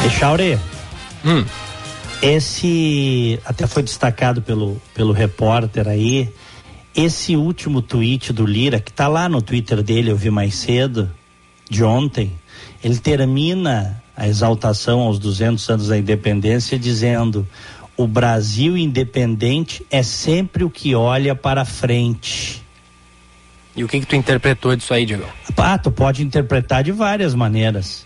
Echauri, 0.06 0.58
Hum. 1.24 1.46
esse 2.22 3.40
até 3.46 3.68
foi 3.68 3.84
destacado 3.84 4.42
pelo, 4.42 4.82
pelo 4.96 5.14
repórter 5.14 5.88
aí. 5.88 6.30
Esse 6.96 7.36
último 7.36 7.82
tweet 7.82 8.34
do 8.34 8.46
Lira, 8.46 8.80
que 8.80 8.92
tá 8.92 9.08
lá 9.08 9.30
no 9.30 9.42
Twitter 9.42 9.82
dele, 9.84 10.12
eu 10.12 10.18
vi 10.18 10.30
mais 10.30 10.56
cedo, 10.56 11.10
de 11.70 11.84
ontem, 11.84 12.32
ele 12.84 12.98
termina 12.98 14.02
a 14.16 14.28
exaltação 14.28 15.02
aos 15.02 15.18
200 15.18 15.70
anos 15.70 15.88
da 15.88 15.98
independência 15.98 16.78
dizendo: 16.78 17.48
o 17.96 18.08
Brasil 18.08 18.78
independente 18.78 19.86
é 19.90 20.02
sempre 20.04 20.64
o 20.64 20.70
que 20.70 20.96
olha 20.96 21.36
para 21.36 21.66
frente. 21.66 22.64
E 23.76 23.84
o 23.84 23.88
que, 23.88 24.00
que 24.00 24.06
tu 24.06 24.16
interpretou 24.16 24.76
disso 24.76 24.94
aí, 24.94 25.06
Diego? 25.06 25.26
Ah, 25.58 25.78
tu 25.78 25.92
pode 25.92 26.24
interpretar 26.24 26.84
de 26.84 26.92
várias 26.92 27.34
maneiras. 27.34 28.06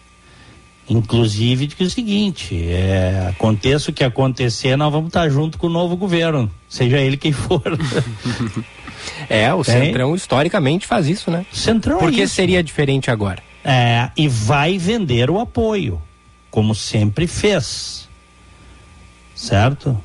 Inclusive 0.89 1.67
de 1.67 1.75
que 1.75 1.83
é 1.83 1.85
o 1.85 1.89
seguinte, 1.89 2.65
é, 2.69 3.27
aconteça 3.29 3.91
o 3.91 3.93
que 3.93 4.05
acontecer, 4.05 4.77
nós 4.77 4.89
vamos 4.89 5.07
estar 5.07 5.27
junto 5.29 5.57
com 5.57 5.67
o 5.67 5.69
novo 5.69 5.97
governo, 5.97 6.49
seja 6.69 6.97
ele 6.97 7.17
quem 7.17 7.31
for. 7.31 7.61
É, 9.29 9.53
o? 9.53 9.63
Centrão 9.63 10.15
historicamente 10.15 10.85
faz 10.85 11.07
isso, 11.07 11.31
né? 11.31 11.45
Centrão 11.51 11.97
Por 11.97 12.09
é 12.09 12.11
que 12.11 12.21
isso. 12.23 12.35
seria 12.35 12.61
diferente 12.61 13.09
agora? 13.09 13.41
É, 13.63 14.09
e 14.17 14.27
vai 14.27 14.77
vender 14.77 15.29
o 15.29 15.39
apoio, 15.39 16.01
como 16.49 16.75
sempre 16.75 17.25
fez. 17.25 18.06
Certo? 19.38 20.01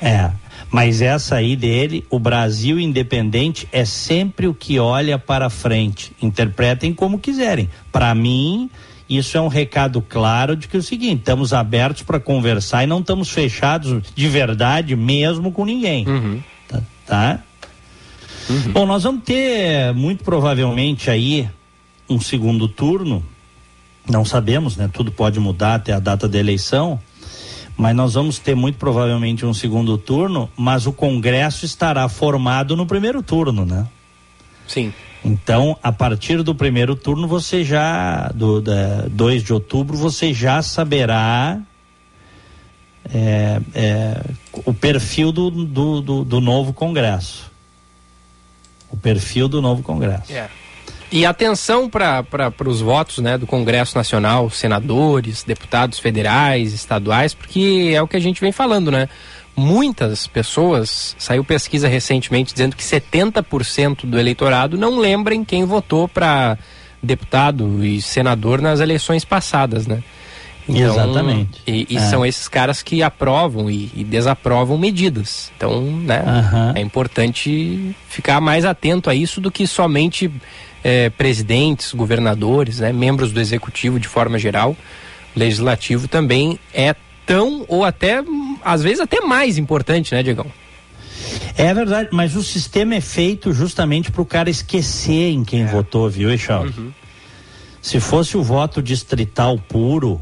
É. 0.00 0.30
Mas 0.70 1.00
essa 1.00 1.36
aí 1.36 1.56
dele, 1.56 2.04
o 2.10 2.18
Brasil 2.18 2.78
independente 2.78 3.66
é 3.72 3.84
sempre 3.84 4.46
o 4.46 4.54
que 4.54 4.78
olha 4.78 5.18
para 5.18 5.50
frente. 5.50 6.12
Interpretem 6.22 6.92
como 6.92 7.18
quiserem. 7.18 7.68
Para 7.90 8.14
mim, 8.14 8.70
isso 9.08 9.36
é 9.36 9.40
um 9.40 9.48
recado 9.48 10.00
claro 10.00 10.54
de 10.54 10.68
que 10.68 10.76
é 10.76 10.80
o 10.80 10.82
seguinte, 10.82 11.20
estamos 11.20 11.52
abertos 11.52 12.02
para 12.02 12.20
conversar 12.20 12.84
e 12.84 12.86
não 12.86 13.00
estamos 13.00 13.30
fechados 13.30 14.12
de 14.14 14.28
verdade 14.28 14.94
mesmo 14.94 15.50
com 15.50 15.64
ninguém. 15.64 16.06
Uhum. 16.06 16.40
Tá? 16.68 16.82
tá? 17.06 17.40
Uhum. 18.48 18.72
Bom, 18.72 18.86
nós 18.86 19.02
vamos 19.02 19.24
ter 19.24 19.92
muito 19.94 20.22
provavelmente 20.22 21.10
aí 21.10 21.48
um 22.08 22.20
segundo 22.20 22.68
turno. 22.68 23.24
Não 24.08 24.24
sabemos, 24.24 24.76
né? 24.76 24.88
Tudo 24.92 25.10
pode 25.10 25.40
mudar 25.40 25.76
até 25.76 25.92
a 25.92 25.98
data 25.98 26.28
da 26.28 26.38
eleição. 26.38 27.00
Mas 27.80 27.96
nós 27.96 28.12
vamos 28.12 28.38
ter 28.38 28.54
muito 28.54 28.76
provavelmente 28.76 29.46
um 29.46 29.54
segundo 29.54 29.96
turno, 29.96 30.50
mas 30.54 30.86
o 30.86 30.92
Congresso 30.92 31.64
estará 31.64 32.06
formado 32.10 32.76
no 32.76 32.84
primeiro 32.84 33.22
turno, 33.22 33.64
né? 33.64 33.86
Sim. 34.68 34.92
Então, 35.24 35.74
a 35.82 35.90
partir 35.90 36.42
do 36.42 36.54
primeiro 36.54 36.94
turno, 36.94 37.26
você 37.26 37.64
já, 37.64 38.28
do 38.34 38.60
da, 38.60 39.06
2 39.10 39.42
de 39.42 39.54
outubro, 39.54 39.96
você 39.96 40.34
já 40.34 40.60
saberá 40.60 41.58
é, 43.14 43.60
é, 43.74 44.24
o 44.66 44.74
perfil 44.74 45.32
do, 45.32 45.50
do, 45.50 46.00
do, 46.02 46.24
do, 46.24 46.40
novo 46.40 46.74
Congresso. 46.74 47.50
O 48.90 48.96
perfil 48.96 49.48
do 49.48 49.62
novo 49.62 49.82
Congresso. 49.82 50.30
É. 50.30 50.50
E 51.12 51.26
atenção 51.26 51.88
para 51.88 52.24
os 52.64 52.80
votos 52.80 53.18
né, 53.18 53.36
do 53.36 53.46
Congresso 53.46 53.96
Nacional, 53.96 54.48
senadores, 54.48 55.42
deputados 55.42 55.98
federais, 55.98 56.72
estaduais, 56.72 57.34
porque 57.34 57.92
é 57.94 58.00
o 58.00 58.06
que 58.06 58.16
a 58.16 58.20
gente 58.20 58.40
vem 58.40 58.52
falando, 58.52 58.90
né? 58.90 59.08
muitas 59.56 60.26
pessoas, 60.26 61.14
saiu 61.18 61.44
pesquisa 61.44 61.86
recentemente 61.86 62.52
dizendo 62.52 62.74
que 62.74 62.82
70% 62.82 64.06
do 64.06 64.18
eleitorado 64.18 64.78
não 64.78 64.98
lembrem 64.98 65.44
quem 65.44 65.64
votou 65.64 66.08
para 66.08 66.56
deputado 67.02 67.84
e 67.84 68.00
senador 68.00 68.60
nas 68.62 68.80
eleições 68.80 69.24
passadas, 69.24 69.86
né? 69.86 70.02
Então, 70.68 70.94
Exatamente. 70.94 71.60
E, 71.66 71.86
e 71.90 71.96
é. 71.96 72.00
são 72.00 72.24
esses 72.24 72.46
caras 72.46 72.82
que 72.82 73.02
aprovam 73.02 73.70
e, 73.70 73.90
e 73.94 74.04
desaprovam 74.04 74.78
medidas. 74.78 75.50
Então, 75.56 75.82
né, 75.82 76.22
uhum. 76.22 76.72
é 76.76 76.80
importante 76.80 77.94
ficar 78.08 78.40
mais 78.40 78.64
atento 78.64 79.10
a 79.10 79.14
isso 79.14 79.40
do 79.40 79.50
que 79.50 79.66
somente 79.66 80.30
é, 80.82 81.10
presidentes, 81.10 81.92
governadores, 81.92 82.80
né, 82.80 82.92
membros 82.92 83.32
do 83.32 83.40
executivo 83.40 83.98
de 84.00 84.08
forma 84.08 84.38
geral. 84.38 84.76
O 85.34 85.38
legislativo 85.38 86.08
também 86.08 86.58
é 86.72 86.94
tão 87.26 87.64
ou 87.68 87.84
até 87.84 88.22
às 88.64 88.82
vezes 88.82 89.00
até 89.00 89.20
mais 89.20 89.58
importante, 89.58 90.14
né, 90.14 90.22
Diegão? 90.22 90.46
É 91.56 91.72
verdade, 91.74 92.08
mas 92.12 92.34
o 92.34 92.42
sistema 92.42 92.94
é 92.94 93.00
feito 93.00 93.52
justamente 93.52 94.10
para 94.10 94.22
o 94.22 94.26
cara 94.26 94.48
esquecer 94.48 95.30
em 95.30 95.44
quem 95.44 95.62
é. 95.62 95.66
votou, 95.66 96.08
viu, 96.08 96.30
Eixal? 96.30 96.64
Uhum. 96.64 96.92
Se 97.82 98.00
fosse 98.00 98.36
o 98.36 98.42
voto 98.42 98.82
distrital 98.82 99.58
puro, 99.58 100.20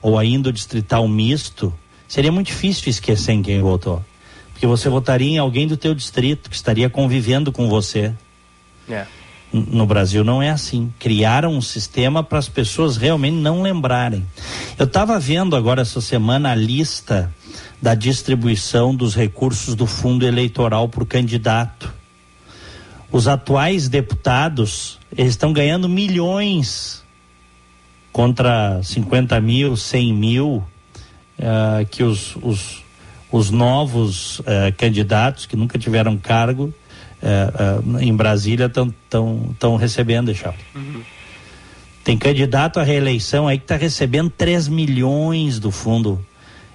ou 0.00 0.18
ainda 0.18 0.48
o 0.48 0.52
distrital 0.52 1.06
misto, 1.08 1.72
seria 2.06 2.32
muito 2.32 2.48
difícil 2.48 2.88
esquecer 2.88 3.32
em 3.32 3.42
quem 3.42 3.60
votou. 3.60 4.04
Porque 4.52 4.66
você 4.66 4.88
votaria 4.88 5.28
em 5.28 5.38
alguém 5.38 5.66
do 5.66 5.76
teu 5.76 5.94
distrito, 5.94 6.50
que 6.50 6.56
estaria 6.56 6.88
convivendo 6.90 7.52
com 7.52 7.68
você. 7.68 8.12
É. 8.88 9.06
No 9.52 9.86
Brasil 9.86 10.22
não 10.22 10.42
é 10.42 10.50
assim. 10.50 10.92
Criaram 10.98 11.54
um 11.54 11.62
sistema 11.62 12.22
para 12.22 12.38
as 12.38 12.48
pessoas 12.48 12.96
realmente 12.96 13.36
não 13.36 13.62
lembrarem. 13.62 14.24
Eu 14.78 14.84
estava 14.84 15.18
vendo 15.18 15.56
agora 15.56 15.82
essa 15.82 16.00
semana 16.00 16.52
a 16.52 16.54
lista 16.54 17.32
da 17.80 17.94
distribuição 17.94 18.94
dos 18.94 19.14
recursos 19.14 19.74
do 19.74 19.86
fundo 19.86 20.26
eleitoral 20.26 20.88
por 20.88 21.06
candidato. 21.06 21.92
Os 23.10 23.26
atuais 23.26 23.88
deputados, 23.88 24.98
eles 25.16 25.30
estão 25.30 25.52
ganhando 25.52 25.88
milhões 25.88 27.02
contra 28.12 28.82
50 28.82 29.40
mil, 29.40 29.76
100 29.76 30.12
mil 30.12 30.64
uh, 31.38 31.86
que 31.90 32.02
os, 32.02 32.36
os, 32.42 32.82
os 33.30 33.50
novos 33.50 34.40
uh, 34.40 34.44
candidatos 34.76 35.46
que 35.46 35.56
nunca 35.56 35.78
tiveram 35.78 36.18
cargo 36.18 36.74
uh, 37.22 37.98
em 38.00 38.14
Brasília 38.14 38.66
estão 38.66 39.76
recebendo, 39.76 40.34
Charles. 40.34 40.60
Uhum. 40.74 41.02
Tem 42.04 42.16
candidato 42.16 42.80
à 42.80 42.82
reeleição 42.82 43.46
aí 43.46 43.58
que 43.58 43.64
está 43.64 43.76
recebendo 43.76 44.30
3 44.30 44.68
milhões 44.68 45.58
do 45.58 45.70
fundo 45.70 46.24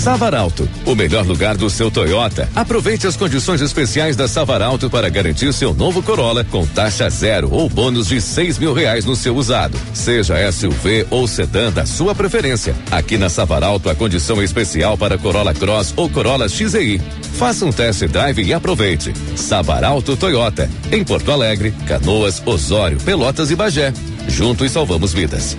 Savaralto, 0.00 0.66
o 0.86 0.94
melhor 0.94 1.26
lugar 1.26 1.58
do 1.58 1.68
seu 1.68 1.90
Toyota. 1.90 2.48
Aproveite 2.56 3.06
as 3.06 3.16
condições 3.16 3.60
especiais 3.60 4.16
da 4.16 4.26
Savaralto 4.26 4.88
para 4.88 5.10
garantir 5.10 5.52
seu 5.52 5.74
novo 5.74 6.02
Corolla 6.02 6.42
com 6.42 6.66
taxa 6.66 7.10
zero 7.10 7.52
ou 7.52 7.68
bônus 7.68 8.08
de 8.08 8.18
seis 8.18 8.58
mil 8.58 8.72
reais 8.72 9.04
no 9.04 9.14
seu 9.14 9.36
usado. 9.36 9.78
Seja 9.92 10.50
SUV 10.50 11.06
ou 11.10 11.28
sedã 11.28 11.70
da 11.70 11.84
sua 11.84 12.14
preferência. 12.14 12.74
Aqui 12.90 13.18
na 13.18 13.28
Savaralto 13.28 13.90
a 13.90 13.94
condição 13.94 14.40
é 14.40 14.44
especial 14.44 14.96
para 14.96 15.18
Corolla 15.18 15.52
Cross 15.52 15.92
ou 15.94 16.08
Corolla 16.08 16.48
XEI. 16.48 16.98
Faça 17.34 17.66
um 17.66 17.70
test 17.70 18.02
drive 18.06 18.42
e 18.42 18.54
aproveite. 18.54 19.12
Savaralto 19.36 20.16
Toyota, 20.16 20.70
em 20.90 21.04
Porto 21.04 21.30
Alegre, 21.30 21.74
Canoas, 21.86 22.42
Osório, 22.46 22.98
Pelotas 23.00 23.50
e 23.50 23.54
Bagé. 23.54 23.92
Juntos 24.26 24.72
salvamos 24.72 25.12
vidas. 25.12 25.58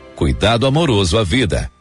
Cuidado 0.21 0.67
amoroso 0.67 1.17
à 1.17 1.23
vida. 1.23 1.71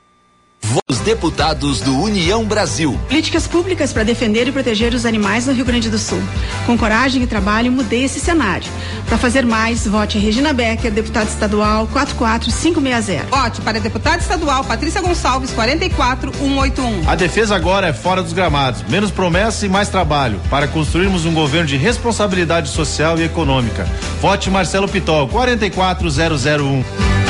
Os 0.88 0.98
deputados 1.00 1.82
do 1.82 1.94
União 1.94 2.42
Brasil. 2.42 2.98
Políticas 3.06 3.46
públicas 3.46 3.92
para 3.92 4.02
defender 4.02 4.48
e 4.48 4.50
proteger 4.50 4.94
os 4.94 5.04
animais 5.04 5.46
no 5.46 5.52
Rio 5.52 5.66
Grande 5.66 5.90
do 5.90 5.98
Sul. 5.98 6.22
Com 6.64 6.78
coragem 6.78 7.22
e 7.22 7.26
trabalho, 7.26 7.70
mudei 7.70 8.04
esse 8.04 8.18
cenário. 8.18 8.66
Para 9.04 9.18
fazer 9.18 9.44
mais, 9.44 9.86
vote 9.86 10.18
Regina 10.18 10.54
Becker, 10.54 10.90
deputada 10.90 11.28
estadual 11.28 11.86
44560. 11.88 13.26
Vote 13.26 13.60
para 13.60 13.78
deputada 13.78 14.22
estadual 14.22 14.64
Patrícia 14.64 15.02
Gonçalves 15.02 15.50
44181. 15.50 17.10
A 17.10 17.14
defesa 17.14 17.54
agora 17.54 17.88
é 17.88 17.92
fora 17.92 18.22
dos 18.22 18.32
gramados. 18.32 18.82
Menos 18.88 19.10
promessa 19.10 19.66
e 19.66 19.68
mais 19.68 19.90
trabalho 19.90 20.40
para 20.48 20.66
construirmos 20.66 21.26
um 21.26 21.34
governo 21.34 21.66
de 21.66 21.76
responsabilidade 21.76 22.70
social 22.70 23.18
e 23.18 23.22
econômica. 23.22 23.86
Vote 24.18 24.48
Marcelo 24.48 24.88
Pitol 24.88 25.28
44001. 25.28 27.29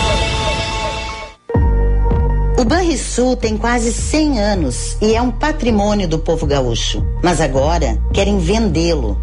O 2.61 2.63
Banrisul 2.63 3.35
tem 3.35 3.57
quase 3.57 3.91
100 3.91 4.39
anos 4.39 4.95
e 5.01 5.15
é 5.15 5.21
um 5.21 5.31
patrimônio 5.31 6.07
do 6.07 6.19
povo 6.19 6.45
gaúcho. 6.45 7.03
Mas 7.23 7.41
agora 7.41 7.97
querem 8.13 8.37
vendê-lo. 8.37 9.17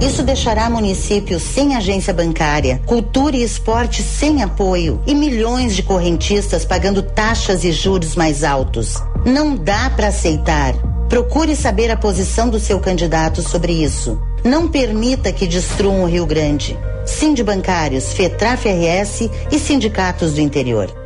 Isso 0.00 0.22
deixará 0.22 0.70
municípios 0.70 1.42
sem 1.42 1.74
agência 1.74 2.14
bancária, 2.14 2.80
cultura 2.86 3.36
e 3.36 3.42
esporte 3.42 4.00
sem 4.00 4.44
apoio 4.44 5.02
e 5.08 5.12
milhões 5.12 5.74
de 5.74 5.82
correntistas 5.82 6.64
pagando 6.64 7.02
taxas 7.02 7.64
e 7.64 7.72
juros 7.72 8.14
mais 8.14 8.44
altos. 8.44 8.94
Não 9.26 9.56
dá 9.56 9.90
para 9.90 10.06
aceitar. 10.06 10.72
Procure 11.08 11.56
saber 11.56 11.90
a 11.90 11.96
posição 11.96 12.48
do 12.48 12.60
seu 12.60 12.78
candidato 12.78 13.42
sobre 13.42 13.72
isso. 13.72 14.22
Não 14.44 14.68
permita 14.68 15.32
que 15.32 15.48
destruam 15.48 16.04
o 16.04 16.06
Rio 16.06 16.26
Grande. 16.26 16.78
Sind 17.04 17.42
bancários, 17.42 18.12
FETRAF 18.12 18.68
RS 18.68 19.28
e 19.50 19.58
sindicatos 19.58 20.34
do 20.34 20.40
interior. 20.40 20.97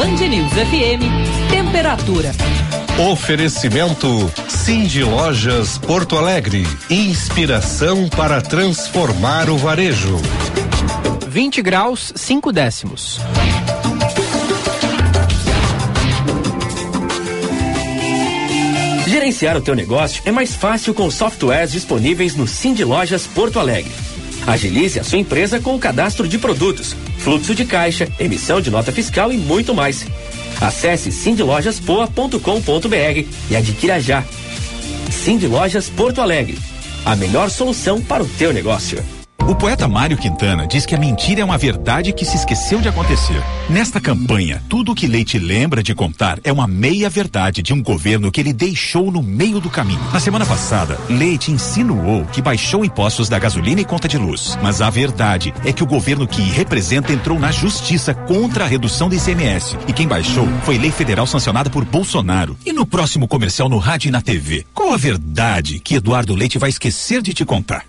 Band 0.00 0.28
News 0.28 0.52
FM, 0.52 1.50
temperatura. 1.50 2.32
Oferecimento 3.12 4.32
Cindy 4.48 5.04
Lojas 5.04 5.76
Porto 5.76 6.16
Alegre. 6.16 6.66
Inspiração 6.88 8.08
para 8.08 8.40
transformar 8.40 9.50
o 9.50 9.58
varejo. 9.58 10.16
20 11.28 11.60
graus, 11.60 12.14
5 12.16 12.50
décimos. 12.50 13.20
Gerenciar 19.06 19.58
o 19.58 19.60
teu 19.60 19.74
negócio 19.74 20.22
é 20.24 20.32
mais 20.32 20.54
fácil 20.54 20.94
com 20.94 21.10
softwares 21.10 21.72
disponíveis 21.72 22.34
no 22.34 22.46
Cindy 22.46 22.84
Lojas 22.84 23.26
Porto 23.26 23.58
Alegre. 23.58 23.92
Agilize 24.46 24.98
a 24.98 25.04
sua 25.04 25.18
empresa 25.18 25.60
com 25.60 25.74
o 25.74 25.78
cadastro 25.78 26.26
de 26.26 26.38
produtos, 26.38 26.96
fluxo 27.22 27.54
de 27.54 27.64
caixa, 27.64 28.08
emissão 28.18 28.60
de 28.60 28.70
nota 28.70 28.90
fiscal 28.90 29.32
e 29.32 29.36
muito 29.36 29.74
mais. 29.74 30.06
Acesse 30.60 31.12
cindylojaspoa.com.br 31.12 33.26
e 33.50 33.56
adquira 33.56 34.00
já. 34.00 34.24
Cindy 35.10 35.46
Lojas 35.46 35.88
Porto 35.88 36.20
Alegre. 36.20 36.58
A 37.04 37.16
melhor 37.16 37.50
solução 37.50 38.00
para 38.00 38.22
o 38.22 38.28
teu 38.28 38.52
negócio. 38.52 39.02
O 39.50 39.54
poeta 39.56 39.88
Mário 39.88 40.16
Quintana 40.16 40.64
diz 40.64 40.86
que 40.86 40.94
a 40.94 40.98
mentira 40.98 41.40
é 41.40 41.44
uma 41.44 41.58
verdade 41.58 42.12
que 42.12 42.24
se 42.24 42.36
esqueceu 42.36 42.80
de 42.80 42.88
acontecer. 42.88 43.42
Nesta 43.68 44.00
campanha, 44.00 44.62
tudo 44.68 44.92
o 44.92 44.94
que 44.94 45.08
Leite 45.08 45.40
lembra 45.40 45.82
de 45.82 45.92
contar 45.92 46.38
é 46.44 46.52
uma 46.52 46.68
meia-verdade 46.68 47.60
de 47.60 47.74
um 47.74 47.82
governo 47.82 48.30
que 48.30 48.40
ele 48.40 48.52
deixou 48.52 49.10
no 49.10 49.20
meio 49.20 49.58
do 49.58 49.68
caminho. 49.68 49.98
Na 50.12 50.20
semana 50.20 50.46
passada, 50.46 50.96
Leite 51.08 51.50
insinuou 51.50 52.24
que 52.26 52.40
baixou 52.40 52.84
impostos 52.84 53.28
da 53.28 53.40
gasolina 53.40 53.80
e 53.80 53.84
conta 53.84 54.06
de 54.06 54.16
luz. 54.16 54.56
Mas 54.62 54.80
a 54.80 54.88
verdade 54.88 55.52
é 55.64 55.72
que 55.72 55.82
o 55.82 55.86
governo 55.86 56.28
que 56.28 56.42
representa 56.42 57.12
entrou 57.12 57.36
na 57.36 57.50
justiça 57.50 58.14
contra 58.14 58.62
a 58.62 58.68
redução 58.68 59.08
do 59.08 59.16
ICMS. 59.16 59.76
E 59.88 59.92
quem 59.92 60.06
baixou 60.06 60.46
foi 60.62 60.78
lei 60.78 60.92
federal 60.92 61.26
sancionada 61.26 61.68
por 61.68 61.84
Bolsonaro. 61.84 62.56
E 62.64 62.72
no 62.72 62.86
próximo 62.86 63.26
comercial 63.26 63.68
no 63.68 63.78
rádio 63.78 64.10
e 64.10 64.12
na 64.12 64.22
TV, 64.22 64.64
qual 64.72 64.94
a 64.94 64.96
verdade 64.96 65.80
que 65.80 65.96
Eduardo 65.96 66.36
Leite 66.36 66.56
vai 66.56 66.70
esquecer 66.70 67.20
de 67.20 67.34
te 67.34 67.44
contar? 67.44 67.84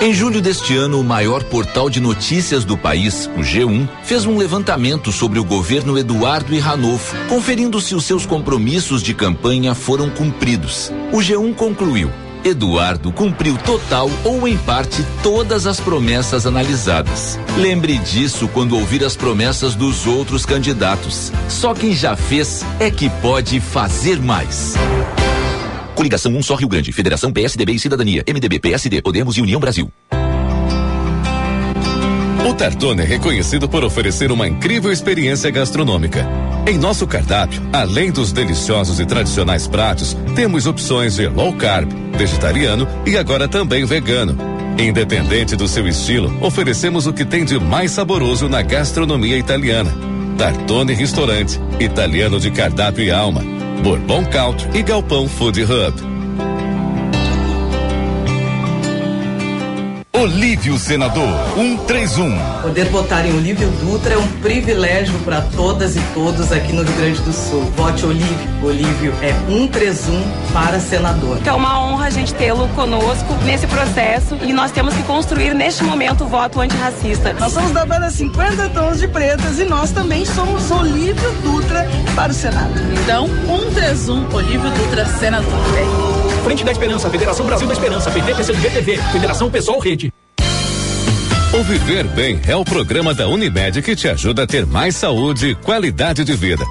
Em 0.00 0.12
julho 0.12 0.40
deste 0.40 0.76
ano, 0.76 1.00
o 1.00 1.04
maior 1.04 1.44
portal 1.44 1.88
de 1.88 2.00
notícias 2.00 2.64
do 2.64 2.76
país, 2.76 3.30
o 3.36 3.40
G1, 3.40 3.88
fez 4.02 4.24
um 4.26 4.36
levantamento 4.36 5.12
sobre 5.12 5.38
o 5.38 5.44
governo 5.44 5.98
Eduardo 5.98 6.54
e 6.54 6.58
Ranolfo, 6.58 7.16
conferindo 7.28 7.80
se 7.80 7.94
os 7.94 8.04
seus 8.04 8.26
compromissos 8.26 9.02
de 9.02 9.14
campanha 9.14 9.74
foram 9.74 10.10
cumpridos. 10.10 10.92
O 11.12 11.18
G1 11.18 11.54
concluiu. 11.54 12.10
Eduardo 12.44 13.12
cumpriu 13.12 13.56
total 13.58 14.10
ou 14.24 14.48
em 14.48 14.56
parte 14.58 15.04
todas 15.22 15.66
as 15.66 15.78
promessas 15.78 16.46
analisadas. 16.46 17.38
Lembre 17.56 17.98
disso 17.98 18.48
quando 18.48 18.76
ouvir 18.76 19.04
as 19.04 19.16
promessas 19.16 19.74
dos 19.74 20.06
outros 20.06 20.44
candidatos. 20.44 21.32
Só 21.48 21.72
quem 21.74 21.94
já 21.94 22.16
fez 22.16 22.64
é 22.80 22.90
que 22.90 23.08
pode 23.08 23.60
fazer 23.60 24.20
mais. 24.20 24.74
Coligação 25.94 26.32
Um 26.34 26.42
Só 26.42 26.54
Rio 26.54 26.68
Grande, 26.68 26.92
Federação 26.92 27.32
PSDB 27.32 27.72
e 27.72 27.78
Cidadania, 27.78 28.24
MDB, 28.26 28.58
PSD, 28.58 29.02
Podemos 29.02 29.36
e 29.36 29.40
União 29.42 29.60
Brasil. 29.60 29.90
O 32.48 32.54
Tartone 32.54 33.02
é 33.02 33.04
reconhecido 33.04 33.68
por 33.68 33.84
oferecer 33.84 34.32
uma 34.32 34.48
incrível 34.48 34.90
experiência 34.90 35.50
gastronômica. 35.50 36.26
Em 36.66 36.76
nosso 36.76 37.06
cardápio, 37.06 37.62
além 37.72 38.10
dos 38.10 38.32
deliciosos 38.32 38.98
e 39.00 39.06
tradicionais 39.06 39.66
pratos, 39.66 40.16
temos 40.34 40.66
opções 40.66 41.14
de 41.14 41.28
low 41.28 41.54
carb, 41.54 41.88
vegetariano 42.16 42.86
e 43.06 43.16
agora 43.16 43.46
também 43.46 43.84
vegano. 43.84 44.36
Independente 44.78 45.54
do 45.54 45.68
seu 45.68 45.86
estilo, 45.86 46.36
oferecemos 46.44 47.06
o 47.06 47.12
que 47.12 47.24
tem 47.24 47.44
de 47.44 47.58
mais 47.58 47.92
saboroso 47.92 48.48
na 48.48 48.60
gastronomia 48.60 49.38
italiana. 49.38 49.92
Tartone 50.36 50.94
Restaurante, 50.94 51.60
italiano 51.78 52.40
de 52.40 52.50
cardápio 52.50 53.04
e 53.04 53.10
alma. 53.10 53.61
Bourbon 53.82 54.24
Country 54.26 54.78
e 54.78 54.82
Galpão 54.82 55.28
Food 55.28 55.60
Hub. 55.64 56.11
Olívio 60.22 60.78
Senador 60.78 61.36
131. 61.56 62.38
Poder 62.62 62.84
votar 62.90 63.26
em 63.26 63.34
Olívio 63.34 63.68
Dutra 63.80 64.14
é 64.14 64.16
um 64.16 64.28
privilégio 64.40 65.18
para 65.24 65.40
todas 65.40 65.96
e 65.96 66.00
todos 66.14 66.52
aqui 66.52 66.72
no 66.72 66.84
Rio 66.84 66.92
Grande 66.92 67.20
do 67.22 67.32
Sul. 67.32 67.62
Vote 67.76 68.06
Olívio. 68.06 68.48
Olívio 68.62 69.12
é 69.20 69.32
131 69.50 70.22
para 70.52 70.78
senador. 70.78 71.40
É 71.44 71.52
uma 71.52 71.84
honra 71.84 72.06
a 72.06 72.10
gente 72.10 72.32
tê-lo 72.34 72.68
conosco 72.68 73.34
nesse 73.44 73.66
processo 73.66 74.38
e 74.42 74.52
nós 74.52 74.70
temos 74.70 74.94
que 74.94 75.02
construir 75.02 75.56
neste 75.56 75.82
momento 75.82 76.22
o 76.22 76.28
voto 76.28 76.60
antirracista. 76.60 77.32
Nós 77.32 77.52
somos 77.52 77.72
da 77.72 77.84
banda 77.84 78.08
50 78.08 78.68
Tons 78.68 79.00
de 79.00 79.08
Pretas 79.08 79.58
e 79.58 79.64
nós 79.64 79.90
também 79.90 80.24
somos 80.24 80.70
Olívio 80.70 81.32
Dutra 81.42 81.84
para 82.14 82.30
o 82.30 82.34
Senado. 82.34 82.74
Então, 83.02 83.26
131 83.48 84.32
Olívio 84.32 84.70
Dutra, 84.70 85.04
senador. 85.04 86.11
Frente 86.42 86.64
da 86.64 86.72
Esperança, 86.72 87.08
Federação 87.08 87.46
Brasil 87.46 87.66
da 87.66 87.72
Esperança, 87.72 88.10
PT, 88.10 88.34
PCdoB, 88.34 88.70
TV, 88.70 88.96
Federação 89.12 89.50
Pessoal 89.50 89.78
Rede. 89.78 90.12
O 91.52 91.62
Viver 91.62 92.04
Bem 92.08 92.40
é 92.48 92.56
o 92.56 92.64
programa 92.64 93.14
da 93.14 93.28
Unimed 93.28 93.80
que 93.82 93.94
te 93.94 94.08
ajuda 94.08 94.42
a 94.42 94.46
ter 94.46 94.66
mais 94.66 94.96
saúde 94.96 95.50
e 95.50 95.54
qualidade 95.54 96.24
de 96.24 96.34
vida. 96.34 96.64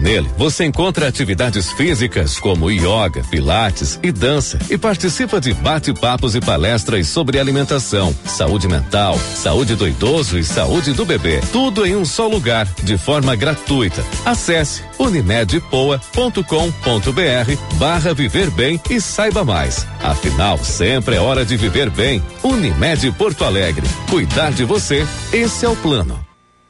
Nele, 0.00 0.30
você 0.36 0.64
encontra 0.64 1.08
atividades 1.08 1.72
físicas 1.72 2.38
como 2.38 2.70
yoga, 2.70 3.22
pilates 3.30 3.98
e 4.02 4.12
dança 4.12 4.58
e 4.70 4.78
participa 4.78 5.40
de 5.40 5.52
bate-papos 5.52 6.34
e 6.34 6.40
palestras 6.40 7.08
sobre 7.08 7.38
alimentação, 7.38 8.14
saúde 8.24 8.68
mental, 8.68 9.18
saúde 9.18 9.74
do 9.74 9.88
idoso 9.88 10.38
e 10.38 10.44
saúde 10.44 10.92
do 10.92 11.04
bebê. 11.04 11.40
Tudo 11.52 11.84
em 11.84 11.96
um 11.96 12.04
só 12.04 12.28
lugar, 12.28 12.66
de 12.82 12.96
forma 12.96 13.34
gratuita. 13.34 14.04
Acesse 14.24 14.82
unimedpoa.com.br 14.98 17.74
barra 17.74 18.14
viver 18.14 18.50
bem 18.50 18.80
e 18.88 19.00
saiba 19.00 19.44
mais. 19.44 19.86
Afinal, 20.02 20.58
sempre 20.58 21.16
é 21.16 21.20
hora 21.20 21.44
de 21.44 21.56
viver 21.56 21.90
bem. 21.90 22.22
Unimed 22.42 23.10
Porto 23.12 23.44
Alegre. 23.44 23.86
Cuidar 24.08 24.52
de 24.52 24.64
você, 24.64 25.06
esse 25.32 25.64
é 25.64 25.68
o 25.68 25.76
plano. 25.76 26.27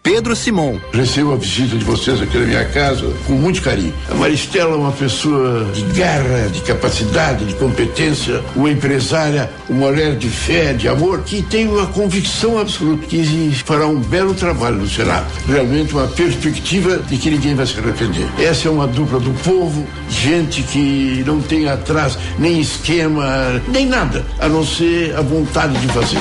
Pedro 0.09 0.35
Simon. 0.35 0.79
Recebo 0.91 1.35
a 1.35 1.37
visita 1.37 1.77
de 1.77 1.85
vocês 1.85 2.23
aqui 2.23 2.39
na 2.39 2.47
minha 2.47 2.65
casa 2.65 3.13
com 3.27 3.35
muito 3.35 3.61
carinho. 3.61 3.93
A 4.11 4.15
Maristela 4.15 4.73
é 4.73 4.77
uma 4.77 4.91
pessoa 4.91 5.67
de 5.75 5.83
garra, 5.83 6.49
de 6.51 6.63
capacidade, 6.63 7.45
de 7.45 7.53
competência, 7.57 8.43
uma 8.57 8.71
empresária, 8.71 9.51
uma 9.69 9.89
mulher 9.89 10.17
de 10.17 10.31
fé, 10.31 10.73
de 10.73 10.89
amor, 10.89 11.21
que 11.25 11.43
tem 11.43 11.69
uma 11.69 11.85
convicção 11.89 12.59
absoluta 12.59 13.05
que 13.05 13.53
fará 13.67 13.87
um 13.87 14.01
belo 14.01 14.33
trabalho 14.33 14.77
no 14.77 14.89
Senado. 14.89 15.27
Realmente 15.47 15.93
uma 15.93 16.09
perspectiva 16.09 16.97
de 16.97 17.19
que 17.19 17.31
ninguém 17.31 17.55
vai 17.55 17.67
se 17.67 17.79
arrepender. 17.79 18.27
Essa 18.39 18.69
é 18.69 18.71
uma 18.71 18.87
dupla 18.87 19.21
do 19.21 19.35
povo, 19.45 19.87
gente 20.09 20.63
que 20.63 21.23
não 21.27 21.39
tem 21.39 21.69
atrás 21.69 22.17
nem 22.39 22.59
esquema, 22.61 23.61
nem 23.69 23.85
nada, 23.85 24.25
a 24.39 24.49
não 24.49 24.65
ser 24.65 25.15
a 25.15 25.21
vontade 25.21 25.79
de 25.79 25.87
fazer. 25.89 26.17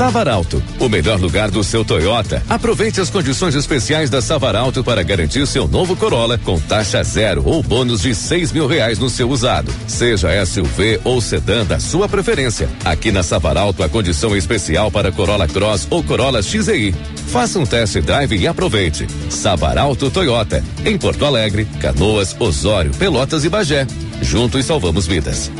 Savaralto, 0.00 0.62
o 0.78 0.88
melhor 0.88 1.20
lugar 1.20 1.50
do 1.50 1.62
seu 1.62 1.84
Toyota. 1.84 2.42
Aproveite 2.48 3.02
as 3.02 3.10
condições 3.10 3.54
especiais 3.54 4.08
da 4.08 4.22
Savaralto 4.22 4.82
para 4.82 5.02
garantir 5.02 5.46
seu 5.46 5.68
novo 5.68 5.94
Corolla 5.94 6.38
com 6.38 6.58
taxa 6.58 7.02
zero 7.02 7.42
ou 7.44 7.62
bônus 7.62 8.00
de 8.00 8.14
seis 8.14 8.50
mil 8.50 8.66
reais 8.66 8.98
no 8.98 9.10
seu 9.10 9.28
usado. 9.28 9.70
Seja 9.86 10.30
SUV 10.46 11.02
ou 11.04 11.20
sedã 11.20 11.66
da 11.66 11.78
sua 11.78 12.08
preferência. 12.08 12.66
Aqui 12.82 13.12
na 13.12 13.22
Savaralto 13.22 13.82
a 13.82 13.90
condição 13.90 14.34
é 14.34 14.38
especial 14.38 14.90
para 14.90 15.12
Corolla 15.12 15.46
Cross 15.46 15.86
ou 15.90 16.02
Corolla 16.02 16.40
XEI. 16.40 16.94
Faça 17.26 17.58
um 17.58 17.66
test 17.66 18.00
drive 18.00 18.38
e 18.38 18.46
aproveite. 18.46 19.06
Savaralto 19.28 20.10
Toyota, 20.10 20.64
em 20.82 20.96
Porto 20.96 21.26
Alegre, 21.26 21.66
Canoas, 21.78 22.34
Osório, 22.40 22.90
Pelotas 22.92 23.44
e 23.44 23.50
Bagé. 23.50 23.86
Juntos 24.22 24.64
salvamos 24.64 25.06
vidas. 25.06 25.50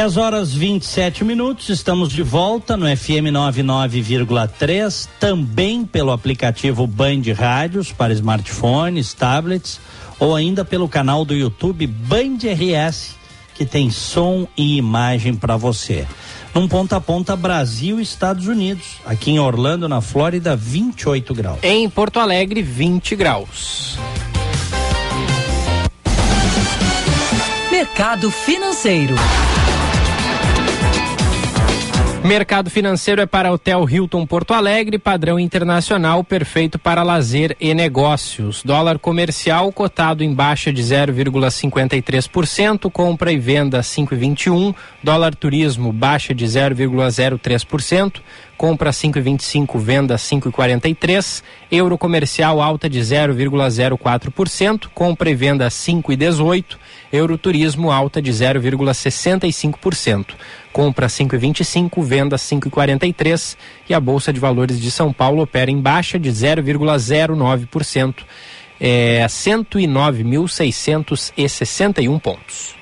10 0.00 0.16
horas 0.16 0.54
27 0.54 1.24
minutos, 1.24 1.68
estamos 1.68 2.10
de 2.10 2.22
volta 2.22 2.74
no 2.74 2.86
FM 2.86 3.28
99,3, 3.34 5.06
também 5.20 5.84
pelo 5.84 6.10
aplicativo 6.10 6.86
Band 6.86 7.20
Rádios 7.36 7.92
para 7.92 8.14
smartphones, 8.14 9.12
tablets 9.12 9.78
ou 10.18 10.34
ainda 10.34 10.64
pelo 10.64 10.88
canal 10.88 11.22
do 11.22 11.34
YouTube 11.34 11.86
Band 11.86 12.38
RS, 12.50 13.14
que 13.54 13.66
tem 13.66 13.90
som 13.90 14.48
e 14.56 14.78
imagem 14.78 15.34
para 15.34 15.58
você. 15.58 16.06
Num 16.54 16.66
ponta 16.66 16.96
a 16.96 17.00
ponta 17.02 17.36
Brasil 17.36 18.00
e 18.00 18.02
Estados 18.02 18.46
Unidos, 18.46 19.00
aqui 19.04 19.32
em 19.32 19.38
Orlando, 19.38 19.86
na 19.86 20.00
Flórida, 20.00 20.56
28 20.56 21.34
graus. 21.34 21.58
Em 21.62 21.90
Porto 21.90 22.18
Alegre, 22.18 22.62
20 22.62 23.14
graus. 23.16 23.98
Mercado 27.70 28.30
Financeiro. 28.30 29.14
Mercado 32.24 32.68
financeiro 32.68 33.22
é 33.22 33.26
para 33.26 33.50
Hotel 33.50 33.88
Hilton 33.88 34.26
Porto 34.26 34.52
Alegre, 34.52 34.98
padrão 34.98 35.40
internacional, 35.40 36.22
perfeito 36.22 36.78
para 36.78 37.02
lazer 37.02 37.56
e 37.58 37.72
negócios. 37.72 38.62
Dólar 38.62 38.98
comercial 38.98 39.72
cotado 39.72 40.22
em 40.22 40.34
baixa 40.34 40.70
de 40.70 40.82
0,53%, 40.82 42.90
compra 42.90 43.32
e 43.32 43.38
venda 43.38 43.80
5,21. 43.80 44.74
Dólar 45.02 45.34
turismo 45.34 45.94
baixa 45.94 46.34
de 46.34 46.44
0,03%, 46.44 48.20
compra 48.60 48.90
5,25, 48.90 49.78
venda 49.78 50.16
5,43. 50.16 51.42
Euro 51.72 51.96
comercial 51.96 52.60
alta 52.60 52.90
de 52.90 53.00
0,04%, 53.00 54.90
compra 54.92 55.30
e 55.30 55.34
venda 55.34 55.66
5,18. 55.66 56.76
Euro 57.10 57.38
turismo 57.38 57.90
alta 57.90 58.20
de 58.20 58.30
0,65%, 58.30 60.34
compra 60.74 61.06
5,25, 61.06 62.04
venda 62.04 62.36
5,43 62.36 63.56
e 63.88 63.94
a 63.94 64.00
Bolsa 64.00 64.30
de 64.30 64.38
Valores 64.38 64.78
de 64.78 64.90
São 64.90 65.10
Paulo 65.10 65.40
opera 65.40 65.70
em 65.70 65.80
baixa 65.80 66.18
de 66.18 66.28
0,09%. 66.28 68.16
é 68.78 69.24
109.661 69.26 72.20
pontos. 72.20 72.78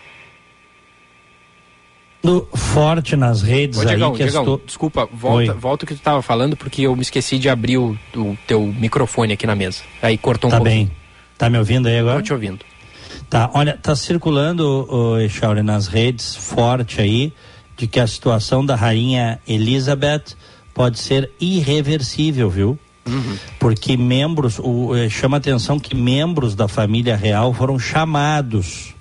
Forte 2.54 3.14
nas 3.16 3.42
redes 3.42 3.78
Ô, 3.78 3.82
aí 3.82 3.88
Diegão, 3.88 4.12
que 4.12 4.18
Diegão, 4.24 4.42
estou... 4.42 4.60
desculpa, 4.66 5.08
volta, 5.12 5.52
Oi. 5.52 5.58
volta 5.58 5.84
o 5.84 5.88
que 5.88 5.94
tu 5.94 5.98
estava 5.98 6.20
falando 6.20 6.56
porque 6.56 6.82
eu 6.82 6.94
me 6.96 7.02
esqueci 7.02 7.38
de 7.38 7.48
abrir 7.48 7.78
o, 7.78 7.96
o 8.16 8.36
teu 8.46 8.60
microfone 8.66 9.32
aqui 9.32 9.46
na 9.46 9.54
mesa. 9.54 9.82
Aí 10.02 10.18
cortou 10.18 10.48
um 10.48 10.50
Tá 10.50 10.56
pouquinho. 10.58 10.86
bem. 10.86 10.96
Tá 11.38 11.48
me 11.48 11.56
ouvindo 11.58 11.86
aí 11.86 11.98
agora? 11.98 12.16
Tô 12.16 12.22
te 12.22 12.32
ouvindo. 12.32 12.58
Tá, 13.30 13.50
olha, 13.54 13.78
tá 13.80 13.94
circulando, 13.94 14.86
o 14.90 15.18
Echauri, 15.18 15.62
nas 15.62 15.86
redes, 15.86 16.34
forte 16.34 17.00
aí, 17.00 17.32
de 17.76 17.86
que 17.86 18.00
a 18.00 18.06
situação 18.06 18.64
da 18.66 18.74
rainha 18.74 19.38
Elizabeth 19.46 20.34
pode 20.74 20.98
ser 20.98 21.30
irreversível, 21.40 22.50
viu? 22.50 22.78
Porque 23.58 23.96
membros, 23.96 24.58
o, 24.58 24.94
eh, 24.94 25.08
chama 25.08 25.38
atenção 25.38 25.78
que 25.78 25.94
membros 25.94 26.54
da 26.54 26.68
família 26.68 27.16
real 27.16 27.54
foram 27.54 27.78
chamados 27.78 28.94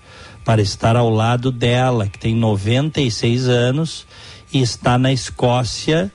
para 0.47 0.61
estar 0.61 0.95
ao 0.95 1.09
lado 1.09 1.51
dela, 1.51 2.07
que 2.07 2.17
tem 2.17 2.33
96 2.33 3.49
anos 3.49 4.07
e 4.53 4.61
está 4.61 4.97
na 4.97 5.11
Escócia 5.11 6.09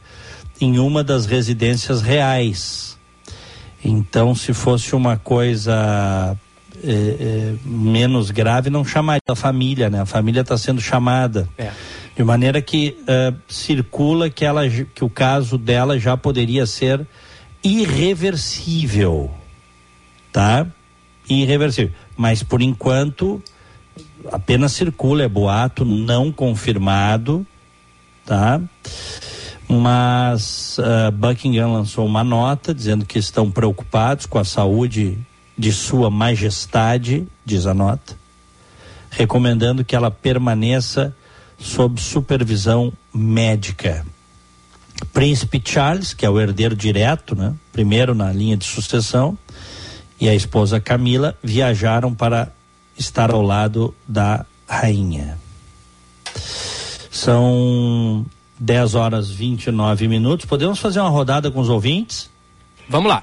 em 0.58 0.78
uma 0.78 1.04
das 1.04 1.26
residências 1.26 2.00
reais. 2.00 2.96
Então, 3.84 4.34
se 4.34 4.54
fosse 4.54 4.96
uma 4.96 5.18
coisa 5.18 6.34
eh, 6.82 7.16
eh, 7.20 7.54
menos 7.62 8.30
grave, 8.30 8.70
não 8.70 8.86
chamaria 8.86 9.20
a 9.28 9.36
família, 9.36 9.90
né? 9.90 10.00
A 10.00 10.06
família 10.06 10.40
está 10.40 10.56
sendo 10.56 10.80
chamada. 10.80 11.46
De 12.16 12.24
maneira 12.24 12.62
que 12.62 12.96
eh, 13.06 13.34
circula 13.46 14.30
que, 14.30 14.46
ela, 14.46 14.62
que 14.66 15.04
o 15.04 15.10
caso 15.10 15.58
dela 15.58 15.98
já 15.98 16.16
poderia 16.16 16.64
ser 16.64 17.06
irreversível. 17.62 19.30
Tá? 20.32 20.66
Irreversível. 21.28 21.92
Mas 22.16 22.42
por 22.42 22.62
enquanto 22.62 23.42
apenas 24.30 24.72
circula, 24.72 25.22
é 25.22 25.28
boato 25.28 25.84
não 25.84 26.30
confirmado, 26.30 27.46
tá? 28.24 28.60
Mas 29.68 30.78
ah, 30.78 31.10
Buckingham 31.10 31.72
lançou 31.72 32.06
uma 32.06 32.22
nota 32.22 32.74
dizendo 32.74 33.06
que 33.06 33.18
estão 33.18 33.50
preocupados 33.50 34.26
com 34.26 34.38
a 34.38 34.44
saúde 34.44 35.18
de 35.56 35.72
Sua 35.72 36.10
Majestade, 36.10 37.26
diz 37.44 37.66
a 37.66 37.74
nota, 37.74 38.16
recomendando 39.10 39.84
que 39.84 39.96
ela 39.96 40.10
permaneça 40.10 41.14
sob 41.58 42.00
supervisão 42.00 42.92
médica. 43.14 44.04
Príncipe 45.12 45.62
Charles, 45.64 46.12
que 46.12 46.24
é 46.24 46.30
o 46.30 46.40
herdeiro 46.40 46.76
direto, 46.76 47.34
né? 47.34 47.54
Primeiro 47.72 48.14
na 48.14 48.32
linha 48.32 48.56
de 48.56 48.64
sucessão, 48.64 49.36
e 50.20 50.28
a 50.28 50.34
esposa 50.34 50.80
Camila 50.80 51.36
viajaram 51.42 52.14
para 52.14 52.52
estar 53.02 53.30
ao 53.30 53.42
lado 53.42 53.94
da 54.06 54.46
rainha. 54.66 55.38
São 57.10 58.24
10 58.58 58.94
horas 58.94 59.30
29 59.30 60.08
minutos. 60.08 60.46
Podemos 60.46 60.78
fazer 60.78 61.00
uma 61.00 61.10
rodada 61.10 61.50
com 61.50 61.60
os 61.60 61.68
ouvintes? 61.68 62.30
Vamos 62.88 63.10
lá. 63.10 63.22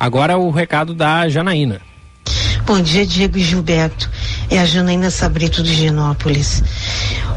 Agora 0.00 0.38
o 0.38 0.50
recado 0.50 0.94
da 0.94 1.28
Janaína. 1.28 1.82
Bom 2.64 2.80
dia, 2.80 3.04
Diego 3.04 3.36
e 3.36 3.44
Gilberto. 3.44 4.08
É 4.48 4.58
a 4.58 4.64
Janaína 4.64 5.10
Sabrito 5.10 5.62
de 5.62 5.74
Genópolis. 5.74 6.64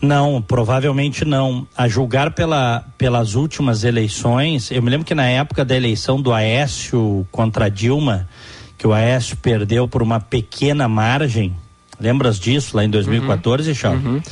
Não, 0.00 0.40
provavelmente 0.40 1.24
não. 1.24 1.66
A 1.76 1.88
julgar 1.88 2.32
pela, 2.32 2.84
pelas 2.96 3.34
últimas 3.34 3.82
eleições, 3.82 4.70
eu 4.70 4.82
me 4.82 4.90
lembro 4.90 5.06
que 5.06 5.14
na 5.14 5.26
época 5.26 5.64
da 5.64 5.76
eleição 5.76 6.20
do 6.20 6.32
Aécio 6.32 7.26
contra 7.32 7.68
Dilma, 7.68 8.28
que 8.76 8.86
o 8.86 8.92
Aécio 8.92 9.36
perdeu 9.36 9.88
por 9.88 10.00
uma 10.00 10.20
pequena 10.20 10.86
margem, 10.86 11.54
lembras 12.00 12.38
disso 12.38 12.76
lá 12.76 12.84
em 12.84 12.90
2014, 12.90 13.72
uhum. 13.86 14.22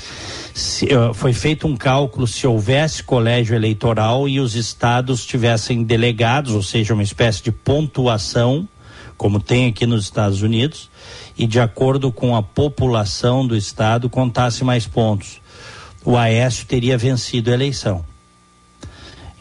Se, 0.54 0.86
uh, 0.86 1.12
foi 1.12 1.34
feito 1.34 1.66
um 1.66 1.76
cálculo 1.76 2.26
se 2.26 2.46
houvesse 2.46 3.02
colégio 3.02 3.54
eleitoral 3.54 4.26
e 4.26 4.40
os 4.40 4.54
estados 4.54 5.26
tivessem 5.26 5.82
delegados, 5.82 6.52
ou 6.52 6.62
seja, 6.62 6.94
uma 6.94 7.02
espécie 7.02 7.42
de 7.42 7.52
pontuação, 7.52 8.66
como 9.18 9.38
tem 9.38 9.66
aqui 9.66 9.84
nos 9.84 10.04
Estados 10.04 10.40
Unidos, 10.40 10.88
e 11.36 11.46
de 11.46 11.60
acordo 11.60 12.10
com 12.10 12.34
a 12.34 12.42
população 12.42 13.46
do 13.46 13.54
estado 13.54 14.08
contasse 14.08 14.64
mais 14.64 14.86
pontos, 14.86 15.42
o 16.06 16.16
Aécio 16.16 16.64
teria 16.66 16.96
vencido 16.96 17.50
a 17.50 17.54
eleição. 17.54 18.04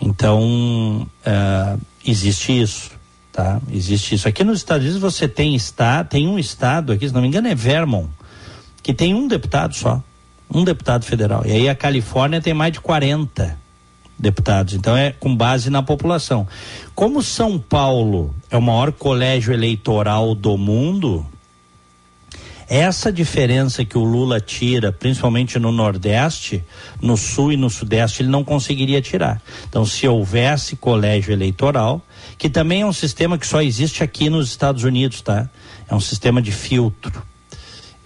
Então, 0.01 1.07
uh, 1.26 1.80
existe 2.03 2.59
isso, 2.59 2.89
tá? 3.32 3.61
Existe 3.72 4.16
isso. 4.16 4.28
Aqui 4.28 4.43
nos 4.43 4.57
Estados 4.57 4.84
Unidos 4.84 4.99
você 4.99 5.28
tem 5.28 5.53
estado, 5.53 6.09
tem 6.09 6.28
um 6.28 6.39
estado 6.39 6.91
aqui, 6.91 7.07
se 7.07 7.13
não 7.13 7.22
me 7.22 7.28
engano 7.28 7.47
é 7.47 7.53
Vermont, 7.53 8.09
que 8.82 8.95
tem 8.95 9.13
um 9.13 9.28
deputado 9.28 9.76
só, 9.76 10.03
um 10.51 10.63
deputado 10.63 11.05
federal. 11.05 11.43
E 11.45 11.51
aí 11.51 11.70
a 11.70 11.76
Califórnia 11.76 12.41
tem 12.41 12.53
mais 12.55 12.74
de 12.74 12.82
40 12.82 13.55
deputados. 14.18 14.74
Então 14.74 14.97
é 14.97 15.11
com 15.11 15.36
base 15.36 15.70
na 15.70 15.84
população. 15.84 16.47
Como 16.95 17.22
São 17.22 17.59
Paulo 17.59 18.34
é 18.49 18.57
o 18.57 18.61
maior 18.61 18.91
colégio 18.91 19.53
eleitoral 19.53 20.34
do 20.34 20.57
mundo, 20.57 21.24
essa 22.68 23.11
diferença 23.11 23.86
que 23.86 23.97
o 23.97 24.03
Lula 24.03 24.39
tira, 24.39 24.91
principalmente 24.91 25.59
no 25.59 25.72
Nordeste, 25.72 26.63
no 27.01 27.16
Sul 27.16 27.51
e 27.51 27.57
no 27.57 27.70
Sudeste, 27.70 28.24
ele 28.24 28.30
não 28.30 28.43
conseguiria 28.43 29.01
tirar. 29.01 29.41
Então, 29.70 29.86
se 29.86 30.07
houvesse 30.07 30.76
colégio 30.76 31.32
eleitoral, 31.32 32.01
que 32.38 32.49
também 32.49 32.82
é 32.82 32.86
um 32.86 32.93
sistema 32.93 33.38
que 33.38 33.45
só 33.45 33.61
existe 33.61 34.03
aqui 34.03 34.30
nos 34.30 34.49
Estados 34.49 34.84
Unidos, 34.84 35.22
tá? 35.22 35.49
É 35.89 35.93
um 35.93 35.99
sistema 35.99 36.41
de 36.41 36.51
filtro. 36.51 37.24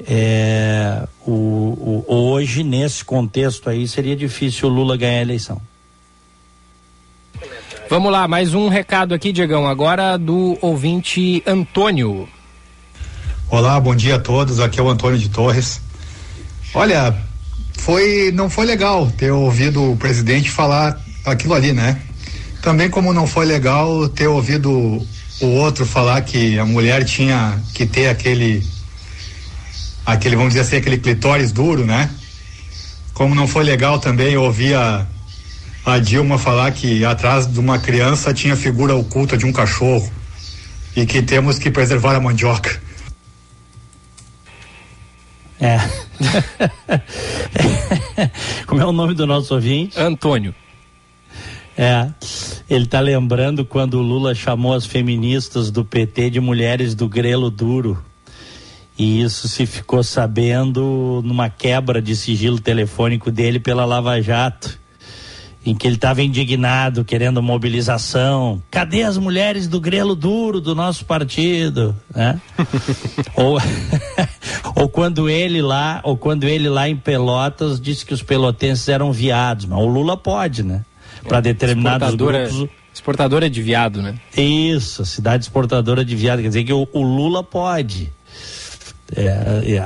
É, 0.08 1.08
o, 1.26 1.32
o, 1.32 2.06
hoje, 2.08 2.64
nesse 2.64 3.04
contexto 3.04 3.70
aí, 3.70 3.88
seria 3.88 4.16
difícil 4.16 4.70
o 4.70 4.72
Lula 4.72 4.98
ganhar 4.98 5.20
a 5.20 5.22
eleição. 5.22 5.62
Vamos 7.90 8.12
lá, 8.12 8.28
mais 8.28 8.54
um 8.54 8.68
recado 8.68 9.14
aqui, 9.14 9.32
Diegão, 9.32 9.68
agora 9.68 10.16
do 10.16 10.58
ouvinte 10.62 11.42
Antônio. 11.46 12.30
Olá, 13.52 13.80
bom 13.80 13.96
dia 13.96 14.18
a 14.18 14.20
todos. 14.20 14.60
Aqui 14.60 14.80
é 14.80 14.84
o 14.84 14.88
Antônio 14.88 15.18
de 15.18 15.28
Torres. 15.28 15.82
Olha, 16.72 17.18
foi 17.80 18.32
não 18.32 18.48
foi 18.48 18.64
legal 18.64 19.12
ter 19.18 19.32
ouvido 19.32 19.92
o 19.92 19.98
presidente 19.98 20.52
falar 20.52 21.02
aquilo 21.26 21.56
ali, 21.56 21.74
né? 21.74 22.00
Também 22.62 22.92
como 22.92 23.12
não 23.12 23.26
foi 23.26 23.48
legal 23.48 24.08
ter 24.08 24.28
ouvido 24.28 25.04
o 25.42 25.46
outro 25.48 25.84
falar 25.84 26.22
que 26.22 26.60
a 26.60 26.66
mulher 26.66 27.04
tinha 27.04 27.60
que 27.74 27.88
ter 27.88 28.10
aquele 28.10 28.64
aquele, 30.06 30.36
vamos 30.36 30.54
dizer 30.54 30.62
assim, 30.68 30.76
aquele 30.76 31.00
clitóris 31.00 31.52
duro, 31.52 31.84
né? 31.84 32.08
Como 33.16 33.34
não 33.34 33.48
foi 33.48 33.64
legal 33.64 33.98
também 33.98 34.38
ouvir 34.38 34.76
a, 34.76 35.08
a 35.84 35.98
Dilma 35.98 36.38
falar 36.38 36.72
que 36.72 37.04
atrás 37.04 37.52
de 37.52 37.60
uma 37.60 37.80
criança 37.80 38.32
tinha 38.32 38.56
figura 38.56 38.94
oculta 38.96 39.36
de 39.36 39.48
um 39.48 39.52
cachorro 39.52 40.08
e 40.96 41.04
que 41.04 41.24
temos 41.24 41.58
que 41.58 41.72
preservar 41.72 42.16
a 42.16 42.20
mandioca. 42.20 42.89
É. 45.62 45.78
Como 48.66 48.82
é 48.82 48.86
o 48.86 48.92
nome 48.92 49.14
do 49.14 49.28
nosso 49.28 49.54
ouvinte? 49.56 50.00
Antônio. 50.00 50.56
É. 51.78 52.10
Ele 52.70 52.86
está 52.86 53.00
lembrando 53.00 53.66
quando 53.66 53.96
o 53.96 54.02
Lula 54.02 54.36
chamou 54.36 54.74
as 54.74 54.86
feministas 54.86 55.72
do 55.72 55.84
PT 55.84 56.30
de 56.30 56.40
mulheres 56.40 56.94
do 56.96 57.08
grelo 57.10 57.50
duro. 57.50 58.02
E 58.98 59.22
isso 59.22 59.48
se 59.48 59.66
ficou 59.66 60.04
sabendo 60.04 61.22
numa 61.24 61.50
quebra 61.50 62.02
de 62.02 62.16
sigilo 62.16 62.60
telefônico 62.60 63.32
dele 63.32 63.60
pela 63.60 63.86
Lava 63.86 64.22
Jato 64.22 64.80
em 65.66 65.76
que 65.76 65.88
ele 65.88 65.96
estava 65.96 66.22
indignado, 66.22 67.04
querendo 67.04 67.44
mobilização. 67.44 68.62
Cadê 68.72 69.04
as 69.04 69.18
mulheres 69.18 69.68
do 69.68 69.80
grelo 69.80 70.16
duro 70.16 70.62
do 70.62 70.74
nosso 70.74 71.06
partido? 71.06 71.96
Né? 72.14 72.40
ou, 73.36 73.60
ou 74.80 74.88
quando 74.88 75.30
ele 75.30 75.62
lá, 75.62 76.00
ou 76.06 76.16
quando 76.16 76.46
ele 76.46 76.70
lá 76.70 76.88
em 76.88 76.96
Pelotas 76.96 77.82
disse 77.82 78.06
que 78.06 78.14
os 78.14 78.24
pelotenses 78.24 78.88
eram 78.88 79.12
viados, 79.12 79.66
mas 79.66 79.78
o 79.78 79.86
Lula 79.86 80.16
pode, 80.16 80.64
né? 80.64 80.86
Para 81.28 81.42
determinados 81.42 82.16
grupos. 82.16 82.70
Exportadora 82.94 83.50
de 83.50 83.62
viado, 83.62 84.02
né? 84.02 84.16
Isso, 84.36 85.06
cidade 85.06 85.44
exportadora 85.44 86.04
de 86.04 86.16
viado. 86.16 86.42
Quer 86.42 86.48
dizer 86.48 86.64
que 86.64 86.74
o, 86.74 86.88
o 86.94 87.02
Lula 87.02 87.44
pode. 87.44 88.12
É, 89.16 89.76
é, 89.76 89.82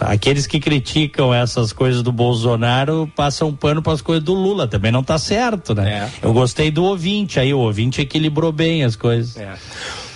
aqueles 0.00 0.46
que 0.46 0.60
criticam 0.60 1.34
essas 1.34 1.72
coisas 1.72 2.02
do 2.02 2.12
Bolsonaro 2.12 3.10
passam 3.14 3.52
pano 3.52 3.82
para 3.82 3.92
as 3.92 4.00
coisas 4.00 4.24
do 4.24 4.34
Lula, 4.34 4.66
também 4.66 4.92
não 4.92 5.00
está 5.00 5.18
certo, 5.18 5.74
né? 5.74 6.10
É. 6.22 6.26
Eu 6.26 6.32
gostei 6.32 6.70
do 6.70 6.84
ouvinte, 6.84 7.38
aí 7.38 7.52
o 7.52 7.58
ouvinte 7.58 8.00
equilibrou 8.00 8.52
bem 8.52 8.84
as 8.84 8.96
coisas. 8.96 9.36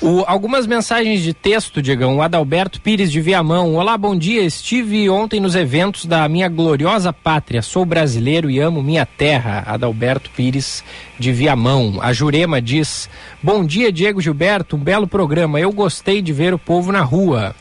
O, 0.00 0.24
algumas 0.26 0.66
mensagens 0.66 1.22
de 1.22 1.32
texto, 1.32 1.80
Diegão. 1.80 2.16
O 2.16 2.22
Adalberto 2.22 2.80
Pires 2.82 3.10
de 3.10 3.18
Viamão. 3.18 3.76
Olá, 3.76 3.96
bom 3.96 4.14
dia. 4.14 4.42
Estive 4.42 5.08
ontem 5.08 5.40
nos 5.40 5.54
eventos 5.54 6.04
da 6.04 6.28
minha 6.28 6.48
gloriosa 6.48 7.14
pátria. 7.14 7.62
Sou 7.62 7.84
brasileiro 7.84 8.50
e 8.50 8.60
amo 8.60 8.82
minha 8.82 9.06
terra. 9.06 9.64
Adalberto 9.66 10.30
Pires 10.36 10.84
de 11.18 11.32
Viamão. 11.32 11.98
A 12.02 12.12
Jurema 12.12 12.60
diz: 12.60 13.08
Bom 13.42 13.64
dia, 13.64 13.90
Diego 13.90 14.20
Gilberto. 14.20 14.76
Um 14.76 14.80
belo 14.80 15.06
programa. 15.06 15.58
Eu 15.58 15.72
gostei 15.72 16.20
de 16.20 16.32
ver 16.32 16.52
o 16.52 16.58
povo 16.58 16.92
na 16.92 17.00
rua. 17.00 17.54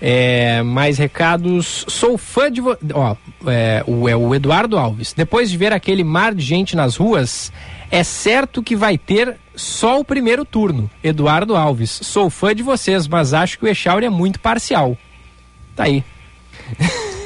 É, 0.00 0.62
mais 0.62 0.96
recados. 0.96 1.84
Sou 1.86 2.16
fã 2.16 2.50
de. 2.50 2.62
Ó, 2.62 3.16
é, 3.46 3.84
o, 3.86 4.08
é 4.08 4.16
o 4.16 4.34
Eduardo 4.34 4.78
Alves. 4.78 5.12
Depois 5.12 5.50
de 5.50 5.58
ver 5.58 5.72
aquele 5.74 6.02
mar 6.02 6.34
de 6.34 6.42
gente 6.42 6.74
nas 6.74 6.96
ruas, 6.96 7.52
é 7.90 8.02
certo 8.02 8.62
que 8.62 8.74
vai 8.74 8.96
ter 8.96 9.36
só 9.54 10.00
o 10.00 10.04
primeiro 10.04 10.44
turno. 10.44 10.90
Eduardo 11.02 11.56
Alves. 11.56 11.90
Sou 12.02 12.30
fã 12.30 12.54
de 12.54 12.62
vocês, 12.62 13.06
mas 13.06 13.34
acho 13.34 13.58
que 13.58 13.64
o 13.64 13.68
Echauri 13.68 14.06
é 14.06 14.10
muito 14.10 14.40
parcial. 14.40 14.96
Tá 15.74 15.84
aí. 15.84 16.04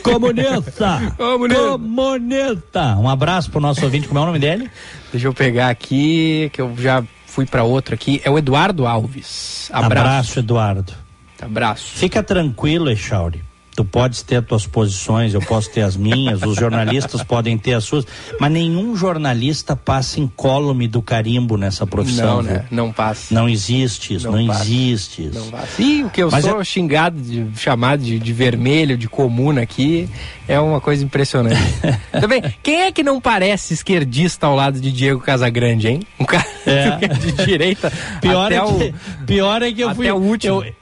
Comunista! 0.03 1.15
Comunista! 1.19 1.71
Comunista! 1.73 2.97
Um 2.97 3.09
abraço 3.09 3.51
pro 3.51 3.61
nosso 3.61 3.85
ouvinte, 3.85 4.07
como 4.07 4.19
é 4.19 4.23
o 4.23 4.27
nome 4.27 4.39
dele? 4.39 4.71
Deixa 5.11 5.27
eu 5.27 5.35
pegar 5.35 5.69
aqui, 5.69 6.51
que 6.53 6.61
eu 6.61 6.75
já 6.79 7.03
fui 7.27 7.45
para 7.47 7.65
outro 7.65 7.95
aqui. 7.95 8.21
É 8.25 8.31
o 8.31 8.39
Eduardo 8.39 8.87
Alves. 8.87 9.69
Abraço, 9.73 10.01
Abraço 10.01 10.39
Eduardo. 10.39 10.93
Abraço. 11.41 11.93
Fica 11.97 12.23
tranquilo, 12.23 12.89
Echauri. 12.89 13.43
Tu 13.77 13.85
podes 13.85 14.23
ter 14.23 14.37
as 14.37 14.45
tuas 14.47 14.67
posições, 14.67 15.35
eu 15.35 15.43
posso 15.43 15.71
ter 15.71 15.83
as 15.83 15.99
minhas, 15.99 16.43
os 16.43 16.57
jornalistas 16.57 17.21
podem 17.25 17.59
ter 17.59 17.75
as 17.75 17.85
suas, 17.85 18.07
mas 18.41 18.51
nenhum 18.51 18.97
jornalista 18.97 19.77
passa 19.77 20.19
incólume 20.19 20.89
do 20.89 21.03
carimbo 21.03 21.59
nessa 21.59 21.87
profissão. 21.87 22.37
Não, 22.37 22.43
né? 22.43 22.65
Não 22.71 22.91
passa. 22.91 23.35
Não 23.35 23.47
existe 23.47 24.15
isso, 24.15 24.31
não, 24.31 24.43
não 24.43 24.55
existe 24.55 25.27
isso. 25.27 25.39
Não 25.39 25.51
passa. 25.51 25.83
E 25.83 26.03
o 26.05 26.09
que 26.09 26.23
eu 26.23 26.31
mas 26.31 26.43
sou 26.43 26.59
é... 26.59 26.65
xingado, 26.65 27.21
de, 27.21 27.47
chamado 27.59 28.03
de, 28.03 28.19
de, 28.19 28.33
vermelho, 28.33 28.97
de 28.97 29.11
comuna 29.11 29.61
aqui, 29.61 30.09
é 30.49 30.59
uma 30.59 30.81
coisa 30.81 31.05
impressionante. 31.05 31.61
Também, 32.19 32.43
quem 32.63 32.83
é 32.83 32.93
que 32.93 33.03
não 33.03 33.21
parece 33.21 33.75
esquerdista 33.75 34.47
ao 34.47 34.57
lado 34.57 34.81
de 34.81 34.91
Diego 34.91 35.21
Casagrande, 35.21 35.89
hein? 35.89 36.01
Um 36.19 36.25
cara 36.25 36.47
é. 36.65 36.97
de 37.15 37.33
direita. 37.45 37.93
Pior, 38.23 38.51
é 38.51 38.59
que, 38.59 38.63
o, 38.63 39.27
pior 39.27 39.63
é 39.63 39.71
que 39.71 39.81
eu 39.83 39.95
fui. 39.95 40.11
o 40.11 40.17
último. 40.17 40.63
Eu, 40.65 40.73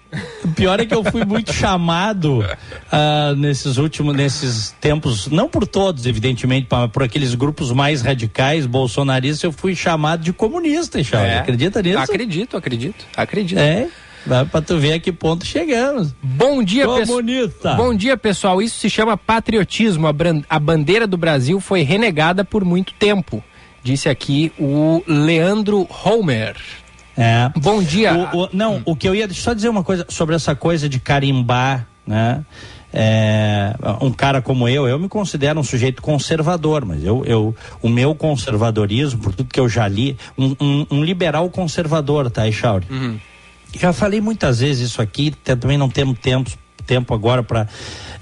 o 0.44 0.48
pior 0.48 0.80
é 0.80 0.86
que 0.86 0.94
eu 0.94 1.04
fui 1.04 1.24
muito 1.24 1.52
chamado 1.52 2.40
uh, 2.40 3.36
nesses 3.36 3.76
últimos, 3.76 4.14
nesses 4.14 4.74
tempos, 4.80 5.28
não 5.28 5.48
por 5.48 5.66
todos, 5.66 6.06
evidentemente, 6.06 6.66
mas 6.70 6.90
por 6.90 7.02
aqueles 7.02 7.34
grupos 7.34 7.70
mais 7.72 8.02
radicais, 8.02 8.66
bolsonaristas, 8.66 9.42
eu 9.42 9.52
fui 9.52 9.74
chamado 9.74 10.22
de 10.22 10.32
comunista, 10.32 11.02
Charles. 11.02 11.32
É. 11.32 11.38
Acredita 11.38 11.82
nisso? 11.82 11.98
Acredito, 11.98 12.56
acredito, 12.56 13.06
acredito. 13.16 13.58
É. 13.58 13.88
Vai 14.26 14.44
pra 14.46 14.62
tu 14.62 14.78
ver 14.78 14.94
a 14.94 15.00
que 15.00 15.12
ponto 15.12 15.44
chegamos. 15.44 16.14
Bom 16.22 16.62
dia, 16.62 16.88
pessoal. 16.88 17.76
Bom 17.76 17.94
dia, 17.94 18.16
pessoal. 18.16 18.62
Isso 18.62 18.78
se 18.78 18.88
chama 18.88 19.16
patriotismo. 19.16 20.06
A, 20.06 20.14
a 20.48 20.58
bandeira 20.58 21.06
do 21.06 21.18
Brasil 21.18 21.60
foi 21.60 21.82
renegada 21.82 22.42
por 22.42 22.64
muito 22.64 22.94
tempo. 22.94 23.44
Disse 23.82 24.08
aqui 24.08 24.50
o 24.58 25.02
Leandro 25.06 25.86
Homer. 26.04 26.56
É. 27.16 27.50
Bom 27.56 27.82
dia. 27.82 28.14
O, 28.14 28.44
o, 28.44 28.48
não, 28.52 28.82
o 28.84 28.96
que 28.96 29.08
eu 29.08 29.14
ia 29.14 29.32
só 29.32 29.54
dizer 29.54 29.68
uma 29.68 29.84
coisa 29.84 30.06
sobre 30.08 30.34
essa 30.34 30.54
coisa 30.54 30.88
de 30.88 30.98
carimbar, 30.98 31.86
né? 32.06 32.44
É, 32.96 33.74
um 34.00 34.12
cara 34.12 34.40
como 34.40 34.68
eu, 34.68 34.86
eu 34.86 35.00
me 35.00 35.08
considero 35.08 35.58
um 35.58 35.64
sujeito 35.64 36.00
conservador, 36.00 36.84
mas 36.84 37.02
eu, 37.02 37.24
eu 37.24 37.56
o 37.82 37.88
meu 37.88 38.14
conservadorismo, 38.14 39.20
por 39.20 39.34
tudo 39.34 39.48
que 39.48 39.58
eu 39.58 39.68
já 39.68 39.88
li, 39.88 40.16
um, 40.38 40.54
um, 40.60 40.86
um 40.88 41.04
liberal 41.04 41.50
conservador, 41.50 42.30
tá, 42.30 42.46
Echauri? 42.46 42.86
Uhum. 42.88 43.18
Já 43.76 43.92
falei 43.92 44.20
muitas 44.20 44.60
vezes 44.60 44.90
isso 44.90 45.02
aqui, 45.02 45.32
também 45.42 45.76
não 45.76 45.88
temos 45.88 46.16
tempo, 46.20 46.48
tempo 46.86 47.12
agora 47.12 47.42
para. 47.42 47.66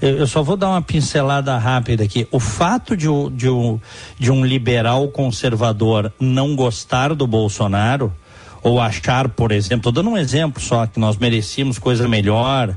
Eu, 0.01 0.17
eu, 0.17 0.27
só 0.27 0.41
vou 0.41 0.57
dar 0.57 0.69
uma 0.69 0.81
pincelada 0.81 1.55
rápida 1.55 2.03
aqui. 2.03 2.27
O 2.31 2.39
fato 2.39 2.97
de, 2.97 3.07
de, 3.33 3.47
um, 3.47 3.79
de 4.17 4.31
um 4.31 4.43
liberal 4.43 5.07
conservador 5.09 6.11
não 6.19 6.55
gostar 6.55 7.13
do 7.13 7.27
Bolsonaro 7.27 8.11
ou 8.63 8.79
achar, 8.79 9.27
por 9.27 9.51
exemplo, 9.51 9.91
dando 9.91 10.09
um 10.09 10.17
exemplo 10.17 10.61
só, 10.61 10.87
que 10.87 10.99
nós 10.99 11.17
merecíamos 11.17 11.77
coisa 11.77 12.07
melhor, 12.07 12.75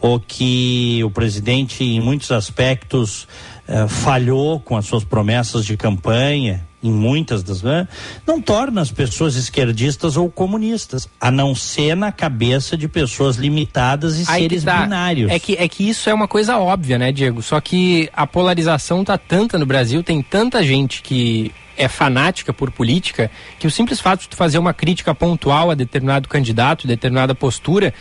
ou 0.00 0.18
que 0.18 1.02
o 1.04 1.10
presidente, 1.10 1.84
em 1.84 2.00
muitos 2.00 2.32
aspectos, 2.32 3.28
eh, 3.68 3.86
falhou 3.86 4.58
com 4.58 4.76
as 4.76 4.86
suas 4.86 5.04
promessas 5.04 5.64
de 5.64 5.76
campanha. 5.76 6.65
Em 6.82 6.90
muitas 6.90 7.42
das 7.42 7.62
né, 7.62 7.88
não 8.26 8.40
torna 8.40 8.80
as 8.80 8.90
pessoas 8.90 9.34
esquerdistas 9.34 10.16
ou 10.16 10.30
comunistas, 10.30 11.08
a 11.20 11.30
não 11.30 11.54
ser 11.54 11.96
na 11.96 12.12
cabeça 12.12 12.76
de 12.76 12.86
pessoas 12.86 13.36
limitadas 13.36 14.18
e 14.18 14.30
Aí 14.30 14.42
seres 14.42 14.64
tá. 14.64 14.82
binários. 14.82 15.30
É 15.30 15.38
que, 15.38 15.54
é 15.54 15.68
que 15.68 15.88
isso 15.88 16.08
é 16.08 16.14
uma 16.14 16.28
coisa 16.28 16.58
óbvia, 16.58 16.98
né, 16.98 17.10
Diego? 17.12 17.42
Só 17.42 17.60
que 17.60 18.08
a 18.12 18.26
polarização 18.26 19.02
tá 19.04 19.18
tanta 19.18 19.58
no 19.58 19.66
Brasil, 19.66 20.02
tem 20.02 20.22
tanta 20.22 20.62
gente 20.62 21.02
que 21.02 21.52
é 21.76 21.88
fanática 21.88 22.52
por 22.52 22.70
política, 22.70 23.30
que 23.58 23.66
o 23.66 23.70
simples 23.70 24.00
fato 24.00 24.22
de 24.22 24.28
tu 24.28 24.36
fazer 24.36 24.58
uma 24.58 24.72
crítica 24.72 25.14
pontual 25.14 25.70
a 25.70 25.74
determinado 25.74 26.28
candidato, 26.28 26.86
determinada 26.86 27.34
postura, 27.34 27.92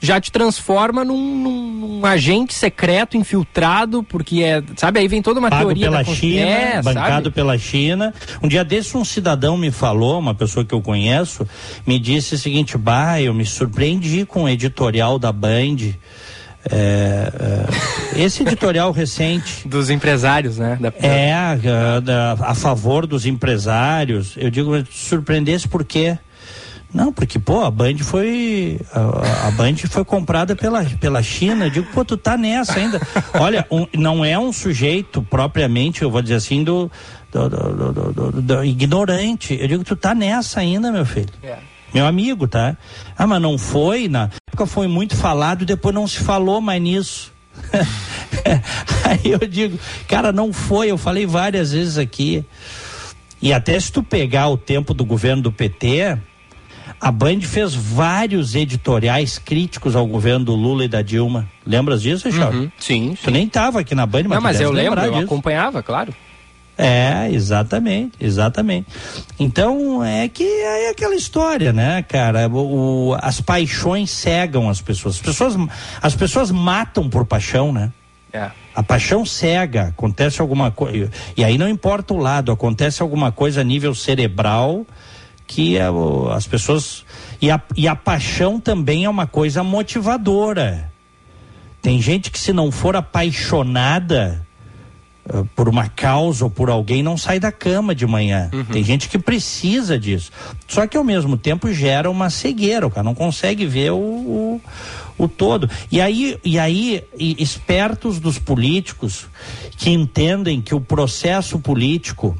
já 0.00 0.20
te 0.20 0.30
transforma 0.30 1.02
num, 1.04 1.16
num- 1.38 1.70
num 1.98 2.06
agente 2.06 2.52
secreto 2.52 3.16
infiltrado, 3.16 4.02
porque 4.02 4.42
é, 4.42 4.62
sabe, 4.76 5.00
aí 5.00 5.08
vem 5.08 5.22
toda 5.22 5.40
uma 5.40 5.48
pago 5.48 5.64
teoria 5.64 5.86
pela 5.90 6.04
China, 6.04 6.40
é, 6.40 6.82
bancado 6.82 7.10
sabe? 7.24 7.30
pela 7.30 7.56
China. 7.58 8.12
Um 8.42 8.48
dia 8.48 8.62
desse 8.64 8.96
um 8.96 9.04
cidadão 9.04 9.56
me 9.56 9.70
falou, 9.70 10.18
uma 10.18 10.34
pessoa 10.34 10.64
que 10.64 10.74
eu 10.74 10.82
conheço, 10.82 11.46
me 11.86 11.98
disse 11.98 12.34
o 12.34 12.38
seguinte, 12.38 12.76
bah, 12.76 13.20
eu 13.20 13.32
me 13.32 13.46
surpreendi 13.46 14.26
com 14.26 14.44
o 14.44 14.48
editorial 14.48 15.18
da 15.18 15.32
Band. 15.32 15.76
é, 16.70 17.32
é, 18.16 18.20
esse 18.22 18.42
editorial 18.42 18.90
recente 18.92 19.66
dos 19.68 19.90
empresários, 19.90 20.58
né? 20.58 20.78
Da- 20.80 20.92
é 21.00 21.32
a, 21.32 21.56
a 22.40 22.54
favor 22.54 23.06
dos 23.06 23.26
empresários. 23.26 24.34
Eu 24.36 24.50
digo, 24.50 24.72
surpreendesse 24.90 25.68
por 25.68 25.84
quê? 25.84 26.18
Não, 26.94 27.12
porque, 27.12 27.40
pô, 27.40 27.64
a 27.64 27.70
Band 27.72 27.98
foi. 27.98 28.80
A, 28.92 29.48
a 29.48 29.50
Band 29.50 29.74
foi 29.90 30.04
comprada 30.04 30.54
pela, 30.54 30.84
pela 30.84 31.20
China. 31.24 31.64
Eu 31.66 31.70
digo, 31.70 31.88
pô, 31.92 32.04
tu 32.04 32.16
tá 32.16 32.36
nessa 32.38 32.78
ainda. 32.78 33.00
Olha, 33.34 33.66
um- 33.68 33.86
não 33.98 34.24
é 34.24 34.38
um 34.38 34.52
sujeito 34.52 35.20
propriamente, 35.20 36.02
eu 36.02 36.10
vou 36.10 36.22
dizer 36.22 36.36
assim, 36.36 36.62
do, 36.62 36.88
do, 37.32 37.48
do- 37.48 38.42
do- 38.42 38.64
ignorante. 38.64 39.58
Eu 39.60 39.66
digo, 39.66 39.82
tu 39.82 39.96
tá 39.96 40.14
nessa 40.14 40.60
ainda, 40.60 40.92
meu 40.92 41.04
filho. 41.04 41.28
Meu 41.92 42.06
amigo, 42.06 42.46
tá? 42.46 42.76
Ah, 43.18 43.26
mas 43.26 43.42
não 43.42 43.58
foi, 43.58 44.08
na 44.08 44.30
época 44.48 44.64
foi 44.66 44.86
muito 44.86 45.16
falado, 45.16 45.64
depois 45.64 45.92
não 45.94 46.06
se 46.06 46.18
falou 46.20 46.60
mais 46.60 46.80
nisso. 46.80 47.32
Aí 49.04 49.30
eu 49.32 49.38
digo, 49.48 49.78
cara, 50.08 50.32
não 50.32 50.52
foi, 50.52 50.90
eu 50.90 50.98
falei 50.98 51.26
várias 51.26 51.72
vezes 51.72 51.98
aqui. 51.98 52.44
E 53.40 53.52
até 53.52 53.78
se 53.78 53.92
tu 53.92 54.02
pegar 54.02 54.48
o 54.48 54.56
tempo 54.56 54.94
do 54.94 55.04
governo 55.04 55.42
do 55.42 55.52
PT, 55.52 56.18
a 57.06 57.12
Band 57.12 57.40
fez 57.42 57.74
vários 57.74 58.54
editoriais 58.54 59.38
críticos 59.38 59.94
ao 59.94 60.06
governo 60.06 60.44
do 60.46 60.54
Lula 60.54 60.84
e 60.86 60.88
da 60.88 61.02
Dilma. 61.02 61.46
Lembras 61.66 62.00
disso, 62.00 62.30
Charles? 62.32 62.62
Uhum, 62.62 62.70
sim, 62.78 63.18
Tu 63.22 63.30
nem 63.30 63.46
tava 63.46 63.80
aqui 63.80 63.94
na 63.94 64.06
Band, 64.06 64.22
mas 64.22 64.30
Não, 64.30 64.40
mas 64.40 64.60
eu 64.60 64.70
lembro, 64.72 64.90
lembrar 64.94 65.06
eu 65.06 65.12
disso. 65.12 65.24
acompanhava, 65.24 65.82
claro. 65.82 66.14
É, 66.76 67.28
exatamente, 67.30 68.12
exatamente. 68.20 68.86
Então, 69.38 70.02
é 70.02 70.28
que 70.28 70.42
é 70.42 70.90
aquela 70.90 71.14
história, 71.14 71.72
né, 71.72 72.02
cara? 72.02 72.48
O, 72.48 73.10
o- 73.10 73.16
as 73.20 73.40
paixões 73.40 74.10
cegam 74.10 74.68
as 74.68 74.80
pessoas. 74.80 75.16
As 75.16 75.20
pessoas, 75.22 75.56
as 76.02 76.14
pessoas 76.16 76.50
matam 76.50 77.08
por 77.08 77.24
paixão, 77.26 77.72
né? 77.72 77.92
É. 78.32 78.50
A 78.74 78.82
paixão 78.82 79.24
cega, 79.24 79.88
acontece 79.88 80.40
alguma 80.40 80.70
coisa. 80.72 81.10
E 81.36 81.44
aí 81.44 81.56
não 81.56 81.68
importa 81.68 82.12
o 82.12 82.18
lado, 82.18 82.50
acontece 82.50 83.02
alguma 83.02 83.30
coisa 83.30 83.60
a 83.60 83.64
nível 83.64 83.94
cerebral 83.94 84.84
que 85.46 85.76
é 85.76 85.90
o- 85.90 86.30
as 86.30 86.46
pessoas. 86.46 87.04
E 87.40 87.50
a, 87.50 87.60
e 87.76 87.86
a 87.88 87.94
paixão 87.96 88.58
também 88.60 89.04
é 89.04 89.08
uma 89.10 89.26
coisa 89.26 89.62
motivadora. 89.62 90.90
Tem 91.82 92.00
gente 92.00 92.30
que, 92.30 92.38
se 92.38 92.52
não 92.52 92.70
for 92.72 92.96
apaixonada 92.96 94.44
eh, 95.28 95.42
por 95.54 95.68
uma 95.68 95.88
causa 95.88 96.44
ou 96.44 96.50
por 96.50 96.70
alguém, 96.70 97.02
não 97.02 97.16
sai 97.16 97.38
da 97.38 97.52
cama 97.52 97.94
de 97.94 98.06
manhã. 98.06 98.50
Tem 98.72 98.82
gente 98.82 99.08
que 99.08 99.18
precisa 99.18 99.98
disso. 99.98 100.30
Só 100.66 100.86
que 100.86 100.96
ao 100.96 101.04
mesmo 101.04 101.36
tempo 101.36 101.70
gera 101.72 102.10
uma 102.10 102.30
cegueira, 102.30 102.86
o 102.86 102.90
cara 102.90 103.04
não 103.04 103.14
consegue 103.14 103.66
ver 103.66 103.90
o, 103.92 103.96
o, 103.96 104.60
o 105.18 105.28
todo. 105.28 105.68
E 105.92 106.00
aí, 106.00 106.38
e 106.44 106.58
aí 106.58 107.04
e 107.18 107.42
espertos 107.42 108.18
dos 108.18 108.38
políticos 108.38 109.26
que 109.76 109.90
entendem 109.90 110.62
que 110.62 110.74
o 110.74 110.80
processo 110.80 111.58
político, 111.58 112.34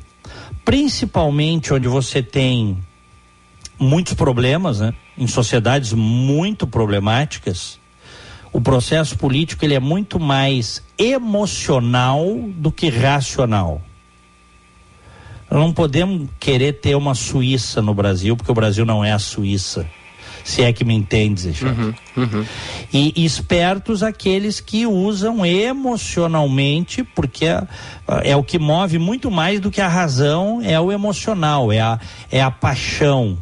principalmente 0.64 1.72
onde 1.72 1.86
você 1.88 2.22
tem 2.22 2.78
muitos 3.78 4.14
problemas, 4.14 4.80
né? 4.80 4.94
Em 5.16 5.26
sociedades 5.26 5.92
muito 5.92 6.66
problemáticas, 6.66 7.78
o 8.52 8.60
processo 8.60 9.18
político 9.18 9.64
ele 9.64 9.74
é 9.74 9.80
muito 9.80 10.20
mais 10.20 10.82
emocional 10.96 12.24
do 12.56 12.70
que 12.70 12.88
racional. 12.88 13.82
Nós 15.50 15.60
não 15.60 15.72
podemos 15.72 16.28
querer 16.38 16.74
ter 16.74 16.94
uma 16.94 17.14
Suíça 17.14 17.82
no 17.82 17.94
Brasil, 17.94 18.36
porque 18.36 18.50
o 18.50 18.54
Brasil 18.54 18.84
não 18.84 19.04
é 19.04 19.12
a 19.12 19.18
Suíça. 19.18 19.86
Se 20.44 20.62
é 20.62 20.72
que 20.72 20.84
me 20.84 20.94
entende, 20.94 21.40
Zé 21.40 21.52
Charles. 21.54 21.94
E 22.92 23.24
espertos 23.24 24.02
aqueles 24.02 24.60
que 24.60 24.86
usam 24.86 25.44
emocionalmente, 25.44 27.02
porque 27.02 27.46
é, 27.46 27.66
é 28.22 28.36
o 28.36 28.44
que 28.44 28.58
move 28.58 28.98
muito 28.98 29.30
mais 29.30 29.58
do 29.58 29.70
que 29.70 29.80
a 29.80 29.88
razão, 29.88 30.60
é 30.62 30.78
o 30.78 30.92
emocional, 30.92 31.72
é 31.72 31.80
a, 31.80 31.98
é 32.30 32.42
a 32.42 32.50
paixão, 32.50 33.38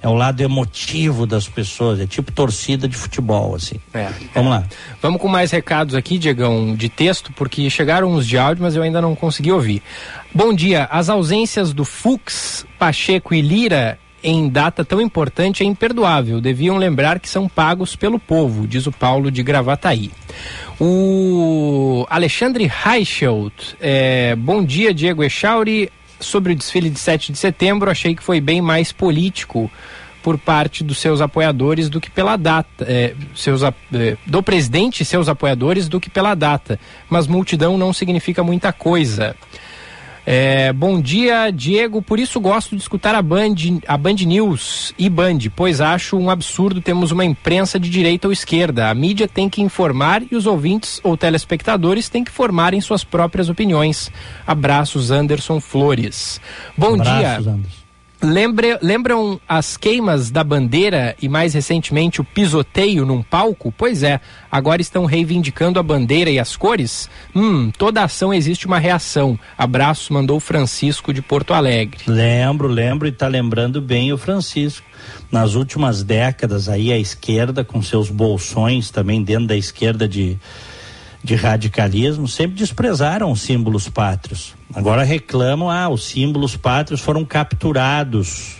é 0.00 0.08
o 0.08 0.14
lado 0.14 0.40
emotivo 0.40 1.26
das 1.26 1.48
pessoas, 1.48 2.00
é 2.00 2.06
tipo 2.06 2.30
torcida 2.30 2.86
de 2.86 2.96
futebol, 2.96 3.54
assim. 3.54 3.76
É. 3.92 4.08
Vamos 4.32 4.50
lá. 4.50 4.64
Vamos 5.02 5.20
com 5.20 5.28
mais 5.28 5.50
recados 5.50 5.94
aqui, 5.94 6.18
Diegão, 6.18 6.74
de 6.74 6.88
texto, 6.88 7.32
porque 7.32 7.68
chegaram 7.68 8.12
uns 8.12 8.26
de 8.26 8.38
áudio, 8.38 8.62
mas 8.62 8.76
eu 8.76 8.82
ainda 8.82 9.00
não 9.00 9.14
consegui 9.14 9.50
ouvir. 9.50 9.82
Bom 10.32 10.52
dia. 10.52 10.84
As 10.90 11.08
ausências 11.08 11.72
do 11.72 11.84
Fux, 11.84 12.64
Pacheco 12.78 13.34
e 13.34 13.40
Lira 13.40 13.98
em 14.22 14.48
data 14.48 14.84
tão 14.84 15.00
importante 15.00 15.62
é 15.62 15.66
imperdoável. 15.66 16.40
Deviam 16.40 16.76
lembrar 16.76 17.18
que 17.18 17.28
são 17.28 17.48
pagos 17.48 17.96
pelo 17.96 18.18
povo, 18.18 18.66
diz 18.66 18.86
o 18.86 18.92
Paulo 18.92 19.30
de 19.30 19.42
Gravataí. 19.42 20.10
O 20.80 22.06
Alexandre 22.08 22.66
Reichelt, 22.66 23.74
é, 23.80 24.34
bom 24.36 24.64
dia, 24.64 24.92
Diego 24.94 25.24
Echauri. 25.24 25.90
Sobre 26.20 26.52
o 26.52 26.56
desfile 26.56 26.90
de 26.90 26.98
7 26.98 27.32
de 27.32 27.38
setembro, 27.38 27.90
achei 27.90 28.14
que 28.14 28.22
foi 28.22 28.40
bem 28.40 28.60
mais 28.60 28.92
político 28.92 29.70
por 30.22 30.36
parte 30.36 30.82
dos 30.82 30.98
seus 30.98 31.20
apoiadores 31.20 31.88
do 31.88 32.00
que 32.00 32.10
pela 32.10 32.36
data, 32.36 32.84
é, 32.86 33.14
seus, 33.34 33.62
é, 33.62 34.16
do 34.26 34.42
presidente 34.42 35.02
e 35.02 35.06
seus 35.06 35.28
apoiadores 35.28 35.88
do 35.88 36.00
que 36.00 36.10
pela 36.10 36.34
data. 36.34 36.78
Mas 37.08 37.26
multidão 37.26 37.78
não 37.78 37.92
significa 37.92 38.42
muita 38.42 38.72
coisa. 38.72 39.36
É, 40.30 40.74
bom 40.74 41.00
dia, 41.00 41.50
Diego. 41.50 42.02
Por 42.02 42.20
isso 42.20 42.38
gosto 42.38 42.76
de 42.76 42.82
escutar 42.82 43.14
a 43.14 43.22
Band, 43.22 43.54
a 43.86 43.96
Band 43.96 44.16
News 44.26 44.92
e 44.98 45.08
Band, 45.08 45.38
pois 45.56 45.80
acho 45.80 46.18
um 46.18 46.28
absurdo 46.28 46.82
termos 46.82 47.10
uma 47.10 47.24
imprensa 47.24 47.80
de 47.80 47.88
direita 47.88 48.28
ou 48.28 48.32
esquerda. 48.32 48.90
A 48.90 48.94
mídia 48.94 49.26
tem 49.26 49.48
que 49.48 49.62
informar 49.62 50.22
e 50.30 50.36
os 50.36 50.44
ouvintes 50.44 51.00
ou 51.02 51.16
telespectadores 51.16 52.10
têm 52.10 52.22
que 52.24 52.30
formarem 52.30 52.78
suas 52.78 53.02
próprias 53.02 53.48
opiniões. 53.48 54.12
Abraços, 54.46 55.10
Anderson 55.10 55.62
Flores. 55.62 56.38
Bom 56.76 56.96
Abraços, 56.96 57.18
dia. 57.18 57.38
Anderson. 57.38 57.77
Lembre- 58.20 58.78
lembram 58.82 59.40
as 59.48 59.76
queimas 59.76 60.28
da 60.28 60.42
bandeira 60.42 61.14
e 61.22 61.28
mais 61.28 61.54
recentemente 61.54 62.20
o 62.20 62.24
pisoteio 62.24 63.06
num 63.06 63.22
palco? 63.22 63.72
Pois 63.76 64.02
é, 64.02 64.20
agora 64.50 64.82
estão 64.82 65.04
reivindicando 65.04 65.78
a 65.78 65.82
bandeira 65.84 66.28
e 66.28 66.36
as 66.38 66.56
cores? 66.56 67.08
Hum, 67.34 67.70
toda 67.78 68.02
ação 68.02 68.34
existe 68.34 68.66
uma 68.66 68.78
reação. 68.80 69.38
Abraço, 69.56 70.12
mandou 70.12 70.40
Francisco 70.40 71.12
de 71.14 71.22
Porto 71.22 71.54
Alegre. 71.54 72.00
Lembro, 72.08 72.66
lembro 72.66 73.06
e 73.06 73.10
está 73.10 73.28
lembrando 73.28 73.80
bem 73.80 74.12
o 74.12 74.18
Francisco. 74.18 74.84
Nas 75.30 75.54
últimas 75.54 76.02
décadas 76.02 76.68
aí 76.68 76.92
a 76.92 76.98
esquerda 76.98 77.62
com 77.62 77.80
seus 77.80 78.10
bolsões 78.10 78.90
também 78.90 79.22
dentro 79.22 79.46
da 79.46 79.56
esquerda 79.56 80.08
de 80.08 80.36
de 81.22 81.34
radicalismo 81.34 82.28
sempre 82.28 82.56
desprezaram 82.56 83.30
os 83.32 83.40
símbolos 83.42 83.88
pátrios. 83.88 84.54
Agora 84.74 85.02
reclamam, 85.02 85.70
ah, 85.70 85.88
os 85.88 86.04
símbolos 86.04 86.56
pátrios 86.56 87.00
foram 87.00 87.24
capturados 87.24 88.56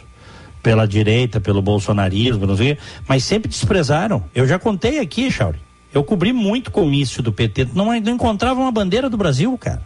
pela 0.62 0.86
direita, 0.86 1.40
pelo 1.40 1.62
bolsonarismo, 1.62 2.46
não 2.46 2.56
sei, 2.56 2.78
mas 3.06 3.24
sempre 3.24 3.48
desprezaram. 3.48 4.24
Eu 4.34 4.46
já 4.46 4.58
contei 4.58 4.98
aqui, 4.98 5.30
Chauri. 5.30 5.58
Eu 5.92 6.04
cobri 6.04 6.32
muito 6.32 6.70
comício 6.70 7.22
do 7.22 7.32
PT, 7.32 7.68
não, 7.74 7.86
não 7.86 8.12
encontrava 8.12 8.60
uma 8.60 8.72
bandeira 8.72 9.08
do 9.08 9.16
Brasil, 9.16 9.56
cara. 9.58 9.82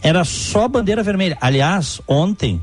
Era 0.00 0.24
só 0.24 0.68
bandeira 0.68 1.02
vermelha. 1.02 1.36
Aliás, 1.40 2.00
ontem, 2.06 2.60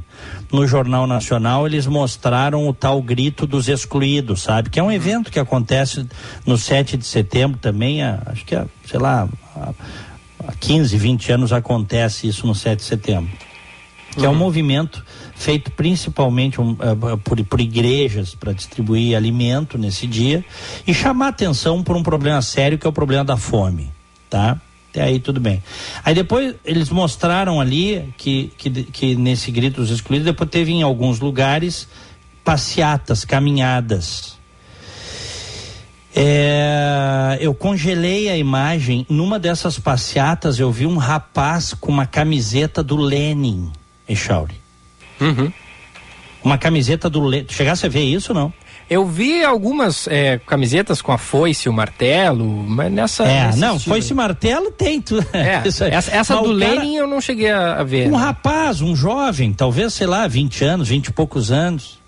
no 0.51 0.65
Jornal 0.65 1.05
Nacional, 1.05 1.67
eles 1.67 1.85
mostraram 1.85 2.67
o 2.67 2.73
tal 2.73 3.01
grito 3.01 3.45
dos 3.45 3.67
excluídos, 3.67 4.41
sabe? 4.41 4.69
Que 4.69 4.80
é 4.80 4.84
um 4.84 4.91
evento 4.91 5.31
que 5.31 5.39
acontece 5.39 6.07
no 6.45 6.57
7 6.57 6.95
de 6.95 7.05
setembro 7.05 7.57
também, 7.57 8.01
há, 8.01 8.22
acho 8.27 8.45
que 8.45 8.55
há, 8.55 8.65
sei 8.85 8.99
lá, 8.99 9.27
há, 9.55 9.73
há 10.47 10.53
15, 10.53 10.97
20 10.97 11.31
anos 11.31 11.53
acontece 11.53 12.27
isso 12.27 12.45
no 12.47 12.55
7 12.55 12.80
de 12.80 12.85
setembro. 12.85 13.31
Que 14.15 14.26
é 14.26 14.30
um 14.30 14.35
movimento 14.35 15.03
feito 15.35 15.69
principalmente 15.72 16.61
um, 16.61 16.77
eh, 16.80 17.17
por, 17.22 17.43
por 17.43 17.59
igrejas 17.59 18.34
para 18.34 18.53
distribuir 18.53 19.15
alimento 19.15 19.77
nesse 19.77 20.07
dia 20.07 20.43
e 20.88 20.93
chamar 20.93 21.30
atenção 21.30 21.84
por 21.84 21.97
um 21.97 22.03
problema 22.03 22.41
sério 22.41 22.77
que 22.77 22.88
é 22.88 22.89
o 22.89 22.93
problema 22.93 23.26
da 23.26 23.35
fome, 23.35 23.91
tá? 24.30 24.59
Até 24.89 25.03
aí 25.03 25.19
tudo 25.19 25.41
bem. 25.41 25.61
Aí 26.05 26.15
depois 26.15 26.55
eles 26.63 26.89
mostraram 26.89 27.59
ali 27.59 28.13
que, 28.15 28.53
que, 28.57 28.69
que 28.69 29.15
nesse 29.15 29.51
grito 29.51 29.81
dos 29.81 29.91
excluídos, 29.91 30.26
depois 30.26 30.49
teve 30.49 30.72
em 30.72 30.81
alguns 30.81 31.19
lugares 31.19 31.89
passeatas, 32.45 33.26
caminhadas. 33.26 34.35
É, 36.18 37.38
eu 37.42 37.54
congelei 37.54 38.30
a 38.30 38.38
imagem. 38.38 39.06
Numa 39.10 39.38
dessas 39.38 39.78
passeatas, 39.78 40.58
eu 40.60 40.72
vi 40.72 40.86
um 40.86 40.96
rapaz 40.96 41.74
com 41.74 41.92
uma 41.92 42.06
camiseta 42.06 42.82
do 42.82 42.96
Lenin, 42.96 43.70
Echauri. 44.08 44.56
Uhum. 45.20 45.52
Uma 46.42 46.58
camiseta 46.58 47.10
do 47.10 47.22
Lenin. 47.22 47.48
Chegasse 47.50 47.86
a 47.86 47.90
ver 47.90 48.04
isso 48.04 48.34
não? 48.34 48.54
Eu 48.88 49.06
vi 49.06 49.44
algumas 49.44 50.08
é, 50.08 50.38
camisetas 50.38 51.02
com 51.02 51.12
a 51.12 51.18
foice 51.18 51.68
e 51.68 51.70
o 51.70 51.74
martelo, 51.74 52.46
mas 52.46 52.92
nessa. 52.92 53.24
É, 53.24 53.56
não, 53.56 53.78
estilo 53.78 53.96
foice 53.96 54.14
e 54.14 54.16
martelo 54.16 54.72
tem 54.72 55.02
tudo. 55.02 55.26
É, 55.34 55.64
essa, 55.68 55.88
essa 55.88 56.36
do 56.36 56.44
cara- 56.44 56.54
Lenin 56.54 56.96
eu 56.96 57.08
não 57.08 57.20
cheguei 57.20 57.50
a, 57.50 57.80
a 57.80 57.84
ver. 57.84 58.08
Um 58.08 58.12
né? 58.12 58.18
rapaz, 58.18 58.82
um 58.82 58.96
jovem, 58.96 59.52
talvez, 59.52 59.94
sei 59.96 60.06
lá, 60.06 60.28
20 60.28 60.64
anos, 60.64 60.88
20 60.88 61.08
e 61.08 61.12
poucos 61.12 61.52
anos. 61.52 62.00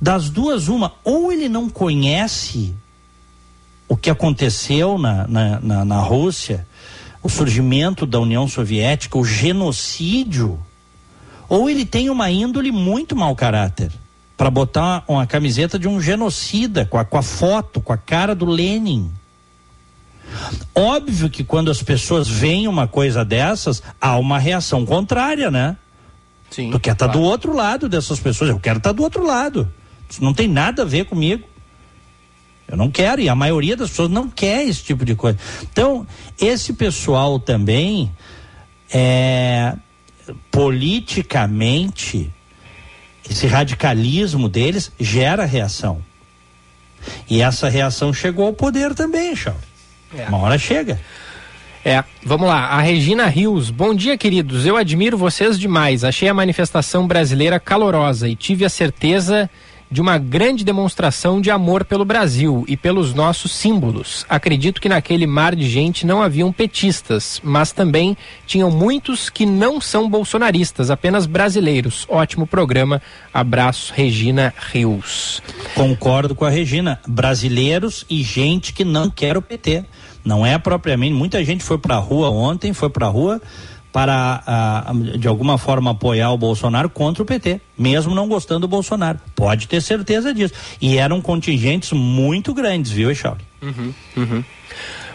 Das 0.00 0.28
duas, 0.28 0.66
uma, 0.66 0.92
ou 1.04 1.32
ele 1.32 1.48
não 1.48 1.70
conhece 1.70 2.74
o 3.94 3.96
que 3.96 4.10
aconteceu 4.10 4.98
na, 4.98 5.24
na, 5.28 5.60
na, 5.60 5.84
na 5.84 6.00
Rússia, 6.00 6.66
o 7.22 7.28
surgimento 7.28 8.04
da 8.04 8.18
União 8.18 8.48
Soviética, 8.48 9.16
o 9.16 9.24
genocídio, 9.24 10.58
ou 11.48 11.70
ele 11.70 11.86
tem 11.86 12.10
uma 12.10 12.28
índole 12.28 12.72
muito 12.72 13.14
mau 13.14 13.36
caráter 13.36 13.92
para 14.36 14.50
botar 14.50 15.04
uma, 15.06 15.28
camiseta 15.28 15.78
de 15.78 15.86
um 15.86 16.00
genocida 16.00 16.84
com 16.84 16.98
a, 16.98 17.04
com 17.04 17.16
a 17.16 17.22
foto, 17.22 17.80
com 17.80 17.92
a 17.92 17.96
cara 17.96 18.34
do 18.34 18.46
Lenin. 18.46 19.12
Óbvio 20.74 21.30
que 21.30 21.44
quando 21.44 21.70
as 21.70 21.80
pessoas 21.80 22.26
veem 22.26 22.66
uma 22.66 22.88
coisa 22.88 23.24
dessas, 23.24 23.80
há 24.00 24.18
uma 24.18 24.40
reação 24.40 24.84
contrária, 24.84 25.52
né? 25.52 25.76
Sim. 26.50 26.72
Tu 26.72 26.80
quer 26.80 26.94
estar 26.94 27.06
do 27.06 27.20
outro 27.20 27.54
lado 27.54 27.88
dessas 27.88 28.18
pessoas, 28.18 28.50
eu 28.50 28.58
quero 28.58 28.78
estar 28.78 28.90
do 28.90 29.04
outro 29.04 29.24
lado. 29.24 29.72
Isso 30.10 30.22
não 30.22 30.34
tem 30.34 30.48
nada 30.48 30.82
a 30.82 30.84
ver 30.84 31.04
comigo. 31.04 31.53
Eu 32.74 32.78
não 32.78 32.90
quero, 32.90 33.20
e 33.20 33.28
a 33.28 33.36
maioria 33.36 33.76
das 33.76 33.90
pessoas 33.90 34.10
não 34.10 34.28
quer 34.28 34.66
esse 34.66 34.82
tipo 34.82 35.04
de 35.04 35.14
coisa. 35.14 35.38
Então, 35.62 36.04
esse 36.40 36.72
pessoal 36.72 37.38
também, 37.38 38.10
é, 38.92 39.74
politicamente, 40.50 42.32
esse 43.30 43.46
radicalismo 43.46 44.48
deles 44.48 44.90
gera 44.98 45.44
reação. 45.44 46.02
E 47.30 47.40
essa 47.40 47.68
reação 47.68 48.12
chegou 48.12 48.46
ao 48.46 48.52
poder 48.52 48.92
também, 48.92 49.36
Charles. 49.36 49.62
Uma 50.28 50.38
hora 50.38 50.58
chega. 50.58 51.00
É, 51.84 52.02
vamos 52.24 52.48
lá. 52.48 52.70
A 52.70 52.80
Regina 52.80 53.26
Rios. 53.26 53.70
Bom 53.70 53.94
dia, 53.94 54.18
queridos. 54.18 54.66
Eu 54.66 54.76
admiro 54.76 55.16
vocês 55.16 55.60
demais. 55.60 56.02
Achei 56.02 56.28
a 56.28 56.34
manifestação 56.34 57.06
brasileira 57.06 57.60
calorosa 57.60 58.28
e 58.28 58.34
tive 58.34 58.64
a 58.64 58.68
certeza 58.68 59.48
de 59.94 60.00
uma 60.00 60.18
grande 60.18 60.64
demonstração 60.64 61.40
de 61.40 61.52
amor 61.52 61.84
pelo 61.84 62.04
Brasil 62.04 62.64
e 62.66 62.76
pelos 62.76 63.14
nossos 63.14 63.52
símbolos. 63.52 64.26
Acredito 64.28 64.80
que 64.80 64.88
naquele 64.88 65.24
mar 65.24 65.54
de 65.54 65.70
gente 65.70 66.04
não 66.04 66.20
haviam 66.20 66.52
petistas, 66.52 67.40
mas 67.44 67.70
também 67.70 68.16
tinham 68.44 68.72
muitos 68.72 69.30
que 69.30 69.46
não 69.46 69.80
são 69.80 70.10
bolsonaristas, 70.10 70.90
apenas 70.90 71.26
brasileiros. 71.26 72.06
Ótimo 72.08 72.44
programa. 72.44 73.00
Abraço, 73.32 73.92
Regina 73.94 74.52
Rios. 74.72 75.40
Concordo 75.76 76.34
com 76.34 76.44
a 76.44 76.50
Regina. 76.50 76.98
Brasileiros 77.06 78.04
e 78.10 78.20
gente 78.20 78.72
que 78.72 78.84
não 78.84 79.08
quer 79.08 79.36
o 79.36 79.42
PT. 79.42 79.84
Não 80.24 80.44
é 80.44 80.58
propriamente. 80.58 81.14
Muita 81.14 81.44
gente 81.44 81.62
foi 81.62 81.78
para 81.78 81.94
a 81.94 82.00
rua 82.00 82.30
ontem, 82.30 82.72
foi 82.72 82.90
para 82.90 83.06
a 83.06 83.10
rua 83.10 83.40
para, 83.94 84.42
ah, 84.44 84.92
de 85.16 85.28
alguma 85.28 85.56
forma, 85.56 85.92
apoiar 85.92 86.32
o 86.32 86.36
Bolsonaro 86.36 86.90
contra 86.90 87.22
o 87.22 87.26
PT, 87.26 87.60
mesmo 87.78 88.12
não 88.12 88.26
gostando 88.26 88.62
do 88.62 88.68
Bolsonaro. 88.68 89.20
Pode 89.36 89.68
ter 89.68 89.80
certeza 89.80 90.34
disso. 90.34 90.52
E 90.80 90.98
eram 90.98 91.22
contingentes 91.22 91.92
muito 91.92 92.52
grandes, 92.52 92.90
viu, 92.90 93.08
Echauri? 93.08 93.44
Uhum, 93.62 93.94
uhum. 94.16 94.44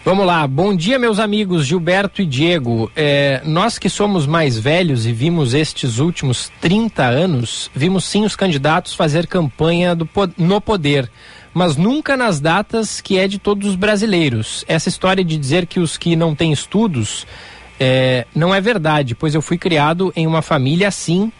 Vamos 0.05 0.25
lá, 0.25 0.47
bom 0.47 0.73
dia 0.73 0.97
meus 0.97 1.19
amigos 1.19 1.65
Gilberto 1.65 2.21
e 2.21 2.25
Diego. 2.25 2.89
É, 2.95 3.41
nós 3.43 3.77
que 3.77 3.89
somos 3.89 4.25
mais 4.25 4.57
velhos 4.57 5.05
e 5.05 5.11
vimos 5.11 5.53
estes 5.53 5.99
últimos 5.99 6.49
30 6.61 7.03
anos, 7.03 7.69
vimos 7.75 8.05
sim 8.05 8.23
os 8.23 8.33
candidatos 8.33 8.93
fazer 8.93 9.27
campanha 9.27 9.93
do, 9.93 10.07
no 10.37 10.61
poder, 10.61 11.11
mas 11.53 11.75
nunca 11.75 12.15
nas 12.15 12.39
datas 12.39 13.01
que 13.01 13.19
é 13.19 13.27
de 13.27 13.39
todos 13.39 13.67
os 13.67 13.75
brasileiros. 13.75 14.63
Essa 14.69 14.87
história 14.87 15.23
de 15.23 15.37
dizer 15.37 15.67
que 15.67 15.81
os 15.81 15.97
que 15.97 16.15
não 16.15 16.33
têm 16.33 16.53
estudos 16.53 17.27
é, 17.79 18.25
não 18.35 18.53
é 18.53 18.59
verdade, 18.59 19.15
pois 19.15 19.33
eu 19.33 19.41
fui 19.41 19.57
criado 19.57 20.11
em 20.15 20.27
uma 20.27 20.41
família 20.41 20.87
assim 20.87 21.31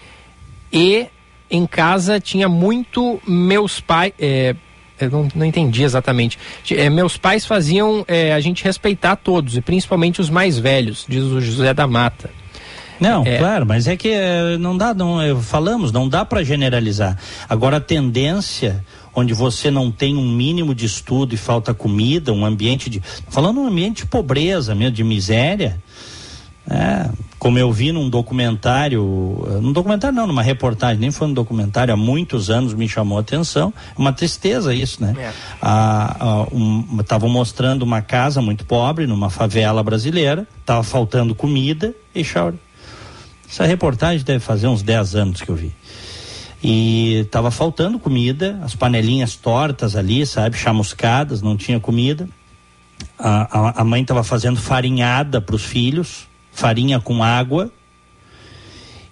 e 0.72 1.08
em 1.50 1.66
casa 1.66 2.20
tinha 2.20 2.48
muito 2.48 3.20
meus 3.28 3.80
pais. 3.80 4.14
É, 4.20 4.56
eu 5.00 5.10
não, 5.10 5.28
não 5.34 5.46
entendi 5.46 5.84
exatamente. 5.84 6.38
É, 6.72 6.90
meus 6.90 7.18
pais 7.18 7.46
faziam 7.46 8.04
é, 8.08 8.34
a 8.34 8.40
gente 8.40 8.64
respeitar 8.64 9.16
todos, 9.16 9.56
e 9.58 9.62
principalmente 9.62 10.20
os 10.20 10.30
mais 10.30 10.60
velhos, 10.60 11.06
diz 11.08 11.24
o 11.24 11.40
José 11.40 11.74
da 11.74 11.88
Mata. 11.88 12.30
Não, 13.00 13.24
É. 13.26 13.38
claro, 13.38 13.66
mas 13.66 13.88
é 13.88 13.96
que 13.96 14.10
eh, 14.10 14.58
não 14.60 14.76
dá, 14.76 14.94
não, 14.94 15.42
falamos, 15.42 15.90
não 15.90 16.10
dá 16.10 16.26
para 16.26 16.44
generalizar. 16.44 17.18
Agora 17.48 17.78
a 17.78 17.80
tendência 17.80 18.84
onde 19.16 19.34
você 19.34 19.72
não 19.72 19.90
tem 19.90 20.18
um 20.18 20.30
mínimo 20.30 20.76
de 20.76 20.86
estudo 20.86 21.34
e 21.34 21.38
falta 21.38 21.74
comida, 21.74 22.34
um 22.34 22.46
ambiente 22.46 22.90
de, 22.90 23.02
falando 23.30 23.62
um 23.62 23.68
ambiente 23.68 24.04
de 24.04 24.06
pobreza 24.06 24.76
mesmo, 24.76 24.96
de 24.96 25.04
miséria, 25.04 25.82
é, 26.70 27.10
como 27.40 27.58
eu 27.58 27.72
vi 27.72 27.92
num 27.92 28.10
documentário, 28.10 29.48
eh, 29.48 29.62
num 29.62 29.72
documentário 29.72 30.16
não, 30.16 30.28
numa 30.28 30.44
reportagem, 30.44 31.00
nem 31.00 31.10
foi 31.10 31.28
um 31.28 31.34
documentário, 31.34 31.94
há 31.94 31.98
muitos 31.98 32.50
anos 32.50 32.74
me 32.74 32.88
chamou 32.88 33.18
a 33.18 33.22
atenção, 33.22 33.74
uma 33.98 34.12
tristeza 34.12 34.74
isso, 34.74 35.02
né? 35.02 35.16
É. 35.18 35.32
Estavam 37.00 37.30
mostrando 37.30 37.84
uma 37.84 38.02
casa 38.02 38.42
muito 38.42 38.66
pobre, 38.66 39.08
numa 39.08 39.30
favela 39.30 39.82
brasileira, 39.82 40.46
estava 40.60 40.84
faltando 40.84 41.34
comida 41.34 41.96
e 42.14 42.24
chora. 42.24 42.56
Essa 43.50 43.66
reportagem 43.66 44.24
deve 44.24 44.40
fazer 44.40 44.68
uns 44.68 44.84
10 44.84 45.16
anos 45.16 45.42
que 45.42 45.50
eu 45.50 45.56
vi. 45.56 45.74
E 46.62 47.22
estava 47.26 47.50
faltando 47.50 47.98
comida, 47.98 48.60
as 48.62 48.76
panelinhas 48.76 49.36
tortas 49.36 49.96
ali, 49.96 50.26
sabe, 50.26 50.58
chamuscadas, 50.58 51.42
não 51.42 51.56
tinha 51.56 51.80
comida. 51.80 52.28
A, 53.18 53.60
a, 53.60 53.82
a 53.82 53.84
mãe 53.84 54.02
estava 54.02 54.24
fazendo 54.24 54.60
farinhada 54.60 55.40
para 55.40 55.56
os 55.56 55.64
filhos, 55.64 56.29
farinha 56.52 57.00
com 57.00 57.24
água. 57.24 57.72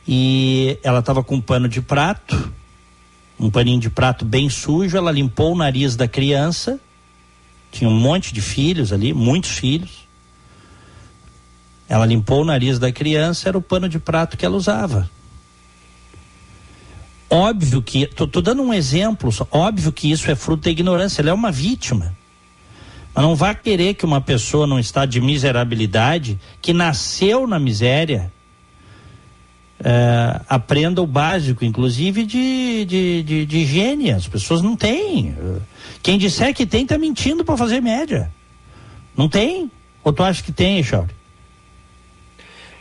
E 0.07 0.79
ela 0.83 0.99
estava 0.99 1.23
com 1.23 1.35
um 1.35 1.41
pano 1.41 1.67
de 1.67 1.81
prato, 1.81 2.51
um 3.39 3.49
paninho 3.49 3.79
de 3.79 3.89
prato 3.89 4.23
bem 4.23 4.49
sujo. 4.49 4.97
Ela 4.97 5.11
limpou 5.11 5.53
o 5.53 5.57
nariz 5.57 5.95
da 5.95 6.07
criança. 6.07 6.79
Tinha 7.71 7.89
um 7.89 7.99
monte 7.99 8.33
de 8.33 8.41
filhos 8.41 8.93
ali, 8.93 9.13
muitos 9.13 9.51
filhos. 9.51 10.07
Ela 11.89 12.05
limpou 12.05 12.41
o 12.41 12.45
nariz 12.45 12.79
da 12.79 12.91
criança, 12.91 13.47
era 13.47 13.57
o 13.57 13.61
pano 13.61 13.87
de 13.87 13.99
prato 13.99 14.35
que 14.35 14.45
ela 14.45 14.55
usava. 14.55 15.09
Óbvio 17.29 17.81
que, 17.81 18.07
tô 18.07 18.41
dando 18.41 18.61
um 18.61 18.73
exemplo, 18.73 19.29
óbvio 19.51 19.91
que 19.91 20.09
isso 20.09 20.31
é 20.31 20.35
fruto 20.35 20.63
da 20.63 20.71
ignorância, 20.71 21.21
ela 21.21 21.29
é 21.29 21.33
uma 21.33 21.51
vítima. 21.51 22.16
Mas 23.17 23.25
não 23.25 23.35
vá 23.35 23.55
querer 23.55 23.95
que 23.95 24.05
uma 24.05 24.21
pessoa 24.21 24.67
num 24.67 24.77
estado 24.77 25.09
de 25.09 25.19
miserabilidade, 25.19 26.39
que 26.61 26.71
nasceu 26.71 27.47
na 27.47 27.57
miséria, 27.57 28.31
eh, 29.83 30.41
aprenda 30.47 31.01
o 31.01 31.07
básico, 31.07 31.65
inclusive 31.65 32.23
de, 32.23 32.85
de, 32.85 33.23
de, 33.23 33.45
de 33.47 33.57
higiene. 33.57 34.11
As 34.11 34.27
pessoas 34.27 34.61
não 34.61 34.75
têm. 34.75 35.35
Quem 36.03 36.19
disser 36.19 36.53
que 36.53 36.63
tem, 36.63 36.83
está 36.83 36.95
mentindo 36.95 37.43
para 37.43 37.57
fazer 37.57 37.81
média. 37.81 38.31
Não 39.17 39.27
tem? 39.27 39.71
Ou 40.03 40.13
tu 40.13 40.21
acha 40.21 40.43
que 40.43 40.51
tem, 40.51 40.83
Chauri? 40.83 41.09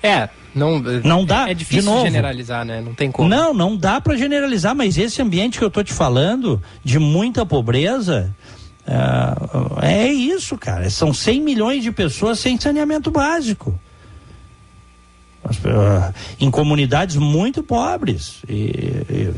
É, 0.02 0.28
não, 0.56 0.78
Não 0.80 1.24
dá, 1.24 1.48
É, 1.48 1.50
é 1.50 1.54
difícil 1.54 1.80
de 1.80 1.86
novo. 1.86 2.04
generalizar, 2.04 2.64
né? 2.64 2.80
Não 2.80 2.94
tem 2.94 3.10
como. 3.10 3.28
Não, 3.28 3.52
não 3.52 3.76
dá 3.76 4.00
para 4.00 4.16
generalizar, 4.16 4.74
mas 4.74 4.96
esse 4.96 5.20
ambiente 5.20 5.58
que 5.58 5.64
eu 5.64 5.70
tô 5.70 5.82
te 5.82 5.92
falando, 5.92 6.62
de 6.82 6.98
muita 6.98 7.44
pobreza, 7.44 8.34
é, 8.86 10.04
é 10.06 10.12
isso, 10.12 10.56
cara. 10.56 10.88
São 10.90 11.12
100 11.12 11.40
milhões 11.40 11.82
de 11.82 11.90
pessoas 11.92 12.38
sem 12.38 12.58
saneamento 12.58 13.10
básico. 13.10 13.78
Ah, 15.64 16.12
em 16.40 16.50
comunidades 16.50 17.14
muito 17.16 17.62
pobres. 17.62 18.42
E, 18.48 19.30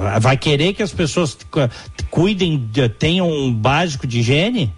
ah, 0.00 0.18
vai 0.18 0.36
querer 0.36 0.72
que 0.74 0.82
as 0.82 0.92
pessoas 0.92 1.38
cu- 1.50 1.70
cuidem, 2.10 2.58
de- 2.72 2.88
tenham 2.88 3.30
um 3.30 3.52
básico 3.52 4.06
de 4.06 4.20
higiene? 4.20 4.72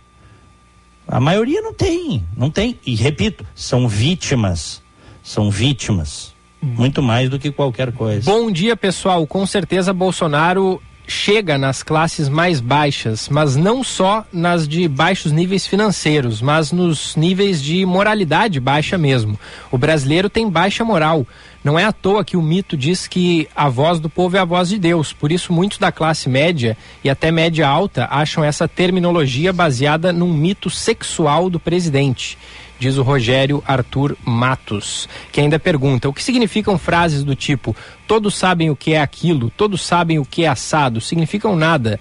A 1.09 1.19
maioria 1.21 1.61
não 1.63 1.73
tem, 1.73 2.25
não 2.37 2.51
tem. 2.51 2.79
E 2.87 2.95
repito, 2.95 3.47
são 3.55 3.89
vítimas. 3.89 4.83
São 5.23 5.51
vítimas. 5.51 6.35
Muito 6.61 7.03
mais 7.03 7.29
do 7.31 7.39
que 7.39 7.51
qualquer 7.51 7.93
coisa. 7.93 8.31
Bom 8.31 8.51
dia, 8.51 8.77
pessoal. 8.77 9.27
Com 9.27 9.47
certeza 9.47 9.93
Bolsonaro 9.93 10.83
chega 11.07 11.59
nas 11.59 11.83
classes 11.83 12.29
mais 12.29 12.61
baixas, 12.61 13.29
mas 13.29 13.57
não 13.57 13.85
só 13.85 14.25
nas 14.33 14.67
de 14.67 14.89
baixos 14.89 15.33
níveis 15.33 15.67
financeiros, 15.67 16.41
mas 16.41 16.73
nos 16.73 17.15
níveis 17.17 17.63
de 17.63 17.85
moralidade 17.85 18.59
baixa 18.59 18.97
mesmo. 18.97 19.39
O 19.71 19.79
brasileiro 19.79 20.31
tem 20.31 20.49
baixa 20.49 20.85
moral. 20.85 21.27
Não 21.63 21.79
é 21.79 21.85
à 21.85 21.93
toa 21.93 22.25
que 22.25 22.37
o 22.37 22.43
mito 22.43 22.77
diz 22.77 23.07
que 23.07 23.49
a 23.57 23.69
voz 23.69 23.99
do 23.99 24.11
povo 24.11 24.37
é 24.37 24.41
a 24.41 24.45
voz 24.45 24.69
de 24.69 24.79
Deus. 24.79 25.13
Por 25.13 25.33
isso, 25.33 25.53
muitos 25.53 25.79
da 25.79 25.91
classe 25.91 26.29
média 26.29 26.77
e 27.03 27.09
até 27.09 27.31
média 27.31 27.67
alta 27.67 28.07
acham 28.11 28.45
essa 28.45 28.69
terminologia 28.69 29.53
baseada 29.53 30.13
num 30.13 30.33
mito 30.33 30.69
sexual 30.69 31.49
do 31.49 31.59
presidente 31.59 32.37
diz 32.85 32.99
o 32.99 33.03
Rogério 33.03 33.63
Arthur 33.67 34.15
Matos, 34.25 35.09
que 35.33 35.41
ainda 35.41 35.59
pergunta: 35.59 36.09
o 36.09 36.13
que 36.13 36.23
significam 36.23 36.77
frases 36.77 37.25
do 37.25 37.35
tipo 37.35 37.75
todos 38.07 38.37
sabem 38.37 38.69
o 38.69 38.77
que 38.77 38.93
é 38.93 39.01
aquilo, 39.01 39.51
todos 39.51 39.81
sabem 39.81 40.19
o 40.19 40.25
que 40.25 40.45
é 40.45 40.49
assado? 40.49 41.01
Significam 41.01 41.57
nada. 41.57 41.99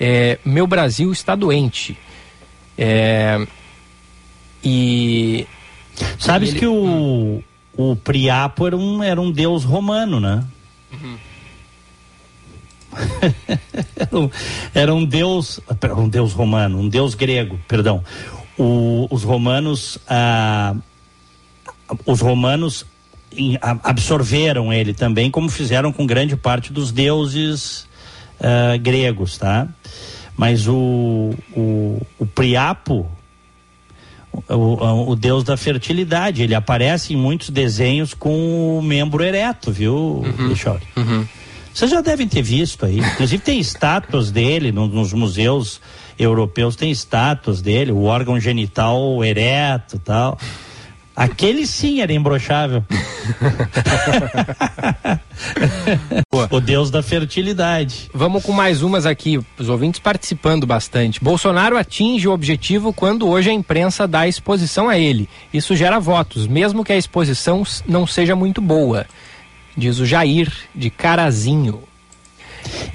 É, 0.00 0.38
meu 0.44 0.66
Brasil 0.66 1.12
está 1.12 1.34
doente. 1.34 1.98
É, 2.78 3.46
e. 4.64 5.46
Sabes 6.18 6.50
ele... 6.50 6.60
que 6.60 6.66
o, 6.66 7.42
o 7.76 7.96
Priapo 7.96 8.66
era 8.66 8.76
um, 8.76 9.02
era 9.02 9.20
um 9.20 9.30
deus 9.30 9.64
romano, 9.64 10.18
né? 10.18 10.42
Uhum. 10.92 11.16
era, 13.96 14.16
um, 14.18 14.30
era 14.74 14.94
um 14.94 15.04
deus, 15.04 15.60
um 15.96 16.08
deus 16.08 16.32
romano, 16.32 16.78
um 16.78 16.88
deus 16.88 17.14
grego, 17.14 17.60
perdão 17.68 18.02
o, 18.58 19.06
os 19.10 19.22
romanos 19.22 19.98
ah, 20.08 20.74
os 22.06 22.20
romanos 22.20 22.86
absorveram 23.82 24.72
ele 24.72 24.92
também 24.92 25.30
como 25.30 25.48
fizeram 25.48 25.92
com 25.92 26.06
grande 26.06 26.36
parte 26.36 26.72
dos 26.72 26.92
deuses 26.92 27.86
ah, 28.40 28.76
gregos 28.76 29.38
tá 29.38 29.68
mas 30.36 30.66
o, 30.66 31.34
o, 31.54 32.00
o 32.18 32.26
Priapo 32.26 33.10
o, 34.48 35.10
o, 35.10 35.14
deus 35.14 35.44
da 35.44 35.58
fertilidade 35.58 36.42
ele 36.42 36.54
aparece 36.54 37.12
em 37.12 37.16
muitos 37.16 37.50
desenhos 37.50 38.14
com 38.14 38.78
o 38.78 38.82
membro 38.82 39.22
ereto 39.22 39.70
viu 39.70 39.94
uhum. 39.94 40.48
Uhum. 40.96 41.26
Vocês 41.72 41.90
já 41.90 42.00
devem 42.00 42.28
ter 42.28 42.42
visto 42.42 42.84
aí. 42.84 42.98
Inclusive 42.98 43.42
tem 43.42 43.58
estátuas 43.58 44.30
dele 44.30 44.70
no, 44.70 44.86
nos 44.86 45.12
museus 45.12 45.80
europeus, 46.18 46.76
tem 46.76 46.90
estátuas 46.90 47.62
dele, 47.62 47.92
o 47.92 48.04
órgão 48.04 48.38
genital 48.38 49.24
ereto 49.24 49.98
tal. 49.98 50.38
Aquele 51.14 51.66
sim 51.66 52.00
era 52.00 52.10
imbrochável. 52.10 52.82
o 56.50 56.60
deus 56.60 56.90
da 56.90 57.02
fertilidade. 57.02 58.10
Vamos 58.14 58.42
com 58.42 58.52
mais 58.52 58.82
umas 58.82 59.04
aqui, 59.04 59.38
os 59.58 59.68
ouvintes 59.68 60.00
participando 60.00 60.66
bastante. 60.66 61.22
Bolsonaro 61.22 61.76
atinge 61.76 62.26
o 62.26 62.32
objetivo 62.32 62.94
quando 62.94 63.28
hoje 63.28 63.50
a 63.50 63.52
imprensa 63.52 64.08
dá 64.08 64.26
exposição 64.26 64.88
a 64.88 64.98
ele. 64.98 65.28
Isso 65.52 65.76
gera 65.76 66.00
votos, 66.00 66.46
mesmo 66.46 66.82
que 66.82 66.94
a 66.94 66.96
exposição 66.96 67.62
não 67.86 68.06
seja 68.06 68.34
muito 68.34 68.62
boa 68.62 69.06
diz 69.76 69.98
o 69.98 70.06
Jair 70.06 70.52
de 70.74 70.90
Carazinho. 70.90 71.82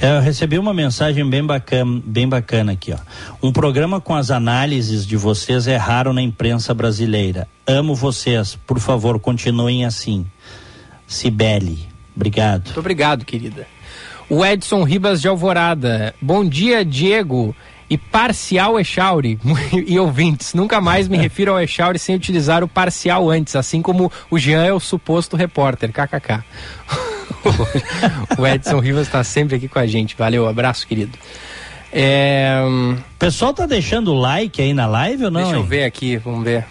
Eu 0.01 0.21
recebi 0.21 0.57
uma 0.57 0.73
mensagem 0.73 1.27
bem 1.29 1.43
bacana, 1.45 2.01
bem 2.05 2.27
bacana 2.27 2.71
aqui, 2.73 2.93
ó. 2.93 2.97
Um 3.41 3.51
programa 3.51 3.99
com 3.99 4.15
as 4.15 4.31
análises 4.31 5.05
de 5.05 5.17
vocês 5.17 5.67
é 5.67 5.75
raro 5.75 6.13
na 6.13 6.21
imprensa 6.21 6.73
brasileira. 6.73 7.47
Amo 7.65 7.95
vocês, 7.95 8.57
por 8.67 8.79
favor, 8.79 9.19
continuem 9.19 9.85
assim. 9.85 10.25
Cibele, 11.07 11.87
obrigado. 12.15 12.65
Muito 12.65 12.79
obrigado, 12.79 13.25
querida. 13.25 13.67
O 14.29 14.45
Edson 14.45 14.83
Ribas 14.83 15.21
de 15.21 15.27
Alvorada. 15.27 16.13
Bom 16.21 16.43
dia, 16.47 16.83
Diego 16.83 17.55
e 17.89 17.97
parcial 17.97 18.79
Echauri 18.79 19.39
e 19.87 19.97
ouvintes. 19.97 20.53
Nunca 20.53 20.81
mais 20.81 21.07
me 21.07 21.17
refiro 21.17 21.51
ao 21.51 21.61
Echauri 21.61 21.97
sem 21.97 22.15
utilizar 22.15 22.63
o 22.63 22.67
parcial 22.67 23.29
antes, 23.29 23.55
assim 23.55 23.81
como 23.81 24.11
o 24.29 24.37
Jean 24.37 24.63
é 24.63 24.73
o 24.73 24.79
suposto 24.79 25.35
repórter. 25.37 25.91
KKK. 25.91 26.43
o 28.37 28.47
Edson 28.47 28.79
Rivas 28.79 29.07
está 29.07 29.23
sempre 29.23 29.55
aqui 29.55 29.67
com 29.67 29.79
a 29.79 29.87
gente. 29.87 30.15
Valeu, 30.17 30.47
abraço, 30.47 30.87
querido. 30.87 31.17
É... 31.91 32.59
O 32.63 33.17
pessoal 33.17 33.53
tá 33.53 33.65
deixando 33.65 34.13
like 34.13 34.61
aí 34.61 34.73
na 34.73 34.85
live 34.85 35.25
ou 35.25 35.31
não? 35.31 35.41
Deixa 35.41 35.55
eu 35.55 35.63
ver 35.63 35.83
aqui, 35.83 36.17
vamos 36.17 36.43
ver. 36.43 36.65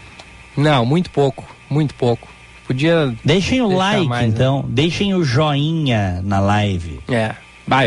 Não, 0.57 0.85
muito 0.85 1.11
pouco, 1.11 1.45
muito 1.69 1.95
pouco. 1.95 2.29
Podia. 2.67 3.15
Deixem 3.25 3.61
o 3.61 3.69
like, 3.69 4.07
mais, 4.07 4.29
né? 4.29 4.35
então. 4.35 4.63
Né? 4.63 4.69
Deixem 4.71 5.15
o 5.15 5.23
joinha 5.23 6.21
na 6.25 6.41
live. 6.41 7.01
É. 7.09 7.35
Bah, 7.67 7.83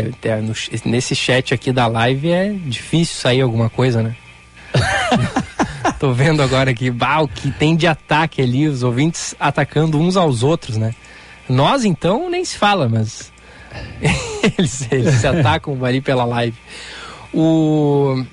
nesse 0.84 1.16
chat 1.16 1.54
aqui 1.54 1.72
da 1.72 1.86
live 1.86 2.30
é 2.30 2.52
difícil 2.52 3.16
sair 3.16 3.40
alguma 3.40 3.70
coisa, 3.70 4.02
né? 4.02 4.14
Tô 5.98 6.12
vendo 6.12 6.42
agora 6.42 6.70
aqui, 6.70 6.90
bah, 6.90 7.20
o 7.20 7.28
que 7.28 7.50
tem 7.50 7.74
de 7.74 7.86
ataque 7.86 8.42
ali, 8.42 8.68
os 8.68 8.82
ouvintes 8.82 9.34
atacando 9.40 9.98
uns 9.98 10.16
aos 10.16 10.42
outros, 10.42 10.76
né? 10.76 10.94
Nós, 11.50 11.84
então, 11.84 12.30
nem 12.30 12.44
se 12.44 12.56
fala, 12.56 12.88
mas 12.88 13.32
eles, 14.58 14.88
eles 14.90 15.14
se 15.14 15.26
atacam 15.26 15.84
ali 15.84 16.00
pela 16.00 16.24
live. 16.24 16.56
O... 17.34 18.24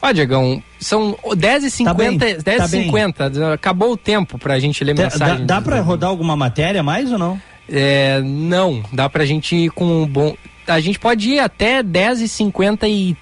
Ó, 0.00 0.12
Diegão, 0.12 0.62
são 0.80 1.16
10h50, 1.24 2.42
tá 2.42 2.56
10h50, 2.56 3.14
tá 3.14 3.52
acabou 3.52 3.92
o 3.92 3.96
tempo 3.96 4.36
pra 4.36 4.58
gente 4.58 4.82
ler 4.82 4.96
mensagem. 4.96 5.46
Dá, 5.46 5.60
dá 5.60 5.62
pra 5.62 5.80
rodar 5.80 6.10
alguma 6.10 6.36
matéria 6.36 6.82
mais 6.82 7.12
ou 7.12 7.18
não? 7.18 7.40
É, 7.70 8.20
não, 8.20 8.82
dá 8.92 9.08
pra 9.08 9.24
gente 9.24 9.54
ir 9.54 9.70
com 9.70 10.02
um 10.02 10.06
bom. 10.06 10.34
A 10.66 10.80
gente 10.80 10.98
pode 10.98 11.30
ir 11.30 11.38
até 11.38 11.84
10h53. 11.84 13.16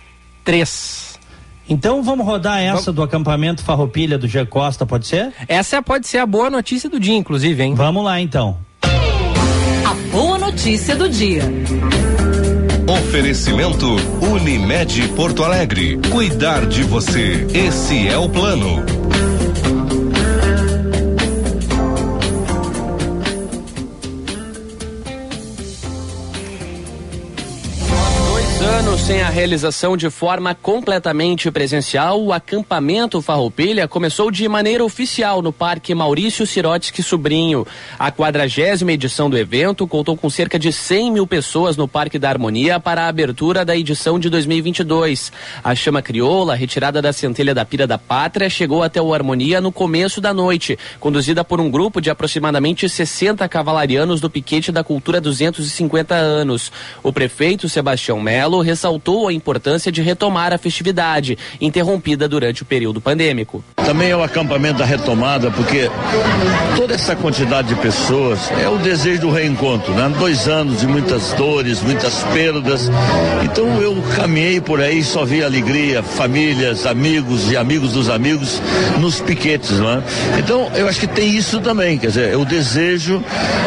Então 1.68 2.02
vamos 2.02 2.24
rodar 2.24 2.60
essa 2.60 2.72
vamos... 2.72 2.94
do 2.94 3.02
acampamento 3.02 3.62
Farroupilha 3.62 4.16
do 4.16 4.26
G 4.26 4.46
Costa, 4.46 4.86
pode 4.86 5.06
ser? 5.06 5.34
Essa 5.46 5.82
pode 5.82 6.08
ser 6.08 6.18
a 6.18 6.26
boa 6.26 6.48
notícia 6.48 6.88
do 6.88 6.98
dia, 6.98 7.14
inclusive, 7.14 7.62
hein? 7.62 7.74
Vamos 7.74 8.02
lá 8.02 8.18
então. 8.20 8.58
Boa 10.10 10.38
notícia 10.38 10.96
do 10.96 11.08
dia. 11.08 11.42
Oferecimento 12.88 13.86
Unimed 14.20 15.08
Porto 15.14 15.44
Alegre. 15.44 16.00
Cuidar 16.10 16.66
de 16.66 16.82
você. 16.82 17.46
Esse 17.54 18.08
é 18.08 18.18
o 18.18 18.28
plano. 18.28 18.84
Sem 29.00 29.22
a 29.22 29.28
realização 29.28 29.96
de 29.96 30.10
forma 30.10 30.54
completamente 30.54 31.50
presencial, 31.50 32.22
o 32.22 32.32
acampamento 32.32 33.22
Farroupilha 33.22 33.88
começou 33.88 34.30
de 34.30 34.46
maneira 34.48 34.84
oficial 34.84 35.40
no 35.40 35.52
Parque 35.52 35.94
Maurício 35.94 36.46
Sirotsky 36.46 37.02
Sobrinho. 37.02 37.66
A 37.98 38.12
quadragésima 38.12 38.92
edição 38.92 39.30
do 39.30 39.38
evento 39.38 39.86
contou 39.86 40.16
com 40.16 40.28
cerca 40.28 40.58
de 40.58 40.72
100 40.72 41.12
mil 41.12 41.26
pessoas 41.26 41.76
no 41.76 41.88
Parque 41.88 42.18
da 42.18 42.28
Harmonia 42.28 42.78
para 42.78 43.04
a 43.04 43.08
abertura 43.08 43.64
da 43.64 43.76
edição 43.76 44.18
de 44.18 44.28
2022. 44.28 45.32
A 45.64 45.74
chama 45.74 46.02
crioula, 46.02 46.54
retirada 46.54 47.00
da 47.00 47.12
centelha 47.12 47.54
da 47.54 47.64
Pira 47.64 47.86
da 47.86 47.96
Pátria, 47.96 48.50
chegou 48.50 48.82
até 48.82 49.00
o 49.00 49.14
Harmonia 49.14 49.60
no 49.60 49.72
começo 49.72 50.20
da 50.20 50.34
noite, 50.34 50.78
conduzida 50.98 51.42
por 51.42 51.60
um 51.60 51.70
grupo 51.70 52.00
de 52.00 52.10
aproximadamente 52.10 52.88
60 52.88 53.48
cavalarianos 53.48 54.20
do 54.20 54.28
Piquete 54.28 54.70
da 54.70 54.84
Cultura 54.84 55.20
250 55.20 56.14
anos. 56.14 56.70
O 57.02 57.12
prefeito 57.12 57.68
Sebastião 57.68 58.20
Melo 58.20 58.60
ressaltou 58.60 58.99
a 59.28 59.32
importância 59.32 59.90
de 59.90 60.02
retomar 60.02 60.52
a 60.52 60.58
festividade, 60.58 61.36
interrompida 61.60 62.28
durante 62.28 62.62
o 62.62 62.64
período 62.64 63.00
pandêmico. 63.00 63.64
Também 63.76 64.10
é 64.10 64.16
o 64.16 64.22
acampamento 64.22 64.78
da 64.78 64.84
retomada, 64.84 65.50
porque 65.50 65.90
toda 66.76 66.94
essa 66.94 67.16
quantidade 67.16 67.68
de 67.68 67.74
pessoas 67.76 68.50
é 68.62 68.68
o 68.68 68.78
desejo 68.78 69.22
do 69.22 69.30
reencontro, 69.30 69.92
né? 69.92 70.12
Dois 70.18 70.48
anos 70.48 70.80
de 70.80 70.86
muitas 70.86 71.32
dores, 71.32 71.82
muitas 71.82 72.22
perdas. 72.32 72.90
Então 73.44 73.80
eu 73.80 73.96
caminhei 74.16 74.60
por 74.60 74.80
aí, 74.80 75.02
só 75.02 75.24
vi 75.24 75.42
alegria, 75.42 76.02
famílias, 76.02 76.86
amigos 76.86 77.50
e 77.50 77.56
amigos 77.56 77.92
dos 77.92 78.08
amigos 78.08 78.60
nos 78.98 79.20
piquetes, 79.20 79.78
né? 79.78 80.02
Então 80.38 80.70
eu 80.74 80.88
acho 80.88 81.00
que 81.00 81.06
tem 81.06 81.36
isso 81.36 81.60
também, 81.60 81.98
quer 81.98 82.08
dizer, 82.08 82.32
é 82.32 82.36
o 82.36 82.44
desejo 82.44 83.22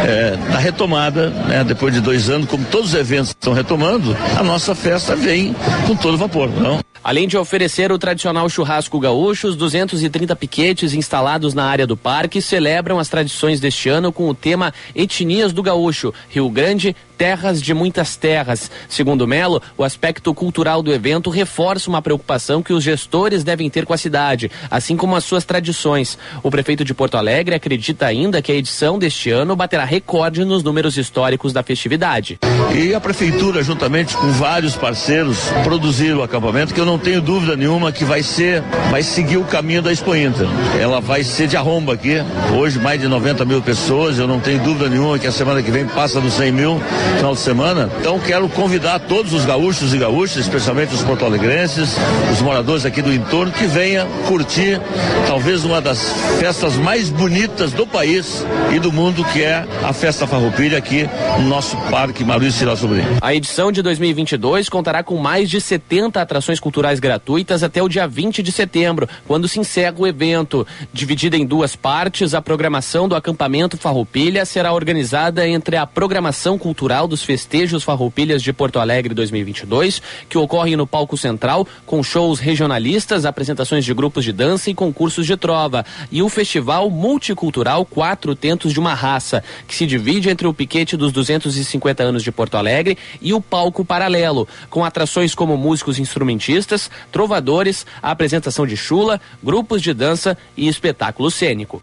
é, 0.05 0.37
da 0.51 0.59
retomada, 0.59 1.29
né? 1.29 1.63
Depois 1.63 1.93
de 1.93 1.99
dois 1.99 2.29
anos, 2.29 2.47
como 2.47 2.63
todos 2.65 2.93
os 2.93 2.99
eventos 2.99 3.29
estão 3.29 3.53
retomando, 3.53 4.15
a 4.37 4.43
nossa 4.43 4.75
festa 4.75 5.12
vem 5.15 5.55
com 5.87 5.95
todo 5.95 6.17
vapor, 6.17 6.49
não? 6.49 6.79
Além 7.03 7.27
de 7.27 7.37
oferecer 7.37 7.91
o 7.91 7.99
tradicional 7.99 8.47
churrasco 8.47 8.97
gaúcho, 8.97 9.49
os 9.49 9.57
230 9.57 10.33
piquetes 10.37 10.93
instalados 10.93 11.53
na 11.53 11.65
área 11.65 11.85
do 11.85 11.97
parque 11.97 12.41
celebram 12.41 12.97
as 12.97 13.09
tradições 13.09 13.59
deste 13.59 13.89
ano 13.89 14.11
com 14.11 14.29
o 14.29 14.33
tema 14.33 14.73
Etnias 14.95 15.51
do 15.51 15.61
Gaúcho, 15.61 16.13
Rio 16.29 16.49
Grande, 16.49 16.95
terras 17.23 17.61
de 17.61 17.73
muitas 17.73 18.17
terras. 18.17 18.69
Segundo 18.89 19.25
Melo, 19.25 19.61
o 19.77 19.83
aspecto 19.85 20.33
cultural 20.33 20.83
do 20.83 20.91
evento 20.91 21.29
reforça 21.29 21.89
uma 21.89 22.01
preocupação 22.01 22.61
que 22.61 22.73
os 22.73 22.83
gestores 22.83 23.45
devem 23.45 23.69
ter 23.69 23.85
com 23.85 23.93
a 23.93 23.97
cidade, 23.97 24.51
assim 24.69 24.97
como 24.97 25.15
as 25.15 25.23
suas 25.23 25.45
tradições. 25.45 26.17
O 26.43 26.51
prefeito 26.51 26.83
de 26.83 26.93
Porto 26.93 27.15
Alegre 27.15 27.55
acredita 27.55 28.07
ainda 28.07 28.41
que 28.41 28.51
a 28.51 28.55
edição 28.55 28.99
deste 28.99 29.29
ano 29.29 29.55
baterá 29.55 29.85
recorde 29.85 30.43
nos 30.43 30.63
números 30.63 30.97
históricos 30.97 31.53
da 31.53 31.63
festividade. 31.63 32.39
E 32.75 32.93
a 32.93 32.99
prefeitura, 32.99 33.63
juntamente 33.63 34.17
com 34.17 34.27
vários 34.33 34.75
parceiros, 34.75 35.37
produziram 35.63 36.17
o 36.17 36.23
acampamento 36.23 36.73
que 36.73 36.79
eu 36.81 36.85
não 36.85 36.99
tenho 36.99 37.21
dúvida 37.21 37.55
nenhuma 37.55 37.93
que 37.93 38.03
vai 38.03 38.21
ser, 38.21 38.61
vai 38.91 39.01
seguir 39.01 39.37
o 39.37 39.45
caminho 39.45 39.81
da 39.81 39.93
Expo 39.93 40.13
Inter. 40.13 40.47
Ela 40.77 40.99
vai 40.99 41.23
ser 41.23 41.47
de 41.47 41.55
arromba 41.55 41.93
aqui. 41.93 42.17
Hoje 42.53 42.79
mais 42.79 42.99
de 42.99 43.07
90 43.07 43.45
mil 43.45 43.61
pessoas, 43.61 44.19
eu 44.19 44.27
não 44.27 44.41
tenho 44.41 44.61
dúvida 44.61 44.89
nenhuma 44.89 45.17
que 45.17 45.25
a 45.25 45.31
semana 45.31 45.63
que 45.63 45.71
vem 45.71 45.85
passa 45.85 46.19
dos 46.19 46.33
100 46.33 46.51
mil 46.51 46.81
final 47.15 47.33
de 47.33 47.39
semana. 47.39 47.89
Então 47.99 48.19
quero 48.19 48.47
convidar 48.49 48.99
todos 48.99 49.33
os 49.33 49.45
gaúchos 49.45 49.93
e 49.93 49.97
gaúchas, 49.97 50.37
especialmente 50.37 50.93
os 50.93 51.01
porto-alegrenses, 51.01 51.95
os 52.31 52.41
moradores 52.41 52.85
aqui 52.85 53.01
do 53.01 53.13
entorno, 53.13 53.51
que 53.51 53.65
venha 53.65 54.05
curtir 54.27 54.79
talvez 55.27 55.63
uma 55.63 55.81
das 55.81 56.11
festas 56.39 56.75
mais 56.75 57.09
bonitas 57.09 57.71
do 57.71 57.85
país 57.85 58.45
e 58.73 58.79
do 58.79 58.91
mundo, 58.91 59.23
que 59.25 59.41
é 59.41 59.65
a 59.83 59.93
Festa 59.93 60.25
Farroupilha 60.25 60.77
aqui 60.77 61.07
no 61.39 61.47
nosso 61.47 61.75
Parque 61.89 62.23
Maurício 62.23 62.59
Sila 62.59 62.75
Sobrinho. 62.75 63.17
A 63.21 63.33
edição 63.33 63.71
de 63.71 63.81
2022 63.81 64.69
contará 64.69 65.03
com 65.03 65.17
mais 65.17 65.49
de 65.49 65.59
70 65.59 66.21
atrações 66.21 66.59
culturais 66.59 66.99
gratuitas 66.99 67.63
até 67.63 67.81
o 67.81 67.89
dia 67.89 68.07
20 68.07 68.41
de 68.41 68.51
setembro, 68.51 69.07
quando 69.27 69.47
se 69.47 69.59
encerra 69.59 69.95
o 69.97 70.07
evento. 70.07 70.65
Dividida 70.91 71.37
em 71.37 71.45
duas 71.45 71.75
partes, 71.75 72.33
a 72.33 72.41
programação 72.41 73.07
do 73.07 73.15
acampamento 73.15 73.77
Farroupilha 73.77 74.45
será 74.45 74.73
organizada 74.73 75.47
entre 75.47 75.77
a 75.77 75.85
programação 75.85 76.57
cultural 76.57 76.92
dos 76.93 77.23
festejos 77.23 77.83
Farroupilhas 77.83 78.43
de 78.43 78.53
Porto 78.53 78.79
Alegre 78.79 79.15
2022, 79.15 80.01
que 80.29 80.37
ocorrem 80.37 80.75
no 80.75 80.85
palco 80.85 81.17
central, 81.17 81.67
com 81.87 82.03
shows 82.03 82.39
regionalistas, 82.39 83.25
apresentações 83.25 83.83
de 83.83 83.93
grupos 83.93 84.23
de 84.23 84.31
dança 84.31 84.69
e 84.69 84.75
concursos 84.75 85.25
de 85.25 85.35
trova, 85.35 85.83
e 86.11 86.21
o 86.21 86.29
festival 86.29 86.91
multicultural 86.91 87.83
Quatro 87.83 88.35
Tentos 88.35 88.71
de 88.71 88.79
uma 88.79 88.93
Raça, 88.93 89.43
que 89.67 89.73
se 89.73 89.87
divide 89.87 90.29
entre 90.29 90.45
o 90.45 90.53
piquete 90.53 90.95
dos 90.95 91.11
250 91.11 92.03
anos 92.03 92.23
de 92.23 92.31
Porto 92.31 92.55
Alegre 92.55 92.97
e 93.19 93.33
o 93.33 93.41
palco 93.41 93.83
paralelo, 93.83 94.47
com 94.69 94.85
atrações 94.85 95.33
como 95.33 95.57
músicos 95.57 95.97
instrumentistas, 95.97 96.91
trovadores, 97.11 97.87
apresentação 98.01 98.67
de 98.67 98.77
chula, 98.77 99.19
grupos 99.41 99.81
de 99.81 99.93
dança 99.93 100.37
e 100.55 100.67
espetáculo 100.67 101.31
cênico. 101.31 101.81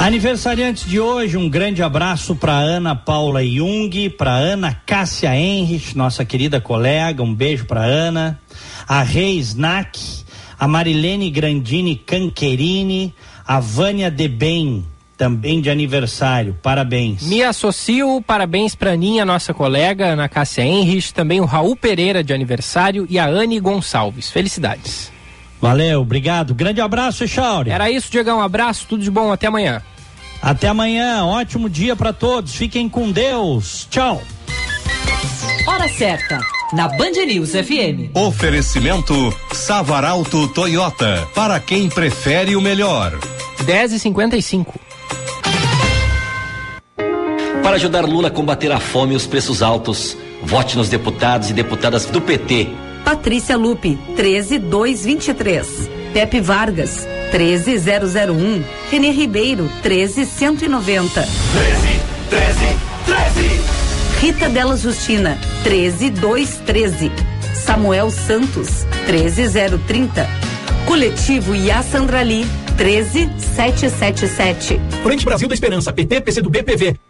Aniversariantes 0.00 0.88
de 0.88 0.98
hoje, 0.98 1.36
um 1.36 1.46
grande 1.46 1.82
abraço 1.82 2.34
para 2.34 2.54
Ana 2.54 2.96
Paula 2.96 3.44
Jung, 3.44 4.08
para 4.08 4.32
Ana 4.32 4.74
Cássia 4.86 5.36
Henrich, 5.36 5.94
nossa 5.94 6.24
querida 6.24 6.58
colega, 6.58 7.22
um 7.22 7.34
beijo 7.34 7.66
para 7.66 7.82
Ana, 7.82 8.40
a 8.88 9.02
Reis 9.02 9.48
Snack, 9.48 10.00
a 10.60 10.68
Marilene 10.68 11.30
Grandini 11.30 11.96
Canquerini, 11.96 13.14
a 13.46 13.58
Vânia 13.60 14.10
Debem, 14.10 14.84
também 15.16 15.58
de 15.58 15.70
aniversário. 15.70 16.54
Parabéns. 16.62 17.22
Me 17.22 17.42
associo, 17.42 18.22
parabéns 18.26 18.74
para 18.74 18.92
Aninha, 18.92 19.24
nossa 19.24 19.54
colega, 19.54 20.08
Ana 20.08 20.28
Cássia 20.28 20.62
Henrich, 20.62 21.14
também 21.14 21.40
o 21.40 21.46
Raul 21.46 21.74
Pereira 21.74 22.22
de 22.22 22.34
aniversário 22.34 23.06
e 23.08 23.18
a 23.18 23.26
Anne 23.26 23.58
Gonçalves. 23.58 24.30
Felicidades. 24.30 25.10
Valeu, 25.62 26.02
obrigado. 26.02 26.54
Grande 26.54 26.82
abraço, 26.82 27.26
Chauri. 27.26 27.70
Era 27.70 27.90
isso, 27.90 28.10
Diegão. 28.10 28.38
Um 28.38 28.42
abraço, 28.42 28.86
tudo 28.86 29.02
de 29.02 29.10
bom, 29.10 29.32
até 29.32 29.46
amanhã. 29.46 29.80
Até 30.42 30.68
amanhã, 30.68 31.24
ótimo 31.24 31.70
dia 31.70 31.96
para 31.96 32.12
todos. 32.12 32.54
Fiquem 32.54 32.86
com 32.86 33.10
Deus. 33.10 33.86
Tchau. 33.90 34.22
Hora 35.66 35.88
certa, 35.88 36.38
na 36.72 36.88
Band 36.88 37.12
News 37.26 37.50
FM. 37.50 38.14
Oferecimento 38.14 39.14
Savaralto 39.52 40.48
Toyota, 40.48 41.28
para 41.34 41.58
quem 41.58 41.88
prefere 41.88 42.56
o 42.56 42.60
melhor. 42.60 43.18
10 43.64 43.92
e 43.92 43.98
55 43.98 44.80
Para 47.62 47.76
ajudar 47.76 48.04
Lula 48.04 48.28
a 48.28 48.30
combater 48.30 48.72
a 48.72 48.80
fome 48.80 49.14
e 49.14 49.16
os 49.16 49.26
preços 49.26 49.62
altos, 49.62 50.16
vote 50.42 50.76
nos 50.76 50.88
deputados 50.88 51.50
e 51.50 51.52
deputadas 51.52 52.06
do 52.06 52.20
PT. 52.20 52.68
Patrícia 53.04 53.56
Lupe, 53.56 53.98
13223. 54.16 55.90
Pepe 56.12 56.40
Vargas, 56.40 57.06
13001. 57.30 58.64
Renê 58.90 59.10
Ribeiro, 59.10 59.70
13190. 59.82 61.20
13, 61.20 62.00
13, 62.30 62.56
13. 63.06 63.69
Rita 64.20 64.48
Della 64.50 64.76
Justina, 64.76 65.38
13213. 65.62 67.10
Samuel 67.54 68.12
Santos, 68.12 68.84
13030. 69.06 70.28
Coletivo 70.84 71.54
Yassandrali, 71.54 72.46
13777. 72.76 74.78
Frente 75.02 75.24
Brasil 75.24 75.48
da 75.48 75.54
Esperança, 75.54 75.90
PT, 75.90 76.20
PC 76.20 76.42
do 76.42 76.50
BPV. 76.50 77.09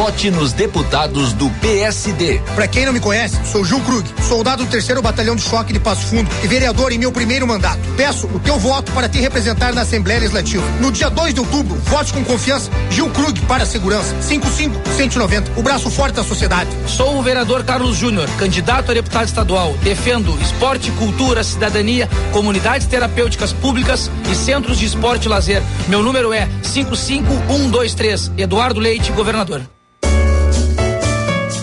Vote 0.00 0.30
nos 0.30 0.54
deputados 0.54 1.34
do 1.34 1.50
PSD. 1.60 2.40
Para 2.54 2.66
quem 2.66 2.86
não 2.86 2.92
me 2.94 3.00
conhece, 3.00 3.38
sou 3.44 3.62
Gil 3.62 3.78
Krug, 3.80 4.08
soldado 4.26 4.64
do 4.64 4.70
terceiro 4.70 5.02
batalhão 5.02 5.36
de 5.36 5.42
choque 5.42 5.74
de 5.74 5.78
Passo 5.78 6.06
Fundo 6.06 6.26
e 6.42 6.46
vereador 6.46 6.90
em 6.90 6.96
meu 6.96 7.12
primeiro 7.12 7.46
mandato. 7.46 7.78
Peço 7.98 8.26
o 8.28 8.40
teu 8.40 8.58
voto 8.58 8.90
para 8.92 9.10
te 9.10 9.20
representar 9.20 9.74
na 9.74 9.82
Assembleia 9.82 10.20
Legislativa. 10.20 10.64
No 10.80 10.90
dia 10.90 11.10
2 11.10 11.34
de 11.34 11.40
outubro, 11.40 11.76
vote 11.84 12.14
com 12.14 12.24
confiança 12.24 12.70
Gil 12.88 13.10
Krug 13.10 13.38
para 13.42 13.64
a 13.64 13.66
segurança. 13.66 14.16
55-190, 14.22 15.58
o 15.58 15.62
braço 15.62 15.90
forte 15.90 16.14
da 16.14 16.24
sociedade. 16.24 16.70
Sou 16.86 17.18
o 17.18 17.22
vereador 17.22 17.62
Carlos 17.62 17.98
Júnior, 17.98 18.26
candidato 18.38 18.90
a 18.90 18.94
deputado 18.94 19.26
estadual. 19.26 19.74
Defendo 19.82 20.34
esporte, 20.40 20.90
cultura, 20.92 21.44
cidadania, 21.44 22.08
comunidades 22.32 22.86
terapêuticas 22.86 23.52
públicas 23.52 24.10
e 24.32 24.34
centros 24.34 24.78
de 24.78 24.86
esporte 24.86 25.26
e 25.26 25.28
lazer. 25.28 25.62
Meu 25.88 26.02
número 26.02 26.32
é 26.32 26.48
55123. 26.62 28.32
Eduardo 28.38 28.80
Leite, 28.80 29.12
governador. 29.12 29.60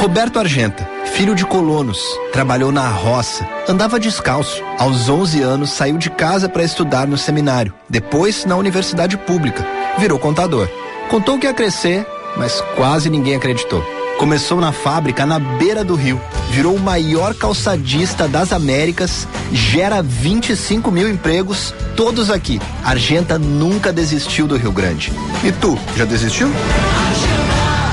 Roberto 0.00 0.38
Argenta, 0.38 0.88
filho 1.12 1.34
de 1.34 1.44
colonos, 1.44 2.00
trabalhou 2.32 2.72
na 2.72 2.88
roça, 2.88 3.46
andava 3.68 4.00
descalço. 4.00 4.64
Aos 4.78 5.10
11 5.10 5.42
anos 5.42 5.72
saiu 5.72 5.98
de 5.98 6.08
casa 6.08 6.48
para 6.48 6.64
estudar 6.64 7.06
no 7.06 7.18
seminário, 7.18 7.74
depois 7.86 8.46
na 8.46 8.56
universidade 8.56 9.18
pública. 9.18 9.62
Virou 9.98 10.18
contador. 10.18 10.66
Contou 11.10 11.38
que 11.38 11.46
ia 11.46 11.52
crescer, 11.52 12.06
mas 12.34 12.62
quase 12.76 13.10
ninguém 13.10 13.34
acreditou. 13.34 13.84
Começou 14.18 14.58
na 14.58 14.72
fábrica 14.72 15.26
na 15.26 15.38
beira 15.38 15.84
do 15.84 15.94
rio, 15.94 16.18
virou 16.50 16.76
o 16.76 16.80
maior 16.80 17.34
calçadista 17.34 18.26
das 18.26 18.54
Américas, 18.54 19.28
gera 19.52 20.02
25 20.02 20.90
mil 20.90 21.10
empregos, 21.10 21.74
todos 21.94 22.30
aqui. 22.30 22.58
Argenta 22.82 23.38
nunca 23.38 23.92
desistiu 23.92 24.46
do 24.46 24.56
Rio 24.56 24.72
Grande. 24.72 25.12
E 25.44 25.52
tu, 25.52 25.78
já 25.94 26.06
desistiu? 26.06 26.48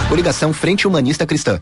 Coligação 0.07 0.53
Frente 0.53 0.87
Humanista 0.87 1.25
Cristã. 1.25 1.61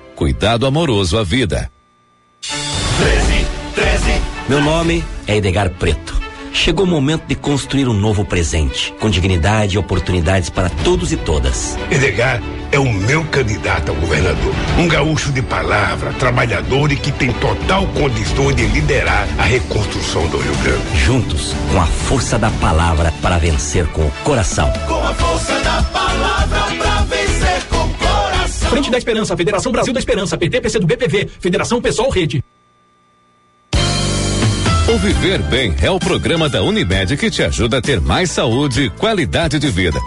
Cuidado 0.21 0.67
amoroso 0.67 1.17
à 1.17 1.23
vida. 1.23 1.71
13, 2.41 3.47
13. 3.73 4.21
Meu 4.47 4.61
nome 4.61 5.03
é 5.25 5.35
Edgar 5.35 5.71
Preto. 5.71 6.21
Chegou 6.53 6.85
o 6.85 6.87
momento 6.87 7.25
de 7.25 7.33
construir 7.33 7.87
um 7.87 7.93
novo 7.93 8.23
presente, 8.23 8.93
com 8.99 9.09
dignidade 9.09 9.73
e 9.73 9.79
oportunidades 9.79 10.47
para 10.47 10.69
todos 10.69 11.11
e 11.11 11.17
todas. 11.17 11.75
Edgar 11.89 12.39
é 12.71 12.77
o 12.77 12.93
meu 12.93 13.25
candidato 13.29 13.91
a 13.91 13.95
governador. 13.95 14.53
Um 14.77 14.87
gaúcho 14.87 15.31
de 15.31 15.41
palavra, 15.41 16.13
trabalhador 16.13 16.91
e 16.91 16.97
que 16.97 17.11
tem 17.11 17.33
total 17.33 17.87
condição 17.87 18.53
de 18.53 18.67
liderar 18.67 19.27
a 19.39 19.43
reconstrução 19.43 20.27
do 20.27 20.37
Rio 20.37 20.55
Grande. 20.57 20.99
Juntos, 20.99 21.55
com 21.71 21.81
a 21.81 21.87
força 21.87 22.37
da 22.37 22.51
palavra 22.51 23.11
para 23.23 23.39
vencer 23.39 23.87
com 23.87 24.03
o 24.03 24.11
coração. 24.23 24.71
Com 24.87 25.03
a 25.03 25.15
força 25.15 25.59
da 25.61 25.81
palavra 25.81 26.59
pra 26.77 26.90
Frente 28.71 28.89
da 28.89 28.97
Esperança, 28.97 29.35
Federação 29.35 29.69
Brasil 29.69 29.93
da 29.93 29.99
Esperança, 29.99 30.37
PT, 30.37 30.61
PC 30.61 30.79
do 30.79 30.87
BPV, 30.87 31.27
Federação 31.41 31.81
Pessoal 31.81 32.09
Rede. 32.09 32.41
O 34.87 34.97
Viver 34.97 35.41
Bem 35.43 35.75
é 35.81 35.91
o 35.91 35.99
programa 35.99 36.47
da 36.47 36.63
Unimed 36.63 37.17
que 37.17 37.29
te 37.29 37.43
ajuda 37.43 37.79
a 37.79 37.81
ter 37.81 37.99
mais 37.99 38.31
saúde 38.31 38.83
e 38.83 38.89
qualidade 38.89 39.59
de 39.59 39.69
vida. 39.69 39.99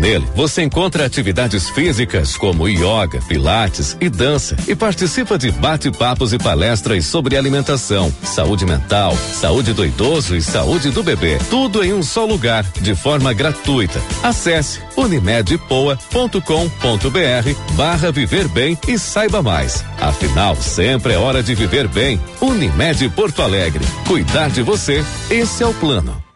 Nele, 0.00 0.26
você 0.34 0.62
encontra 0.62 1.04
atividades 1.04 1.68
físicas 1.68 2.34
como 2.34 2.66
yoga, 2.66 3.20
pilates 3.28 3.98
e 4.00 4.08
dança 4.08 4.56
e 4.66 4.74
participa 4.74 5.36
de 5.36 5.52
bate-papos 5.52 6.32
e 6.32 6.38
palestras 6.38 7.04
sobre 7.04 7.36
alimentação, 7.36 8.10
saúde 8.24 8.64
mental, 8.64 9.14
saúde 9.14 9.74
do 9.74 9.84
idoso 9.84 10.34
e 10.34 10.40
saúde 10.40 10.90
do 10.90 11.02
bebê. 11.02 11.38
Tudo 11.50 11.84
em 11.84 11.92
um 11.92 12.02
só 12.02 12.24
lugar, 12.24 12.64
de 12.80 12.94
forma 12.94 13.34
gratuita. 13.34 14.00
Acesse 14.22 14.80
unimedpoa.com.br 14.96 17.74
barra 17.76 18.10
viver 18.10 18.48
bem 18.48 18.78
e 18.88 18.98
saiba 18.98 19.42
mais. 19.42 19.84
Afinal, 20.00 20.56
sempre 20.56 21.12
é 21.12 21.18
hora 21.18 21.42
de 21.42 21.54
viver 21.54 21.86
bem. 21.86 22.18
Unimed 22.40 23.06
Porto 23.10 23.42
Alegre. 23.42 23.84
Cuidar 24.06 24.48
de 24.48 24.62
você, 24.62 25.04
esse 25.30 25.62
é 25.62 25.66
o 25.66 25.74
plano. 25.74 26.29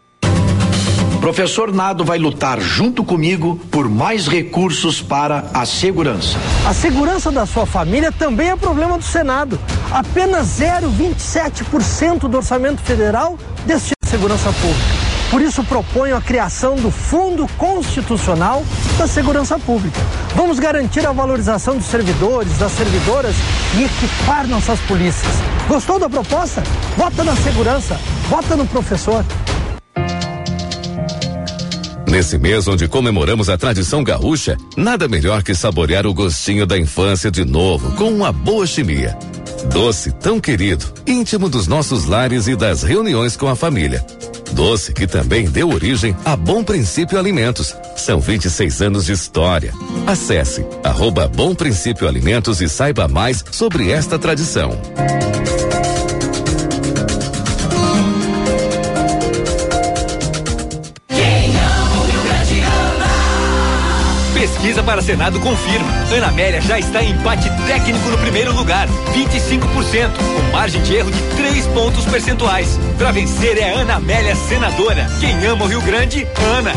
Professor 1.25 1.73
Nado 1.73 2.05
vai 2.05 2.19
lutar 2.19 2.61
junto 2.61 3.03
comigo 3.03 3.59
por 3.71 3.89
mais 3.89 4.27
recursos 4.27 5.01
para 5.01 5.45
a 5.55 5.65
segurança. 5.65 6.37
A 6.63 6.71
segurança 6.71 7.31
da 7.31 7.47
sua 7.47 7.65
família 7.65 8.11
também 8.11 8.51
é 8.51 8.55
problema 8.55 8.95
do 8.95 9.03
Senado. 9.03 9.59
Apenas 9.91 10.59
0,27% 10.59 12.29
do 12.29 12.37
orçamento 12.37 12.79
federal 12.83 13.39
destina 13.65 13.95
à 14.05 14.07
segurança 14.07 14.51
pública. 14.51 15.05
Por 15.31 15.41
isso 15.41 15.63
proponho 15.63 16.15
a 16.15 16.21
criação 16.21 16.75
do 16.75 16.91
Fundo 16.91 17.47
Constitucional 17.57 18.63
da 18.95 19.07
Segurança 19.07 19.57
Pública. 19.57 19.99
Vamos 20.35 20.59
garantir 20.59 21.07
a 21.07 21.11
valorização 21.11 21.75
dos 21.75 21.87
servidores, 21.87 22.55
das 22.59 22.71
servidoras 22.73 23.35
e 23.75 23.83
equipar 23.83 24.47
nossas 24.47 24.79
polícias. 24.81 25.33
Gostou 25.67 25.97
da 25.97 26.07
proposta? 26.07 26.61
Vota 26.95 27.23
na 27.23 27.35
segurança, 27.35 27.99
vota 28.29 28.55
no 28.55 28.67
professor. 28.67 29.25
Nesse 32.15 32.37
mês 32.37 32.65
onde 32.65 32.87
comemoramos 32.87 33.49
a 33.49 33.57
tradição 33.57 34.01
gaúcha, 34.01 34.55
nada 34.77 35.05
melhor 35.05 35.43
que 35.43 35.53
saborear 35.53 36.07
o 36.07 36.13
gostinho 36.13 36.65
da 36.65 36.77
infância 36.77 37.29
de 37.29 37.43
novo 37.43 37.91
com 37.97 38.09
uma 38.09 38.31
boa 38.31 38.65
chimia. 38.65 39.17
Doce 39.69 40.13
tão 40.13 40.39
querido, 40.39 40.85
íntimo 41.05 41.49
dos 41.49 41.67
nossos 41.67 42.05
lares 42.05 42.47
e 42.47 42.55
das 42.55 42.83
reuniões 42.83 43.35
com 43.35 43.49
a 43.49 43.55
família. 43.55 44.01
Doce 44.53 44.93
que 44.93 45.05
também 45.05 45.49
deu 45.49 45.69
origem 45.69 46.15
a 46.23 46.37
Bom 46.37 46.63
Princípio 46.63 47.19
Alimentos. 47.19 47.75
São 47.97 48.21
26 48.21 48.81
anos 48.81 49.05
de 49.07 49.11
história. 49.11 49.73
Acesse 50.07 50.65
arroba 50.85 51.27
Bom 51.27 51.53
Princípio 51.53 52.07
Alimentos 52.07 52.61
e 52.61 52.69
saiba 52.69 53.09
mais 53.09 53.43
sobre 53.51 53.91
esta 53.91 54.17
tradição. 54.17 54.71
Para 64.95 65.01
Senado 65.01 65.41
confirma. 65.41 65.91
Ana 66.09 66.27
Amélia 66.27 66.61
já 66.61 66.79
está 66.79 67.03
em 67.03 67.11
empate 67.11 67.49
técnico 67.67 68.07
no 68.07 68.17
primeiro 68.17 68.53
lugar, 68.53 68.87
25%, 69.13 69.59
com 70.15 70.51
margem 70.53 70.81
de 70.83 70.95
erro 70.95 71.11
de 71.11 71.21
3 71.35 71.67
pontos 71.67 72.05
percentuais. 72.05 72.79
Para 72.97 73.11
vencer 73.11 73.57
é 73.57 73.73
Ana 73.73 73.95
Amélia 73.95 74.33
senadora. 74.37 75.05
Quem 75.19 75.45
ama 75.47 75.65
o 75.65 75.67
Rio 75.67 75.81
Grande, 75.81 76.25
Ana. 76.57 76.71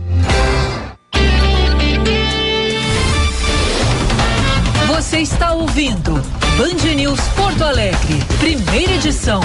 Você 4.89 5.21
está 5.21 5.55
ouvindo 5.55 6.13
Band 6.59 6.95
News 6.95 7.21
Porto 7.35 7.65
Alegre, 7.65 8.23
primeira 8.39 8.93
edição. 8.93 9.41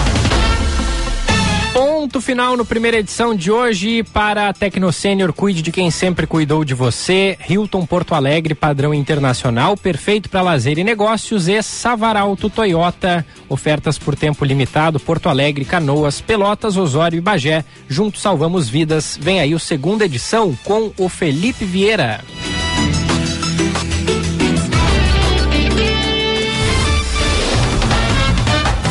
Ponto 1.76 2.22
final 2.22 2.56
no 2.56 2.64
primeira 2.64 2.99
edição 2.99 3.35
de 3.35 3.52
hoje 3.52 4.02
para 4.02 4.47
a 4.47 4.53
Tecno 4.53 4.93
Sênior. 4.93 5.34
Cuide 5.34 5.61
de 5.61 5.73
quem 5.73 5.91
sempre 5.91 6.26
cuidou 6.26 6.64
de 6.64 6.73
você. 6.73 7.38
Hilton 7.49 7.85
Porto 7.85 8.15
Alegre, 8.15 8.56
padrão 8.56 8.93
internacional, 8.93 9.76
perfeito 9.76 10.30
para 10.30 10.41
lazer 10.41 10.80
e 10.80 10.85
negócios. 10.85 11.49
E 11.49 11.61
Savaralto 11.61 12.49
Toyota, 12.49 13.26
ofertas 13.49 13.99
por 13.99 14.15
tempo 14.15 14.45
limitado. 14.45 15.02
Porto 15.02 15.27
Alegre, 15.27 15.65
Canoas, 15.65 16.22
Pelotas, 16.22 16.77
Osório 16.77 17.18
e 17.18 17.22
Bagé. 17.22 17.65
Juntos 17.89 18.22
salvamos 18.22 18.69
vidas. 18.69 19.19
Vem 19.22 19.41
aí 19.41 19.53
o 19.53 19.60
segunda 19.60 20.06
edição 20.06 20.57
com 20.64 20.93
o 20.97 21.10
Felipe 21.10 21.65
Vieira. 21.65 22.23